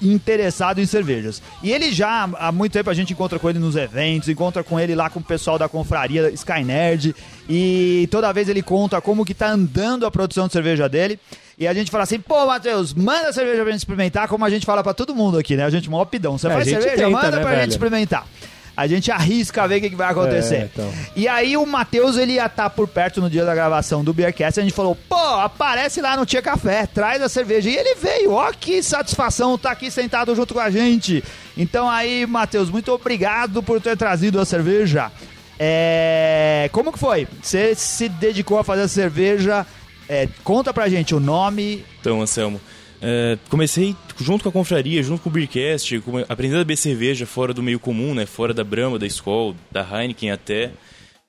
e 0.00 0.12
interessado 0.12 0.80
em 0.80 0.86
cervejas. 0.86 1.40
E 1.62 1.72
ele 1.72 1.90
já, 1.92 2.28
há 2.38 2.52
muito 2.52 2.72
tempo, 2.72 2.90
a 2.90 2.94
gente 2.94 3.12
encontra 3.12 3.38
com 3.38 3.48
ele 3.48 3.58
nos 3.58 3.76
eventos, 3.76 4.28
encontra 4.28 4.62
com 4.62 4.78
ele 4.78 4.94
lá 4.94 5.08
com 5.08 5.20
o 5.20 5.22
pessoal 5.22 5.58
da 5.58 5.68
confraria 5.68 6.28
Sky 6.30 6.62
Nerd, 6.64 7.14
e 7.48 8.06
toda 8.10 8.32
vez 8.32 8.48
ele 8.48 8.62
conta 8.62 9.00
como 9.00 9.24
que 9.24 9.32
tá 9.34 9.48
andando 9.48 10.04
a 10.04 10.10
produção 10.10 10.46
de 10.46 10.52
cerveja 10.52 10.88
dele. 10.88 11.18
E 11.58 11.66
a 11.66 11.72
gente 11.72 11.90
fala 11.90 12.04
assim, 12.04 12.20
pô, 12.20 12.44
Matheus, 12.46 12.92
manda 12.92 13.32
cerveja 13.32 13.62
pra 13.62 13.72
gente 13.72 13.80
experimentar, 13.80 14.28
como 14.28 14.44
a 14.44 14.50
gente 14.50 14.66
fala 14.66 14.82
pra 14.82 14.92
todo 14.92 15.14
mundo 15.14 15.38
aqui, 15.38 15.56
né? 15.56 15.64
A 15.64 15.70
gente 15.70 15.88
mó 15.88 16.04
pidão. 16.04 16.36
Você 16.36 16.48
É, 16.48 16.50
a 16.50 16.52
faz 16.54 16.68
cerveja? 16.68 16.96
tenta, 16.96 17.08
manda 17.08 17.30
né, 17.30 17.40
pra 17.40 17.50
velho? 17.50 17.62
gente 17.62 17.70
experimentar. 17.70 18.26
A 18.76 18.86
gente 18.86 19.10
arrisca 19.10 19.66
ver 19.66 19.78
o 19.78 19.80
que, 19.80 19.90
que 19.90 19.96
vai 19.96 20.10
acontecer. 20.10 20.56
É, 20.56 20.68
então. 20.72 20.92
E 21.16 21.26
aí 21.26 21.56
o 21.56 21.64
Matheus, 21.64 22.18
ele 22.18 22.34
ia 22.34 22.44
estar 22.44 22.68
por 22.68 22.86
perto 22.86 23.22
no 23.22 23.30
dia 23.30 23.44
da 23.44 23.54
gravação 23.54 24.04
do 24.04 24.12
Beercast. 24.12 24.60
A 24.60 24.62
gente 24.62 24.74
falou, 24.74 24.94
pô, 25.08 25.16
aparece 25.16 26.02
lá 26.02 26.14
no 26.14 26.26
Tia 26.26 26.42
Café, 26.42 26.86
traz 26.86 27.22
a 27.22 27.28
cerveja. 27.28 27.70
E 27.70 27.76
ele 27.76 27.94
veio, 27.94 28.32
ó 28.32 28.52
que 28.52 28.82
satisfação 28.82 29.56
tá 29.56 29.70
aqui 29.70 29.90
sentado 29.90 30.34
junto 30.36 30.52
com 30.52 30.60
a 30.60 30.70
gente. 30.70 31.24
Então 31.56 31.88
aí, 31.88 32.26
Matheus, 32.26 32.68
muito 32.68 32.92
obrigado 32.92 33.62
por 33.62 33.80
ter 33.80 33.96
trazido 33.96 34.38
a 34.38 34.44
cerveja. 34.44 35.10
É... 35.58 36.68
Como 36.70 36.92
que 36.92 36.98
foi? 36.98 37.26
Você 37.40 37.74
se 37.74 38.10
dedicou 38.10 38.58
a 38.58 38.64
fazer 38.64 38.82
a 38.82 38.88
cerveja. 38.88 39.66
É, 40.08 40.28
conta 40.44 40.72
pra 40.72 40.88
gente 40.88 41.14
o 41.14 41.20
nome. 41.20 41.84
Então, 42.00 42.20
Anselmo, 42.20 42.60
é, 43.00 43.38
comecei 43.48 43.94
junto 44.18 44.42
com 44.42 44.48
a 44.48 44.52
confraria, 44.52 45.02
junto 45.02 45.22
com 45.22 45.28
o 45.28 45.32
Beercast, 45.32 46.02
aprendendo 46.28 46.60
a 46.60 46.64
beber 46.64 46.76
cerveja 46.76 47.26
fora 47.26 47.52
do 47.52 47.62
meio 47.62 47.78
comum, 47.78 48.14
né? 48.14 48.26
Fora 48.26 48.54
da 48.54 48.64
Brahma, 48.64 48.98
da 48.98 49.06
Skol, 49.06 49.54
da 49.70 49.82
Heineken 49.82 50.30
até. 50.30 50.70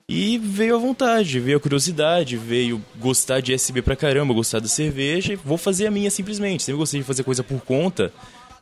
E 0.08 0.38
veio 0.38 0.74
a 0.74 0.78
vontade, 0.78 1.38
veio 1.38 1.58
a 1.58 1.60
curiosidade, 1.60 2.38
veio 2.38 2.82
gostar 2.98 3.40
de 3.40 3.52
SB 3.52 3.82
pra 3.82 3.94
caramba, 3.94 4.32
gostar 4.32 4.58
da 4.58 4.66
cerveja. 4.66 5.34
e 5.34 5.36
Vou 5.36 5.58
fazer 5.58 5.86
a 5.86 5.90
minha 5.90 6.10
simplesmente. 6.10 6.62
Sempre 6.62 6.78
gostei 6.78 7.00
de 7.00 7.06
fazer 7.06 7.24
coisa 7.24 7.44
por 7.44 7.60
conta, 7.60 8.10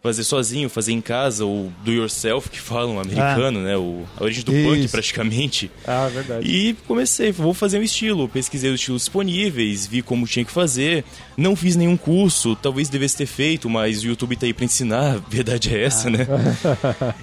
fazer 0.06 0.22
sozinho, 0.24 0.68
fazer 0.68 0.92
em 0.92 1.00
casa, 1.00 1.44
ou 1.44 1.72
do 1.84 1.92
yourself, 1.92 2.48
que 2.48 2.60
falam 2.60 3.00
americano, 3.00 3.60
né? 3.60 3.76
O, 3.76 4.04
a 4.16 4.22
origem 4.22 4.44
do 4.44 4.52
punk, 4.52 4.84
Isso. 4.84 4.92
praticamente. 4.92 5.70
Ah, 5.84 6.08
verdade. 6.08 6.48
E 6.48 6.74
comecei, 6.86 7.32
vou 7.32 7.52
fazer 7.52 7.78
um 7.78 7.82
estilo. 7.82 8.28
Pesquisei 8.28 8.70
os 8.70 8.78
estilos 8.78 9.02
disponíveis, 9.02 9.86
vi 9.86 10.02
como 10.02 10.26
tinha 10.26 10.44
que 10.44 10.52
fazer. 10.52 11.04
Não 11.36 11.56
fiz 11.56 11.74
nenhum 11.74 11.96
curso, 11.96 12.54
talvez 12.54 12.88
devesse 12.88 13.16
ter 13.16 13.26
feito, 13.26 13.68
mas 13.68 14.02
o 14.02 14.06
YouTube 14.06 14.36
tá 14.36 14.46
aí 14.46 14.54
pra 14.54 14.64
ensinar, 14.64 15.18
verdade 15.28 15.74
é 15.74 15.84
essa, 15.84 16.08
né? 16.08 16.26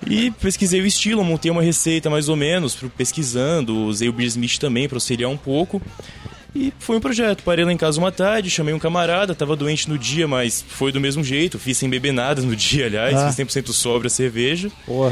e 0.06 0.30
pesquisei 0.32 0.82
o 0.82 0.86
estilo, 0.86 1.24
montei 1.24 1.50
uma 1.50 1.62
receita 1.62 2.10
mais 2.10 2.28
ou 2.28 2.36
menos, 2.36 2.78
pesquisando, 2.98 3.76
usei 3.86 4.10
o 4.10 4.14
Beer 4.14 4.28
Smith 4.28 4.58
também 4.58 4.90
pra 4.90 4.98
auxiliar 4.98 5.30
um 5.30 5.38
pouco. 5.38 5.82
E 6.56 6.72
foi 6.80 6.98
um 6.98 7.00
projeto. 7.00 7.44
Parei 7.44 7.66
lá 7.66 7.74
em 7.74 7.78
casa 7.78 7.98
uma 8.00 8.12
tarde, 8.12 8.50
chamei 8.50 8.74
um 8.74 8.80
camarada, 8.80 9.34
tava 9.34 9.56
doente 9.56 9.90
no 9.90 9.98
dia, 9.98 10.28
mas 10.28 10.64
foi 10.68 10.92
do 10.92 11.00
mesmo 11.02 11.24
jeito. 11.24 11.58
Fiz 11.58 11.78
sem 11.78 11.90
beber 11.90 12.14
nada 12.14 12.42
no 12.42 12.56
dia, 12.56 12.86
aliás, 12.86 13.16
Ah. 13.16 13.28
fiz 13.32 13.36
100% 13.36 13.72
sobre 13.74 14.08
a 14.08 14.10
cerveja. 14.10 14.72
Pô, 14.86 15.12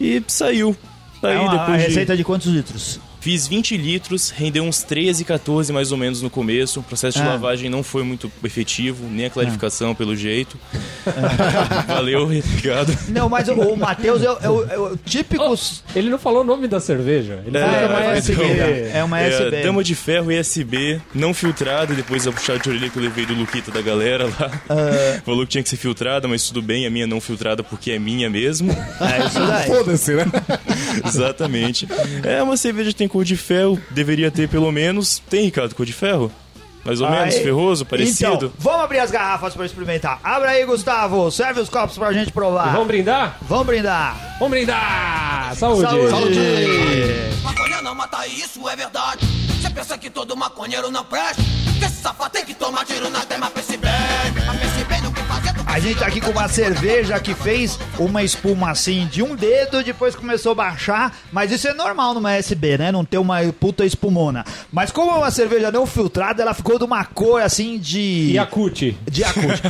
E 0.00 0.22
saiu. 0.28 0.76
Aí 1.22 1.34
é 1.34 1.40
uma 1.40 1.58
depois 1.58 1.80
de- 1.80 1.88
receita 1.88 2.16
de 2.16 2.22
quantos 2.22 2.46
litros? 2.46 3.00
Fiz 3.26 3.48
20 3.48 3.76
litros, 3.76 4.30
rendeu 4.30 4.62
uns 4.62 4.84
13, 4.84 5.24
14 5.24 5.72
mais 5.72 5.90
ou 5.90 5.98
menos 5.98 6.22
no 6.22 6.30
começo. 6.30 6.78
O 6.78 6.82
processo 6.84 7.18
de 7.18 7.24
Ah. 7.24 7.30
lavagem 7.30 7.68
não 7.68 7.82
foi 7.82 8.04
muito 8.04 8.30
efetivo, 8.44 9.04
nem 9.10 9.26
a 9.26 9.30
clarificação 9.30 9.96
pelo 9.96 10.14
jeito. 10.14 10.56
Valeu, 11.88 12.22
obrigado. 12.22 12.96
Não, 13.08 13.28
mas 13.28 13.48
o, 13.48 13.54
o 13.54 13.76
Matheus 13.76 14.22
é, 14.22 14.30
o- 14.30 14.38
é 14.40 14.48
o- 14.48 14.64
é 14.70 14.78
o 14.78 14.96
típico. 14.96 15.42
ele 15.96 16.08
não 16.08 16.20
falou 16.20 16.42
o 16.42 16.44
nome 16.44 16.68
da 16.68 16.78
cerveja. 16.78 17.42
Ele 17.44 17.58
falou 17.58 17.74
que 17.74 17.82
é 17.82 17.88
uma 17.88 18.00
É, 18.14 18.18
SB. 18.18 18.90
É 18.94 19.04
uma 19.04 19.20
É, 19.20 19.28
SB. 19.28 19.62
Dama 19.64 19.82
de 19.82 19.94
Ferro 19.96 20.30
ESB, 20.30 21.00
não 21.12 21.34
filtrada, 21.34 21.94
depois 21.94 22.28
a 22.28 22.32
puxada 22.32 22.60
de 22.60 22.68
orelha 22.68 22.88
que 22.90 22.96
eu 22.96 23.02
levei 23.02 23.26
do 23.26 23.34
Luquita 23.34 23.72
da 23.72 23.82
galera 23.82 24.26
lá. 24.26 24.52
Ah. 24.70 25.20
Falou 25.24 25.40
que 25.44 25.50
tinha 25.50 25.64
que 25.64 25.68
ser 25.68 25.78
filtrada, 25.78 26.28
mas 26.28 26.46
tudo 26.46 26.62
bem, 26.62 26.86
a 26.86 26.90
minha 26.90 27.08
não 27.08 27.20
filtrada 27.20 27.64
porque 27.64 27.90
é 27.90 27.98
minha 27.98 28.30
mesmo. 28.30 28.70
É 28.70 29.26
isso 29.26 29.40
daí. 29.40 29.66
Foda-se, 29.66 30.14
né? 30.14 30.24
Exatamente. 31.04 31.88
É 32.22 32.40
uma 32.40 32.56
cerveja 32.56 32.90
que 32.90 32.96
tem 32.96 33.08
cor 33.16 33.24
de 33.24 33.34
ferro, 33.36 33.80
deveria 33.90 34.30
ter 34.30 34.46
pelo 34.46 34.70
menos. 34.70 35.22
Tem, 35.30 35.44
Ricardo, 35.46 35.74
cor 35.74 35.86
de 35.86 35.92
ferro? 35.94 36.30
Mais 36.84 37.00
ou 37.00 37.08
menos, 37.10 37.34
Aí. 37.34 37.42
ferroso, 37.42 37.84
parecido? 37.86 38.34
Então, 38.36 38.52
vamos 38.58 38.80
abrir 38.82 38.98
as 38.98 39.10
garrafas 39.10 39.54
pra 39.54 39.64
experimentar. 39.64 40.20
Abra 40.22 40.50
aí, 40.50 40.64
Gustavo. 40.66 41.30
Serve 41.32 41.60
os 41.60 41.68
copos 41.70 41.96
pra 41.96 42.12
gente 42.12 42.30
provar. 42.30 42.72
Vamos 42.72 42.86
brindar? 42.86 43.38
Vamos 43.42 43.66
brindar. 43.66 44.36
Vamos 44.38 44.50
brindar! 44.50 45.54
Saúde! 45.56 46.10
Saúde. 46.10 46.38
Maconha 47.42 47.80
não 47.82 47.94
mata, 47.94 48.24
isso 48.28 48.68
é 48.68 48.76
verdade. 48.76 49.26
Você 49.60 49.70
pensa 49.70 49.96
que 49.98 50.10
todo 50.10 50.36
maconheiro 50.36 50.90
não 50.90 51.04
presta? 51.04 51.42
Que 51.78 51.84
esse 51.86 52.02
safado 52.02 52.30
tem 52.30 52.44
que 52.44 52.54
tomar 52.54 52.84
tiro 52.84 53.08
na 53.10 53.20
tema, 53.20 53.50
pense 53.50 53.76
bem. 53.78 53.90
Mas 54.46 54.60
pense 54.60 54.84
bem 54.84 55.00
no 55.02 55.10
A 55.76 55.78
gente 55.78 55.98
tá 55.98 56.06
aqui 56.06 56.22
com 56.22 56.30
uma 56.30 56.48
cerveja 56.48 57.20
que 57.20 57.34
fez 57.34 57.78
uma 57.98 58.22
espuma 58.22 58.70
assim 58.70 59.06
de 59.08 59.22
um 59.22 59.36
dedo, 59.36 59.82
depois 59.84 60.14
começou 60.16 60.52
a 60.52 60.54
baixar. 60.54 61.14
Mas 61.30 61.52
isso 61.52 61.68
é 61.68 61.74
normal 61.74 62.14
numa 62.14 62.32
SB, 62.32 62.78
né? 62.78 62.90
Não 62.90 63.04
ter 63.04 63.18
uma 63.18 63.40
puta 63.60 63.84
espumona. 63.84 64.42
Mas 64.72 64.90
como 64.90 65.10
é 65.10 65.14
uma 65.16 65.30
cerveja 65.30 65.70
não 65.70 65.84
filtrada, 65.86 66.40
ela 66.42 66.54
ficou 66.54 66.78
de 66.78 66.84
uma 66.86 67.04
cor 67.04 67.42
assim 67.42 67.76
de. 67.78 68.32
Yakut. 68.32 68.96
De 69.04 69.20
Yakut. 69.20 69.62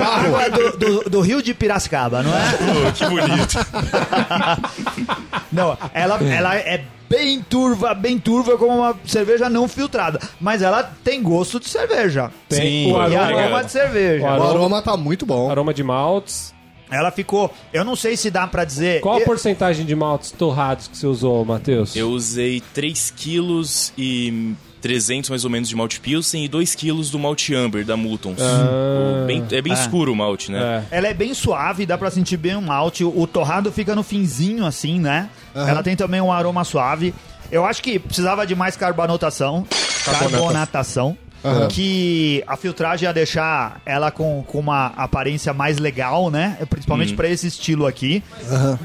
Água 0.00 0.48
do, 0.72 0.78
do- 0.78 1.10
do 1.10 1.20
rio 1.20 1.42
de 1.42 1.52
Piracicaba, 1.52 2.22
não 2.22 2.32
é? 2.34 2.52
Pô, 2.52 2.92
que 2.92 3.04
bonito. 3.04 3.58
Não, 5.52 5.76
ela, 5.92 6.18
ela 6.22 6.56
é 6.56 6.82
bem 7.08 7.42
turva, 7.42 7.92
bem 7.94 8.18
turva 8.18 8.56
como 8.56 8.74
uma 8.78 8.96
cerveja 9.04 9.50
não 9.50 9.68
filtrada. 9.68 10.18
Mas 10.40 10.62
ela 10.62 10.82
tem 11.04 11.22
gosto 11.22 11.60
de 11.60 11.68
cerveja. 11.68 12.30
Tem 12.48 12.86
Sim, 12.86 12.92
o 12.92 12.96
E 13.08 13.16
aroma, 13.16 13.40
aroma 13.40 13.64
de 13.64 13.70
cerveja. 13.72 14.24
O 14.24 14.28
O 14.28 14.32
aroma, 14.32 14.50
aroma 14.50 14.82
tá 14.82 14.96
muito 14.96 15.26
bom. 15.26 15.50
aroma 15.50 15.74
de 15.74 15.82
maltes. 15.82 16.54
Ela 16.90 17.10
ficou. 17.10 17.50
Eu 17.72 17.84
não 17.84 17.96
sei 17.96 18.16
se 18.18 18.30
dá 18.30 18.46
pra 18.46 18.64
dizer. 18.64 19.00
Qual 19.00 19.16
a 19.16 19.20
eu- 19.20 19.24
porcentagem 19.24 19.84
de 19.86 19.94
maltes 19.94 20.30
torrados 20.30 20.88
que 20.88 20.96
você 20.96 21.06
usou, 21.06 21.42
Matheus? 21.44 21.96
Eu 21.96 22.10
usei 22.10 22.62
3 22.74 23.10
quilos 23.10 23.92
e 23.96 24.52
300 24.82 25.30
mais 25.30 25.44
ou 25.44 25.50
menos 25.50 25.68
de 25.68 25.76
malte 25.76 25.98
Pilsen 26.00 26.44
e 26.44 26.48
2 26.48 26.74
quilos 26.74 27.08
do 27.10 27.18
malte 27.18 27.54
Amber 27.54 27.84
da 27.84 27.96
Multons. 27.96 28.38
Ah. 28.42 29.22
O 29.22 29.26
bem- 29.26 29.44
é 29.52 29.62
bem 29.62 29.72
Ah. 29.72 29.76
escuro 29.76 30.12
o 30.12 30.16
malte, 30.16 30.50
né? 30.50 30.84
É. 30.90 30.98
Ela 30.98 31.08
é 31.08 31.14
bem 31.14 31.32
suave, 31.32 31.86
dá 31.86 31.96
pra 31.96 32.10
sentir 32.10 32.36
bem 32.36 32.56
um 32.56 32.60
malte. 32.60 33.04
O 33.04 33.26
torrado 33.26 33.70
fica 33.72 33.94
no 33.94 34.02
finzinho, 34.02 34.66
assim, 34.66 34.98
né? 35.00 35.30
Ela 35.54 35.82
tem 35.82 35.94
também 35.96 36.20
um 36.20 36.30
aroma 36.32 36.64
suave. 36.64 37.14
Eu 37.50 37.64
acho 37.64 37.82
que 37.82 37.98
precisava 37.98 38.46
de 38.46 38.54
mais 38.54 38.76
carbonatação. 38.76 39.64
Carbonatação. 40.04 41.16
Aham. 41.44 41.68
Que 41.68 42.42
a 42.46 42.56
filtragem 42.56 43.06
ia 43.06 43.12
deixar 43.12 43.80
ela 43.84 44.10
com, 44.10 44.42
com 44.46 44.58
uma 44.58 44.86
aparência 44.96 45.52
mais 45.52 45.78
legal, 45.78 46.30
né? 46.30 46.56
Principalmente 46.70 47.14
pra 47.14 47.28
esse 47.28 47.46
estilo 47.46 47.86
aqui. 47.86 48.22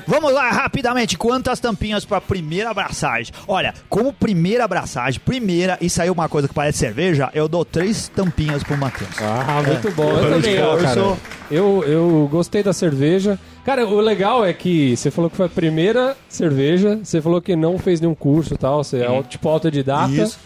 Vamos 0.08 0.34
lá, 0.34 0.50
rapidamente. 0.50 1.17
Quantas 1.17 1.60
tampinhas 1.60 2.06
pra 2.06 2.20
primeira 2.20 2.70
abraçagem? 2.72 3.34
Olha, 3.48 3.74
como 3.89 4.12
primeira 4.12 4.63
abraçagem, 4.65 5.20
primeira, 5.24 5.78
e 5.82 5.89
saiu 5.89 6.13
uma 6.13 6.28
coisa 6.28 6.48
que 6.48 6.54
parece 6.54 6.78
cerveja, 6.80 7.30
eu 7.34 7.48
dou 7.48 7.63
três 7.63 8.08
tampinhas 8.10 8.63
pro 8.63 8.78
Matheus. 8.78 9.10
Ah, 9.22 9.62
muito 9.65 9.91
bom. 9.91 10.10
Eu 10.10 10.24
Eu 10.24 10.30
também, 10.41 10.62
ó, 10.62 10.72
sou- 10.78 10.82
cara. 10.84 11.17
Eu, 11.50 11.84
eu 11.88 12.28
gostei 12.30 12.62
da 12.62 12.74
cerveja. 12.74 13.39
Cara, 13.63 13.86
o 13.86 14.00
legal 14.02 14.46
é 14.46 14.52
que 14.52 14.96
você 14.98 15.10
falou 15.12 15.30
que 15.30 15.38
foi 15.38 15.46
a 15.46 15.50
primeira 15.50 16.15
cerveja, 16.28 17.00
você 17.04 17.22
falou 17.22 17.41
que 17.41 17.56
não 17.56 17.78
fez 17.78 18.02
nenhum 18.02 18.15
curso 18.15 18.54
e 18.54 18.58
tal, 18.58 18.84
você 18.84 18.98
é 19.02 19.24
tipo 19.24 19.48
autodidata. 19.48 20.12
Isso. 20.12 20.38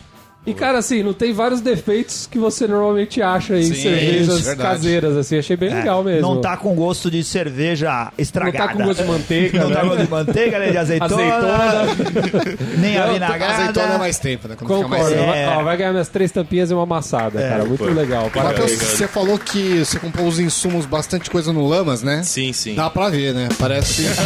E, 0.43 0.55
cara, 0.55 0.79
assim, 0.79 1.03
não 1.03 1.13
tem 1.13 1.31
vários 1.31 1.61
defeitos 1.61 2.25
que 2.25 2.39
você 2.39 2.65
normalmente 2.65 3.21
acha 3.21 3.59
em 3.59 3.63
Sim, 3.63 3.75
cervejas 3.75 4.27
isso, 4.37 4.43
verdade. 4.45 4.69
caseiras, 4.69 5.15
assim. 5.15 5.37
Achei 5.37 5.55
bem 5.55 5.71
legal 5.71 6.03
mesmo. 6.03 6.21
Não 6.33 6.41
tá 6.41 6.57
com 6.57 6.73
gosto 6.73 7.11
de 7.11 7.23
cerveja 7.23 8.05
Não 8.05 8.11
estragada. 8.17 8.67
tá 8.69 8.73
com 8.73 8.83
gosto 8.83 9.03
de 9.03 9.07
manteiga, 9.07 9.59
Não 9.59 9.69
né? 9.69 9.75
tá 9.75 9.81
com 9.81 9.87
gosto 9.89 10.03
de 10.03 10.09
manteiga, 10.09 10.57
nem 10.59 10.71
de 10.71 10.77
azeitona, 10.79 11.35
Azeitona. 11.35 11.85
nem 12.79 12.97
a 12.97 13.05
Não, 13.05 13.13
vinagrada. 13.13 13.53
Azeitona 13.53 13.93
é 13.93 13.97
mais 13.99 14.17
tempo, 14.17 14.47
né? 14.47 14.55
Quando 14.57 14.75
fica 14.77 14.87
mais 14.87 15.03
Concordo. 15.03 15.23
É. 15.23 15.45
Vai, 15.45 15.57
ó, 15.57 15.63
vai 15.63 15.77
ganhar 15.77 15.91
minhas 15.91 16.07
três 16.09 16.31
tampinhas 16.31 16.71
e 16.71 16.73
uma 16.73 16.83
amassada, 16.83 17.39
cara. 17.39 17.63
Muito 17.63 17.83
pô. 17.83 17.91
legal. 17.91 18.31
Matheus, 18.33 18.71
você 18.71 19.07
falou 19.07 19.37
que 19.37 19.85
você 19.85 19.99
comprou 19.99 20.27
os 20.27 20.39
insumos, 20.39 20.87
bastante 20.87 21.29
coisa 21.29 21.53
no 21.53 21.67
Lamas, 21.67 22.01
né? 22.01 22.23
Sim, 22.23 22.51
sim. 22.51 22.73
Dá 22.73 22.89
pra 22.89 23.09
ver, 23.09 23.35
né? 23.35 23.47
Parece. 23.59 24.05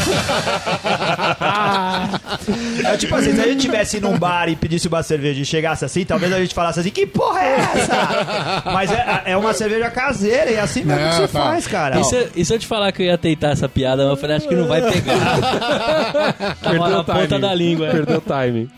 É 2.86 2.98
tipo 2.98 3.16
assim, 3.16 3.34
se 3.36 3.42
a 3.42 3.48
gente 3.48 3.62
tivesse 3.62 4.00
num 4.00 4.18
bar 4.18 4.48
e 4.50 4.56
pedisse 4.56 4.88
uma 4.88 5.02
cerveja 5.04 5.42
e 5.42 5.46
chegasse 5.46 5.84
assim, 5.86 6.06
talvez 6.06 6.32
a 6.32 6.40
gente 6.40 6.54
falasse 6.54 6.80
assim, 6.80 6.90
que 6.92 7.06
porra 7.06 7.40
é 7.42 7.56
essa? 7.56 8.64
Mas 8.66 8.92
é, 8.92 9.22
é 9.26 9.38
uma 9.38 9.54
cerveja 9.54 9.90
caseira 9.90 10.52
e 10.52 10.56
é 10.56 10.60
assim 10.62 10.84
mesmo 10.84 11.02
Não, 11.02 11.10
que 11.10 11.16
se 11.28 11.34
tá. 11.34 11.42
faz, 11.44 11.68
cara. 11.68 12.00
E 12.00 12.04
se, 12.04 12.28
e 12.36 12.46
se 12.46 12.54
eu 12.54 12.60
te 12.60 12.68
falar 12.68 12.92
que 12.92 13.02
eu 13.02 13.06
ia 13.08 13.18
tentar 13.18 13.50
essa 13.50 13.68
piada, 13.68 14.04
mas 14.04 14.12
eu 14.12 14.18
falei, 14.18 14.36
acho 14.38 14.48
que 14.48 14.56
não 14.56 14.68
vai 14.68 14.82
pegar. 14.82 16.56
Tava 16.62 16.90
na 16.90 17.04
ponta 17.04 17.40
da 17.40 17.54
língua. 17.54 17.90
Perdeu 17.90 18.18
o 18.18 18.22
timing. 18.22 18.70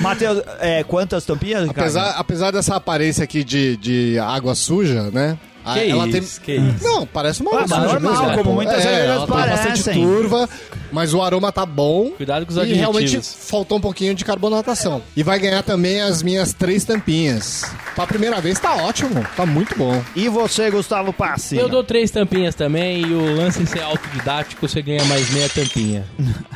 Matheus, 0.00 0.42
é, 0.60 0.82
quantas 0.84 1.24
tampinhas, 1.24 1.68
apesar, 1.68 2.10
apesar 2.18 2.50
dessa 2.50 2.76
aparência 2.76 3.24
aqui 3.24 3.44
de, 3.44 3.76
de 3.76 4.18
água 4.18 4.54
suja, 4.54 5.10
né? 5.12 5.36
Que 5.72 5.90
ela 5.90 6.06
isso, 6.06 6.40
que 6.42 6.56
isso. 6.56 6.84
Não, 6.84 7.06
parece 7.06 7.40
uma 7.40 7.52
Ah, 7.52 7.62
água 7.64 7.68
suja 7.68 7.98
normal, 8.00 8.22
mesmo. 8.26 8.42
como 8.44 8.52
muitas 8.54 8.84
é, 8.84 9.06
ela 9.06 9.26
tem 9.26 9.34
bastante 9.34 9.82
parecem. 9.82 9.94
turva, 9.94 10.48
mas 10.94 11.12
o 11.12 11.20
aroma 11.22 11.50
tá 11.52 11.66
bom. 11.66 12.10
Cuidado 12.16 12.46
com 12.46 12.52
os 12.52 12.56
E 12.56 12.60
adjetivos. 12.60 12.80
realmente 12.80 13.20
faltou 13.20 13.78
um 13.78 13.80
pouquinho 13.80 14.14
de 14.14 14.24
carbonatação. 14.24 15.02
E 15.16 15.22
vai 15.22 15.38
ganhar 15.38 15.62
também 15.62 16.00
as 16.00 16.22
minhas 16.22 16.52
três 16.52 16.84
tampinhas. 16.84 17.64
Pra 17.94 18.06
primeira 18.06 18.40
vez 18.40 18.58
tá 18.58 18.74
ótimo, 18.74 19.24
tá 19.36 19.44
muito 19.44 19.76
bom. 19.76 20.02
E 20.16 20.28
você, 20.28 20.70
Gustavo 20.70 21.12
Passi? 21.12 21.56
Eu 21.56 21.68
dou 21.68 21.82
três 21.84 22.10
tampinhas 22.10 22.54
também 22.54 23.00
e 23.02 23.12
o 23.14 23.36
lance 23.36 23.60
em 23.62 23.66
ser 23.66 23.82
autodidático, 23.82 24.66
você 24.68 24.80
ganha 24.80 25.04
mais 25.04 25.30
meia 25.30 25.48
tampinha. 25.48 26.04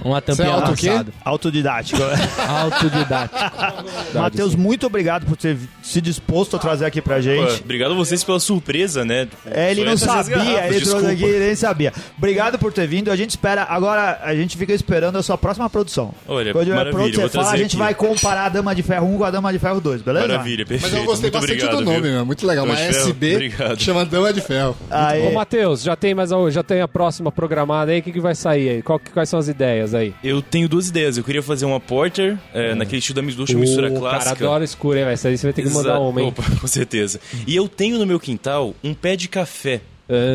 Uma 0.04 0.20
tampinha 0.22 0.46
Você 0.46 0.52
é 0.52 0.54
auto 0.54 0.72
o 0.72 0.76
quê? 0.76 0.88
amassada. 0.88 1.12
Autodidático. 1.24 2.00
Autodidático. 2.48 3.38
Matheus, 4.14 4.54
muito 4.54 4.86
obrigado 4.86 5.26
por 5.26 5.36
ter 5.36 5.56
se 5.82 6.00
disposto 6.00 6.56
a 6.56 6.58
trazer 6.58 6.84
aqui 6.84 7.00
pra 7.00 7.16
Pô, 7.16 7.22
gente. 7.22 7.60
obrigado 7.62 7.92
a 7.92 7.94
vocês 7.94 8.22
pela 8.24 8.38
surpresa. 8.38 8.68
surpresa, 8.68 9.04
né? 9.04 9.28
É, 9.46 9.70
ele 9.70 9.82
Só 9.96 10.06
não 10.16 10.24
sabia, 10.24 10.66
ele 10.66 10.80
trouxe 10.80 11.06
aqui, 11.06 11.24
ele 11.24 11.46
nem 11.46 11.54
sabia. 11.54 11.92
Obrigado 12.16 12.58
por 12.58 12.72
ter 12.72 12.86
vindo. 12.86 13.10
A 13.10 13.16
gente 13.16 13.30
espera. 13.30 13.64
Agora 13.68 14.18
a 14.28 14.34
gente 14.34 14.56
fica 14.56 14.72
esperando 14.72 15.16
a 15.16 15.22
sua 15.22 15.36
próxima 15.38 15.68
produção. 15.70 16.12
Olha, 16.26 16.52
Quando 16.52 16.68
maravilha, 16.68 16.92
pronto, 16.92 17.14
você 17.14 17.20
vou 17.20 17.30
fala, 17.44 17.52
a 17.52 17.56
gente 17.56 17.66
aqui. 17.68 17.76
vai 17.76 17.94
comparar 17.94 18.44
a 18.44 18.48
Dama 18.48 18.74
de 18.74 18.82
Ferro 18.82 19.06
1 19.14 19.18
com 19.18 19.24
a 19.24 19.30
Dama 19.30 19.52
de 19.52 19.58
Ferro 19.58 19.80
2, 19.80 20.02
beleza? 20.02 20.28
Maravilha, 20.28 20.66
perfeito. 20.66 20.92
Mas 20.92 21.00
eu 21.00 21.06
gostei 21.06 21.30
Muito 21.30 21.40
bastante 21.40 21.64
obrigado, 21.64 21.78
do 21.78 21.84
nome, 21.84 22.00
viu? 22.02 22.12
meu. 22.12 22.26
Muito 22.26 22.46
legal. 22.46 22.64
Uma 22.64 22.74
Dama 22.74 22.86
Ferro, 22.92 23.06
SB 23.08 23.34
obrigado. 23.34 23.82
chama 23.82 24.04
Dama 24.04 24.32
de 24.32 24.40
Ferro. 24.40 24.76
Aí, 24.90 25.26
Ô, 25.26 25.32
Matheus, 25.32 25.82
já 25.82 25.96
tem 25.96 26.14
mais 26.14 26.32
a, 26.32 26.50
já 26.50 26.62
tem 26.62 26.80
a 26.80 26.88
próxima 26.88 27.32
programada 27.32 27.92
aí? 27.92 28.00
O 28.00 28.02
que, 28.02 28.12
que 28.12 28.20
vai 28.20 28.34
sair 28.34 28.68
aí? 28.68 28.82
Qual 28.82 28.98
que- 28.98 29.10
quais 29.10 29.28
são 29.28 29.38
as 29.38 29.48
ideias 29.48 29.94
aí? 29.94 30.14
Eu 30.22 30.40
tenho 30.42 30.68
duas 30.68 30.88
ideias. 30.88 31.16
Eu 31.16 31.24
queria 31.24 31.42
fazer 31.42 31.64
uma 31.64 31.80
porter, 31.80 32.36
é, 32.52 32.74
naquele 32.74 32.98
estilo 32.98 33.16
da 33.16 33.22
Mitsubishi, 33.22 33.54
uma 33.54 33.60
mistura 33.62 33.90
o 33.92 33.98
clássica. 33.98 34.34
cara 34.36 34.46
adora 34.46 34.64
escuro, 34.64 34.98
hein, 34.98 35.04
velho? 35.04 35.14
Isso 35.14 35.26
aí 35.28 35.38
você 35.38 35.46
vai 35.46 35.52
ter 35.52 35.62
que 35.62 35.68
mandar 35.70 35.90
Exato. 35.90 36.02
uma, 36.08 36.20
hein? 36.20 36.28
Opa, 36.28 36.42
com 36.60 36.66
certeza. 36.66 37.20
E 37.46 37.56
eu 37.56 37.68
tenho 37.68 37.98
no 37.98 38.06
meu 38.06 38.20
quintal 38.20 38.74
um 38.84 38.92
pé 38.94 39.16
de 39.16 39.28
café. 39.28 39.80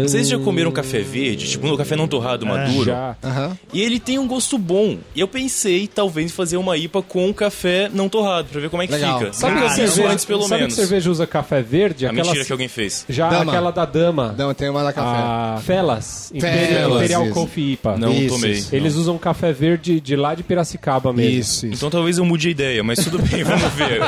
Vocês 0.04 0.28
já 0.28 0.38
comeram 0.38 0.72
café 0.72 1.00
verde? 1.00 1.48
Tipo, 1.50 1.68
um 1.68 1.76
café 1.78 1.96
não 1.96 2.08
torrado, 2.08 2.46
maduro? 2.46 2.86
Já. 2.86 3.16
Aham. 3.24 3.58
E 3.74 3.82
ele 3.82 4.00
tem 4.00 4.20
um 4.20 4.28
gosto 4.28 4.58
bom. 4.58 4.98
E 5.16 5.20
eu 5.20 5.28
pensei, 5.28 5.88
talvez, 5.88 6.28
em 6.28 6.34
fazer 6.34 6.58
uma 6.58 6.78
IPA 6.78 7.02
com 7.02 7.34
café 7.34 7.90
não 7.94 8.08
torrado, 8.08 8.50
pra 8.52 8.62
ver 8.62 8.70
como 8.70 8.84
é 8.84 8.88
que 8.88 8.94
Legal. 8.94 9.20
fica. 9.20 9.34
Sabe, 9.34 9.56
Nunca 9.56 9.68
que 9.70 9.76
fiz 9.76 9.90
cerveja, 9.92 10.14
antes, 10.14 10.26
pelo 10.26 10.44
sabe 10.44 10.62
menos. 10.62 10.76
que 10.76 10.80
cerveja 10.82 11.10
usa 11.10 11.26
café 11.28 11.62
verde? 11.62 12.06
A 12.06 12.10
Aquelas- 12.10 12.28
mentira 12.28 12.46
que 12.46 12.52
alguém 12.52 12.68
fez. 12.68 13.06
Já 13.10 13.30
Dama. 13.30 13.52
aquela 13.52 13.72
da 13.72 13.86
Dama. 13.86 14.30
Dama 14.38 14.54
tem 14.54 14.70
uma 14.70 14.84
da 14.84 14.94
café. 14.94 15.08
A 15.20 15.62
Felas. 15.64 16.32
Imperial, 16.34 16.68
Felas, 16.68 16.96
Imperial 16.98 17.26
isso. 17.26 17.34
Coffee 17.34 17.72
IPA. 17.74 17.98
Não 17.98 18.12
Isso, 18.14 18.36
tomei. 18.36 18.52
isso. 18.52 18.76
Eles 18.76 18.96
usam 18.96 19.18
café 19.18 19.52
verde 19.52 20.00
de 20.00 20.16
lá 20.16 20.36
de 20.36 20.44
Piracicaba 20.44 21.12
mesmo. 21.12 21.32
Isso, 21.40 21.66
isso. 21.66 21.76
Então 21.76 21.90
talvez 21.90 22.18
eu 22.18 22.26
mude 22.26 22.48
a 22.48 22.52
ideia, 22.52 22.84
mas 22.84 23.00
tudo 23.04 23.20
bem, 23.20 23.42
vamos 23.44 23.72
ver. 23.74 24.00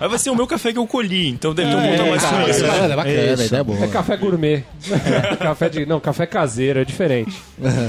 Mas 0.00 0.10
vai 0.10 0.18
ser 0.18 0.30
o 0.30 0.34
meu 0.36 0.46
café 0.46 0.72
que 0.72 0.78
eu 0.78 0.86
colhi, 0.86 1.28
então 1.28 1.54
deve 1.54 1.70
ter 1.70 1.76
um 2.02 2.06
a 2.06 2.10
mais 2.10 2.22
cara, 2.22 2.50
isso. 2.50 2.64
parada 2.66 2.92
é 2.92 2.96
bacana, 2.96 3.20
a 3.20 3.34
Isso. 3.34 3.42
ideia 3.44 3.60
é 3.60 3.64
boa. 3.64 3.84
É 3.84 3.86
café 3.88 4.16
gourmet. 4.16 4.64
café 5.38 5.68
de. 5.68 5.86
Não, 5.86 6.00
café 6.00 6.26
caseiro, 6.26 6.80
é 6.80 6.84
diferente. 6.84 7.34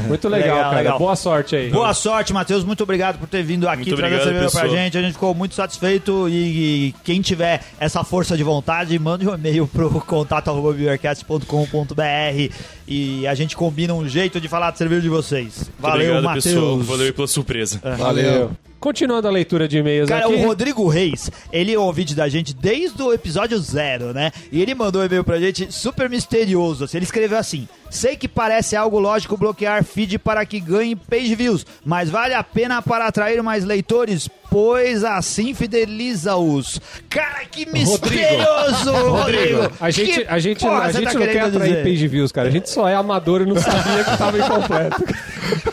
Muito 0.07 0.28
legal, 0.30 0.49
Legal, 0.55 0.63
cara. 0.63 0.78
legal. 0.78 0.99
Boa 0.99 1.16
sorte 1.16 1.55
aí. 1.55 1.70
Boa 1.70 1.93
sorte, 1.93 2.34
Matheus. 2.34 2.63
Muito 2.63 2.84
obrigado 2.84 3.18
por 3.20 3.28
ter 3.28 3.43
vindo 3.43 3.68
aqui 3.68 3.86
Muito 3.88 3.95
trazer 3.95 4.16
a 4.16 4.18
obrigado, 4.18 4.34
cerveja 4.34 4.51
pra 4.51 4.61
pessoal. 4.61 4.84
gente. 4.84 4.97
A 4.97 5.01
gente 5.01 5.13
ficou 5.13 5.34
muito 5.34 5.55
satisfeito 5.55 6.30
e, 6.30 6.88
e 6.89 6.95
quem 7.03 7.22
tiver 7.22 7.61
essa 7.80 8.03
força 8.03 8.36
de 8.38 8.43
vontade, 8.43 8.97
mande 8.99 9.28
um 9.28 9.34
e-mail 9.34 9.68
pro 9.68 9.89
contato.beercast.com.br 10.01 12.53
e 12.88 13.26
a 13.28 13.36
gente 13.36 13.55
combina 13.55 13.93
um 13.93 14.07
jeito 14.07 14.39
de 14.39 14.47
falar 14.47 14.72
de 14.72 14.78
cerveja 14.78 15.01
de 15.01 15.09
vocês. 15.09 15.70
Valeu, 15.80 16.16
obrigado, 16.18 16.34
pessoal. 16.36 16.66
Matheus. 16.78 16.86
Valeu 16.88 17.05
aí 17.05 17.13
pela 17.13 17.28
surpresa. 17.28 17.80
Valeu. 17.97 18.51
Continuando 18.86 19.27
a 19.27 19.31
leitura 19.31 19.67
de 19.67 19.79
e-mails 19.79 20.07
Cara, 20.07 20.27
aqui. 20.27 20.36
o 20.36 20.45
Rodrigo 20.45 20.88
Reis, 20.88 21.31
ele 21.51 21.75
ouve 21.75 22.05
da 22.13 22.29
gente 22.29 22.53
desde 22.53 23.01
o 23.01 23.11
episódio 23.11 23.57
zero, 23.57 24.13
né? 24.13 24.31
E 24.51 24.61
ele 24.61 24.75
mandou 24.75 25.01
um 25.01 25.05
e-mail 25.05 25.23
pra 25.23 25.39
gente 25.39 25.73
super 25.73 26.07
misterioso. 26.07 26.83
assim. 26.83 26.97
Ele 26.97 27.03
escreveu 27.05 27.39
assim: 27.39 27.67
Sei 27.89 28.15
que 28.15 28.27
parece 28.27 28.75
algo 28.75 28.99
lógico 28.99 29.38
bloquear 29.38 29.83
feed 29.83 30.19
para 30.19 30.45
que 30.45 30.59
ganhe 30.59 30.95
page 30.95 31.33
views, 31.33 31.65
mas 31.83 32.11
vale 32.11 32.36
a 32.36 32.43
pena 32.43 32.79
para 32.79 33.07
atrair 33.07 33.41
mais 33.41 33.65
leitores, 33.65 34.29
pois 34.51 35.03
assim 35.03 35.53
fideliza-os. 35.53 36.79
Cara, 37.09 37.45
que 37.45 37.65
misterioso, 37.65 38.91
Rodrigo! 38.91 39.71
A 39.79 39.89
gente, 39.89 40.11
Que 40.11 40.27
a 40.27 40.38
gente, 40.39 40.65
a 40.67 40.91
gente 40.91 41.05
tá 41.05 41.13
não 41.13 41.25
quer 41.25 41.39
atrair 41.41 41.69
dizer? 41.69 41.83
page 41.83 42.07
views, 42.07 42.31
cara. 42.31 42.49
A 42.49 42.51
gente 42.51 42.69
só 42.69 42.88
é 42.88 42.93
amador 42.93 43.41
e 43.41 43.45
não 43.45 43.55
sabia 43.55 44.03
que 44.03 44.17
tava 44.17 44.38
incompleto. 44.38 45.03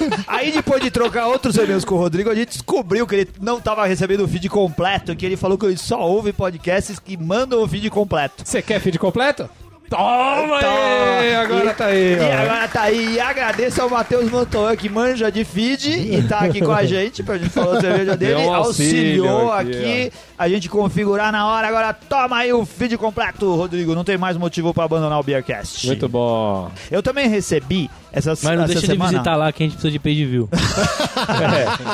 Aí 0.42 0.52
depois 0.52 0.82
de 0.82 0.90
trocar 0.90 1.26
outros 1.28 1.56
e-mails 1.56 1.84
com 1.84 1.94
o 1.94 1.98
Rodrigo, 1.98 2.30
a 2.30 2.34
gente 2.34 2.48
descobriu 2.50 3.06
que 3.06 3.14
ele 3.14 3.28
não 3.40 3.58
estava 3.58 3.86
recebendo 3.86 4.24
o 4.24 4.28
feed 4.28 4.48
completo, 4.48 5.14
que 5.14 5.24
ele 5.24 5.36
falou 5.36 5.56
que 5.56 5.66
ele 5.66 5.76
só 5.76 6.00
ouve 6.00 6.32
podcasts 6.32 6.98
que 6.98 7.16
mandam 7.16 7.62
o 7.62 7.68
feed 7.68 7.88
completo. 7.90 8.42
Você 8.44 8.60
quer 8.60 8.80
feed 8.80 8.98
completo? 8.98 9.48
Toma 9.88 10.58
aí! 10.58 11.34
Agora 11.34 11.70
E- 11.70 11.74
tá 11.74 11.84
aí, 11.86 12.14
E 12.14 12.18
ó. 12.18 12.42
agora 12.42 12.68
tá 12.68 12.82
aí. 12.82 13.14
E 13.14 13.20
agradeço 13.20 13.82
ao 13.82 13.90
Matheus 13.90 14.30
Montoya, 14.30 14.74
que 14.74 14.88
manja 14.88 15.30
de 15.30 15.44
feed 15.44 15.90
e 15.90 16.22
tá 16.26 16.38
aqui 16.40 16.62
com 16.62 16.72
a 16.72 16.82
gente 16.86 17.22
pra 17.22 17.36
gente 17.36 17.50
falar 17.50 17.74
da 17.74 17.80
cerveja 17.82 18.16
dele. 18.16 18.36
Um 18.36 18.54
auxílio 18.54 19.28
Auxiliou 19.28 19.52
aqui, 19.52 19.70
aqui, 19.70 20.12
a 20.38 20.48
gente 20.48 20.68
configurar 20.70 21.30
na 21.30 21.46
hora. 21.46 21.68
Agora 21.68 21.92
toma 21.92 22.38
aí 22.38 22.50
o 22.54 22.64
feed 22.64 22.96
completo, 22.96 23.54
Rodrigo. 23.54 23.94
Não 23.94 24.02
tem 24.02 24.16
mais 24.16 24.36
motivo 24.38 24.72
pra 24.72 24.84
abandonar 24.84 25.20
o 25.20 25.22
Beercast. 25.22 25.86
Muito 25.86 26.08
bom. 26.08 26.70
Eu 26.90 27.02
também 27.02 27.28
recebi 27.28 27.90
essa, 28.12 28.30
Mas 28.30 28.42
não 28.42 28.52
essa 28.52 28.66
deixa 28.66 28.80
de 28.82 28.86
semana. 28.86 29.10
visitar 29.10 29.36
lá 29.36 29.50
que 29.52 29.62
a 29.62 29.66
gente 29.66 29.72
precisa 29.72 29.90
de 29.90 29.98
page 29.98 30.24
view. 30.26 30.48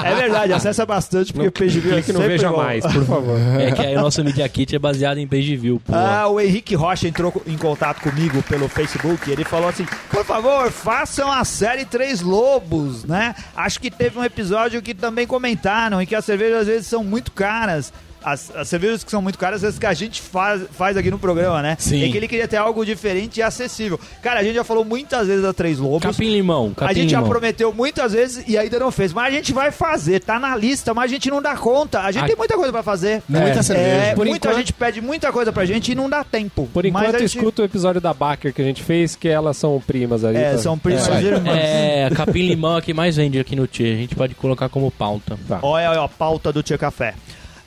É 0.05 0.15
verdade, 0.15 0.53
acessa 0.53 0.87
bastante, 0.87 1.33
porque 1.33 1.47
Não 1.47 1.53
page 1.53 1.81
view 1.81 1.93
é 1.93 1.97
no 1.99 2.03
sempre 2.03 2.29
Veja 2.29 2.51
bom. 2.51 2.57
Mais, 2.57 2.85
por 2.85 3.05
favor. 3.05 3.39
é 3.61 3.71
que 3.73 3.83
aí 3.83 3.97
o 3.97 4.01
nosso 4.01 4.23
Media 4.25 4.49
Kit 4.49 4.75
é 4.75 4.79
baseado 4.79 5.19
em 5.19 5.27
page 5.27 5.57
view, 5.57 5.81
pô. 5.85 5.93
Ah, 5.95 6.29
o 6.29 6.41
Henrique 6.41 6.75
Rocha 6.75 7.07
entrou 7.09 7.43
em 7.47 7.57
contato 7.57 8.01
comigo 8.01 8.43
pelo 8.45 8.69
Facebook 8.69 9.29
e 9.29 9.33
ele 9.33 9.45
falou 9.45 9.69
assim: 9.69 9.87
por 10.11 10.25
favor, 10.25 10.71
façam 10.71 11.31
a 11.31 11.45
série 11.45 11.85
Três 11.85 12.21
Lobos, 12.21 13.05
né? 13.05 13.35
Acho 13.57 13.81
que 13.81 13.91
teve 13.91 14.19
um 14.19 14.25
episódio 14.25 14.81
que 14.81 14.95
também 14.95 15.27
comentaram 15.27 16.01
e 16.01 16.07
que 16.07 16.15
as 16.15 16.25
cervejas 16.25 16.61
às 16.63 16.67
vezes 16.67 16.87
são 16.87 17.05
muito 17.05 17.33
caras. 17.33 17.93
As, 18.23 18.55
as 18.55 18.69
cervejas 18.69 19.05
que 19.05 19.11
são 19.11 19.23
muito 19.23 19.39
caras, 19.39 19.63
as 19.63 19.79
que 19.79 19.87
a 19.87 19.95
gente 19.95 20.21
faz, 20.21 20.63
faz 20.73 20.97
aqui 20.97 21.11
no 21.11 21.19
programa, 21.19 21.63
né? 21.63 21.77
Sim. 21.79 22.03
E 22.03 22.11
que 22.11 22.17
ele 22.17 22.27
queria 22.29 22.49
ter 22.49 22.57
algo 22.57 22.85
diferente 22.85 23.39
e 23.39 23.43
acessível. 23.43 23.99
Cara, 24.23 24.41
a 24.41 24.43
gente 24.43 24.55
já 24.57 24.65
falou 24.65 24.85
muitas 24.85 25.27
vezes 25.29 25.43
da 25.43 25.53
Três 25.53 25.79
Lobos. 25.79 26.03
Capim 26.03 26.29
limão, 26.31 26.75
capim 26.75 26.91
A 26.91 26.95
gente 26.95 27.11
já 27.11 27.19
limão. 27.19 27.31
prometeu 27.31 27.73
muitas 27.73 28.13
vezes 28.13 28.45
e 28.49 28.59
ainda 28.59 28.79
não 28.79 28.91
fez. 28.91 29.13
Mas 29.13 29.27
a 29.33 29.37
gente 29.37 29.53
vai 29.53 29.71
fazer, 29.71 30.21
tá 30.21 30.39
na 30.39 30.57
lista, 30.57 30.93
mas 30.93 31.11
a 31.11 31.15
gente 31.15 31.31
não 31.31 31.41
dá 31.41 31.57
conta. 31.57 32.01
A 32.01 32.11
gente 32.11 32.25
Ah. 32.25 32.27
tem 32.27 32.37
muita 32.37 32.55
coisa 32.57 32.73
pra 32.73 32.83
fazer. 32.83 33.23
Muita 33.29 33.61
É. 33.61 33.63
cerveja. 33.63 33.89
É, 33.89 34.15
Por 34.15 34.27
muita 34.27 34.49
enquanto- 34.49 34.59
gente 34.59 34.73
pede 34.73 35.01
muita 35.01 35.33
coisa 35.33 35.53
pra 35.53 35.65
gente 35.65 35.93
e 35.93 35.95
não 35.95 36.11
dá 36.11 36.25
tempo. 36.25 36.69
Por 36.73 36.85
enquanto, 36.85 37.15
a 37.15 37.19
gente- 37.21 37.37
escuta 37.39 37.63
o 37.63 37.65
episódio 37.65 38.01
da 38.01 38.13
Baker 38.13 38.53
que 38.53 38.61
a 38.61 38.65
gente 38.65 38.83
fez, 38.83 39.15
que 39.17 39.29
elas 39.29 39.57
são 39.57 39.81
primas 39.87 40.25
ali. 40.25 40.39
É, 40.39 40.53
tá? 40.53 40.59
são 40.59 40.77
primas 40.79 41.09
É. 41.09 41.21
irmãs. 41.23 41.57
É, 41.59 42.11
capim 42.15 42.49
limão 42.49 42.79
é 42.79 42.81
que 42.83 42.93
mais 42.93 43.17
vende 43.17 43.39
aqui 43.39 43.55
no 43.55 43.67
Tchê. 43.67 43.85
A 43.85 43.97
gente 43.97 44.15
pode 44.17 44.35
colocar 44.35 44.69
como 44.69 44.91
pauta. 44.91 45.39
Tá. 45.49 45.61
Olha, 45.63 45.91
olha 45.91 46.03
a 46.03 46.09
pauta 46.09 46.53
do 46.53 46.63
Tia 46.63 46.77
Café. 46.77 47.15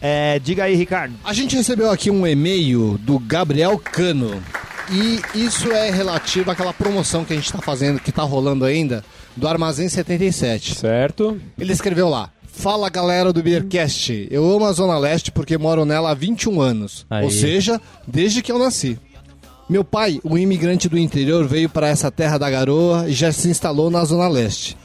É, 0.01 0.39
diga 0.39 0.63
aí, 0.63 0.75
Ricardo. 0.75 1.13
A 1.23 1.33
gente 1.33 1.55
recebeu 1.55 1.91
aqui 1.91 2.09
um 2.09 2.25
e-mail 2.25 2.97
do 2.97 3.19
Gabriel 3.19 3.77
Cano. 3.77 4.41
E 4.89 5.21
isso 5.35 5.71
é 5.71 5.89
relativo 5.89 6.51
àquela 6.51 6.73
promoção 6.73 7.23
que 7.23 7.31
a 7.31 7.35
gente 7.35 7.45
está 7.45 7.59
fazendo, 7.59 7.99
que 7.99 8.09
está 8.09 8.23
rolando 8.23 8.65
ainda, 8.65 9.05
do 9.37 9.47
Armazém 9.47 9.87
77. 9.87 10.75
Certo? 10.75 11.39
Ele 11.57 11.71
escreveu 11.71 12.09
lá: 12.09 12.29
Fala 12.51 12.89
galera 12.89 13.31
do 13.31 13.41
Beercast, 13.41 14.27
eu 14.29 14.43
amo 14.51 14.65
a 14.65 14.71
Zona 14.73 14.97
Leste 14.97 15.31
porque 15.31 15.57
moro 15.57 15.85
nela 15.85 16.11
há 16.11 16.13
21 16.13 16.59
anos. 16.59 17.05
Aí. 17.09 17.23
Ou 17.23 17.31
seja, 17.31 17.79
desde 18.05 18.41
que 18.41 18.51
eu 18.51 18.59
nasci. 18.59 18.99
Meu 19.69 19.85
pai, 19.85 20.19
um 20.25 20.37
imigrante 20.37 20.89
do 20.89 20.97
interior, 20.97 21.47
veio 21.47 21.69
para 21.69 21.87
essa 21.87 22.11
terra 22.11 22.37
da 22.37 22.49
garoa 22.49 23.05
e 23.07 23.13
já 23.13 23.31
se 23.31 23.47
instalou 23.47 23.89
na 23.89 24.03
Zona 24.03 24.27
Leste. 24.27 24.75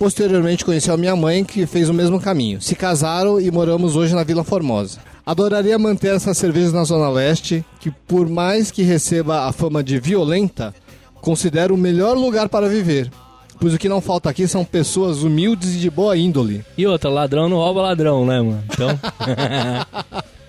Posteriormente 0.00 0.64
conheceu 0.64 0.94
a 0.94 0.96
minha 0.96 1.14
mãe, 1.14 1.44
que 1.44 1.66
fez 1.66 1.90
o 1.90 1.92
mesmo 1.92 2.18
caminho. 2.18 2.58
Se 2.58 2.74
casaram 2.74 3.38
e 3.38 3.50
moramos 3.50 3.96
hoje 3.96 4.14
na 4.14 4.24
Vila 4.24 4.42
Formosa. 4.42 4.98
Adoraria 5.26 5.78
manter 5.78 6.14
essas 6.14 6.38
cervejas 6.38 6.72
na 6.72 6.84
Zona 6.84 7.10
Leste, 7.10 7.62
que 7.78 7.90
por 8.08 8.26
mais 8.26 8.70
que 8.70 8.82
receba 8.82 9.46
a 9.46 9.52
fama 9.52 9.82
de 9.84 10.00
violenta, 10.00 10.74
considero 11.20 11.74
o 11.74 11.78
melhor 11.78 12.16
lugar 12.16 12.48
para 12.48 12.66
viver. 12.66 13.10
Pois 13.60 13.74
o 13.74 13.78
que 13.78 13.90
não 13.90 14.00
falta 14.00 14.30
aqui 14.30 14.48
são 14.48 14.64
pessoas 14.64 15.22
humildes 15.22 15.74
e 15.74 15.78
de 15.78 15.90
boa 15.90 16.16
índole. 16.16 16.64
E 16.78 16.86
outra, 16.86 17.10
ladrão 17.10 17.46
não 17.46 17.58
rouba 17.58 17.82
ladrão, 17.82 18.24
né, 18.24 18.40
mano? 18.40 18.64
Então, 18.72 18.98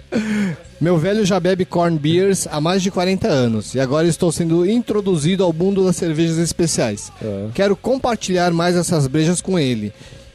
Meu 0.80 0.98
velho 0.98 1.26
já 1.26 1.40
bebe 1.40 1.64
corn 1.64 1.98
beers 1.98 2.48
há 2.52 2.60
mais 2.60 2.82
de 2.82 2.90
40 2.92 3.28
anos 3.28 3.76
e 3.76 3.80
agora 3.80 4.08
estou 4.08 4.32
sendo 4.32 4.70
introduzido 4.70 5.44
ao 5.44 5.54
mundo 5.54 5.86
das 5.86 5.96
cervejas 5.96 6.38
especiais. 6.38 7.12
É. 7.22 7.48
Quero 7.54 7.76
compartilhar 7.76 8.52
mais 8.52 8.76
essas 8.76 9.08
brejas 9.08 9.42
com 9.42 9.58
ele. 9.60 9.94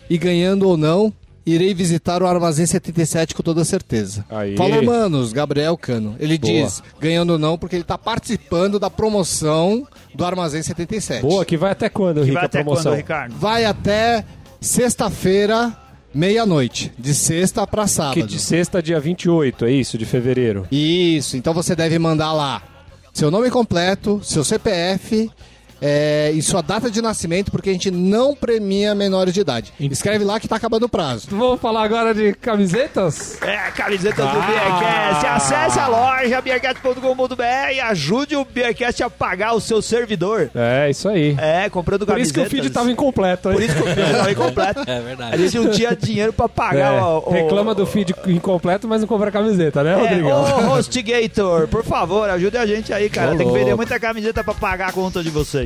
E 0.08 0.16
ganhando 0.16 0.68
ou 0.68 0.76
não, 0.76 1.12
irei 1.44 1.74
visitar 1.74 2.22
o 2.22 2.26
Armazém 2.26 2.64
77 2.64 3.34
com 3.34 3.42
toda 3.42 3.64
certeza. 3.64 4.24
Aí. 4.30 4.56
Falou, 4.56 4.82
manos, 4.84 5.32
Gabriel 5.32 5.76
Cano. 5.76 6.14
Ele 6.20 6.38
Boa. 6.38 6.52
diz, 6.52 6.82
ganhando 7.00 7.30
ou 7.34 7.38
não, 7.38 7.58
porque 7.58 7.74
ele 7.74 7.82
está 7.82 7.98
participando 7.98 8.78
da 8.78 8.88
promoção 8.88 9.86
do 10.14 10.24
Armazém 10.24 10.62
77. 10.62 11.22
Boa, 11.22 11.44
que 11.44 11.56
vai 11.56 11.72
até 11.72 11.88
quando, 11.88 12.20
Que 12.20 12.26
Rica, 12.28 12.34
vai 12.34 12.42
a 12.42 12.46
até 12.46 12.62
promoção? 12.62 12.92
quando, 12.92 12.96
Ricardo? 12.98 13.34
Vai 13.36 13.64
até 13.64 14.24
sexta-feira, 14.60 15.76
meia-noite. 16.16 16.92
De 16.98 17.14
sexta 17.14 17.66
para 17.66 17.86
sábado. 17.86 18.14
Que 18.14 18.22
de 18.22 18.38
sexta, 18.38 18.82
dia 18.82 18.98
28, 18.98 19.66
é 19.66 19.70
isso? 19.70 19.98
De 19.98 20.04
fevereiro. 20.04 20.66
Isso, 20.70 21.36
então 21.36 21.52
você 21.52 21.76
deve 21.76 21.98
mandar 21.98 22.32
lá 22.32 22.62
seu 23.12 23.30
nome 23.30 23.50
completo, 23.50 24.20
seu 24.22 24.44
CPF 24.44 25.30
é, 25.80 26.30
e 26.34 26.42
sua 26.42 26.62
data 26.62 26.90
de 26.90 27.00
nascimento, 27.02 27.50
porque 27.50 27.70
a 27.70 27.72
gente 27.72 27.90
não 27.90 28.34
premia 28.34 28.94
menores 28.94 29.32
de 29.34 29.40
idade. 29.40 29.72
Escreve 29.78 30.24
lá 30.24 30.38
que 30.40 30.48
tá 30.48 30.56
acabando 30.56 30.84
o 30.84 30.88
prazo. 30.88 31.28
Vamos 31.30 31.60
falar 31.60 31.82
agora 31.84 32.14
de 32.14 32.32
camisetas? 32.34 33.40
É, 33.42 33.56
camiseta 33.72 34.22
do 34.22 34.28
Ah. 34.28 34.46
Beercast. 34.46 35.26
Acesse 35.26 35.78
a 35.78 35.86
loja 35.88 36.40
beercast.com.br 36.40 37.42
e 37.74 37.80
ajude 37.80 38.36
o 38.36 38.44
Beercast 38.44 39.02
a 39.02 39.10
pagar 39.10 39.52
o 39.54 39.60
seu 39.60 39.80
servidor. 39.82 40.50
É, 40.54 40.90
isso 40.90 41.08
aí. 41.08 41.36
É, 41.38 41.68
comprando 41.68 42.06
Por 42.06 42.18
isso 42.18 42.32
camisetas. 42.32 42.52
que 42.52 42.58
o 42.58 42.62
feed 42.62 42.70
tava 42.72 42.90
incompleto. 42.90 43.48
hein? 43.50 43.54
Por 43.54 43.62
isso 43.62 43.74
que 43.74 43.82
o 43.82 43.94
feed 43.94 44.12
tava 44.12 44.30
incompleto. 44.32 44.76
É 44.86 44.98
A 44.98 45.00
verdade. 45.00 45.48
gente 45.48 45.58
não 45.58 45.70
tinha 45.72 45.96
dinheiro 45.96 46.32
pra 46.32 46.48
pagar 46.48 46.94
É, 46.94 47.00
o, 47.00 47.22
o... 47.26 47.30
Reclama 47.30 47.74
do 47.74 47.84
feed 47.86 48.14
incompleto, 48.26 48.86
mas 48.86 49.00
não 49.00 49.08
compra 49.08 49.30
camiseta, 49.30 49.82
né, 49.82 49.92
É, 49.92 49.96
Rodrigão? 49.96 50.68
ô 50.70 50.72
Hostigator, 50.78 51.66
por 51.68 51.84
favor, 51.84 52.28
ajude 52.30 52.56
a 52.56 52.64
gente 52.66 52.92
aí, 52.92 53.08
cara. 53.10 53.32
Ô, 53.34 53.36
Tem 53.36 53.46
que 53.46 53.52
vender 53.52 53.74
muita 53.74 53.98
camiseta 53.98 54.42
pra 54.44 54.54
pagar 54.54 54.88
a 54.88 54.92
conta 54.92 55.22
de 55.22 55.30
vocês. 55.30 55.65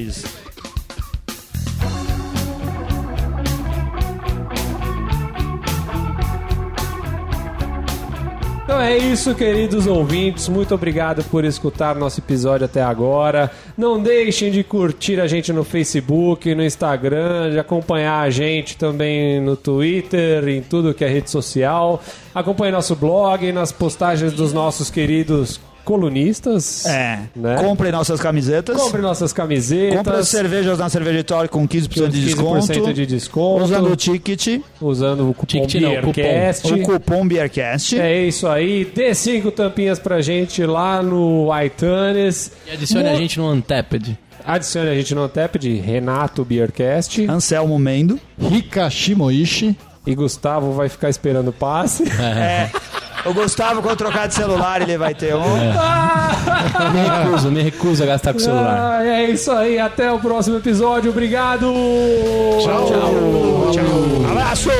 Então 8.71 8.81
é 8.81 8.97
isso, 8.97 9.35
queridos 9.35 9.89
ouvintes. 9.89 10.49
Muito 10.49 10.73
obrigado 10.73 11.25
por 11.25 11.45
escutar 11.45 11.97
nosso 11.97 12.21
episódio 12.21 12.67
até 12.67 12.81
agora. 12.81 13.51
Não 13.77 14.01
deixem 14.01 14.51
de 14.51 14.63
curtir 14.63 15.21
a 15.21 15.27
gente 15.27 15.53
no 15.53 15.65
Facebook, 15.65 16.55
no 16.55 16.65
Instagram, 16.65 17.51
de 17.51 17.59
acompanhar 17.59 18.21
a 18.21 18.31
gente 18.31 18.77
também 18.77 19.41
no 19.41 19.57
Twitter, 19.57 20.47
em 20.49 20.63
tudo 20.63 20.95
que 20.95 21.05
é 21.05 21.09
rede 21.09 21.29
social. 21.29 22.01
Acompanhe 22.33 22.71
nosso 22.71 22.95
blog, 22.95 23.51
nas 23.51 23.73
postagens 23.73 24.33
dos 24.33 24.53
nossos 24.53 24.89
queridos 24.89 25.61
colunistas. 25.85 26.85
É, 26.87 27.21
Né? 27.35 27.57
comprem 27.57 27.93
nossas 27.93 28.21
camisetas. 28.21 28.77
Compre 28.77 29.01
nossas 29.01 29.33
camisetas. 29.33 29.97
Compre 29.99 30.17
as 30.17 30.29
cervejas 30.29 30.79
na 30.79 30.89
Cervejatória 30.89 31.49
com 31.49 31.67
15% 31.67 32.09
de 32.09 32.21
15% 32.35 32.67
desconto. 32.67 32.93
de 32.93 33.07
desconto. 33.07 33.65
Usando 33.65 33.93
o 33.93 33.97
ticket, 33.97 34.61
usando 34.81 35.29
o 35.31 35.35
cupom 35.35 35.67
Ticket 35.67 35.83
não, 35.83 35.95
cupom. 35.97 36.13
BeerCast. 36.13 36.73
o 36.73 36.83
cupom 36.83 37.27
Beercast. 37.29 37.99
É 38.01 38.27
isso 38.27 38.47
aí. 38.47 38.85
Dê 38.85 39.15
cinco 39.15 39.51
tampinhas 39.51 39.99
pra 39.99 40.21
gente 40.21 40.65
lá 40.65 41.03
no 41.03 41.49
iTunes. 41.63 42.53
E 42.69 42.73
adicione 42.73 43.05
Mo- 43.09 43.15
a 43.15 43.17
gente 43.17 43.39
no 43.39 43.51
Untapped. 43.53 44.19
Adicione 44.45 44.89
a 44.89 44.95
gente 44.95 45.15
no 45.15 45.29
tap 45.29 45.57
de 45.59 45.75
Renato 45.77 46.45
Beercast. 46.45 47.25
Anselmo 47.29 47.79
Mendo. 47.79 48.19
Rika 48.41 48.89
Shimoishi. 48.89 49.77
E 50.07 50.15
Gustavo 50.15 50.73
vai 50.73 50.89
ficar 50.89 51.11
esperando 51.11 51.49
o 51.49 51.53
passe. 51.53 52.05
É. 52.21 52.71
O 53.25 53.35
Gustavo, 53.35 53.83
quando 53.83 53.99
trocar 53.99 54.29
de 54.29 54.35
celular, 54.35 54.81
ele 54.83 54.97
vai 54.97 55.15
ter 55.15 55.35
um. 55.35 55.41
Me 56.93 57.09
recuso, 57.09 57.51
me 57.51 57.63
recuso 57.63 58.03
a 58.03 58.07
gastar 58.07 58.33
com 58.33 58.39
o 58.39 58.43
celular. 58.43 58.99
Ah, 59.01 59.07
é 59.07 59.31
isso 59.31 59.53
aí. 59.53 59.79
Até 59.79 60.11
o 60.11 60.19
próximo 60.19 60.57
episódio. 60.57 61.11
Obrigado. 61.11 61.73
Tchau. 62.63 62.89
Abraço. 64.31 64.71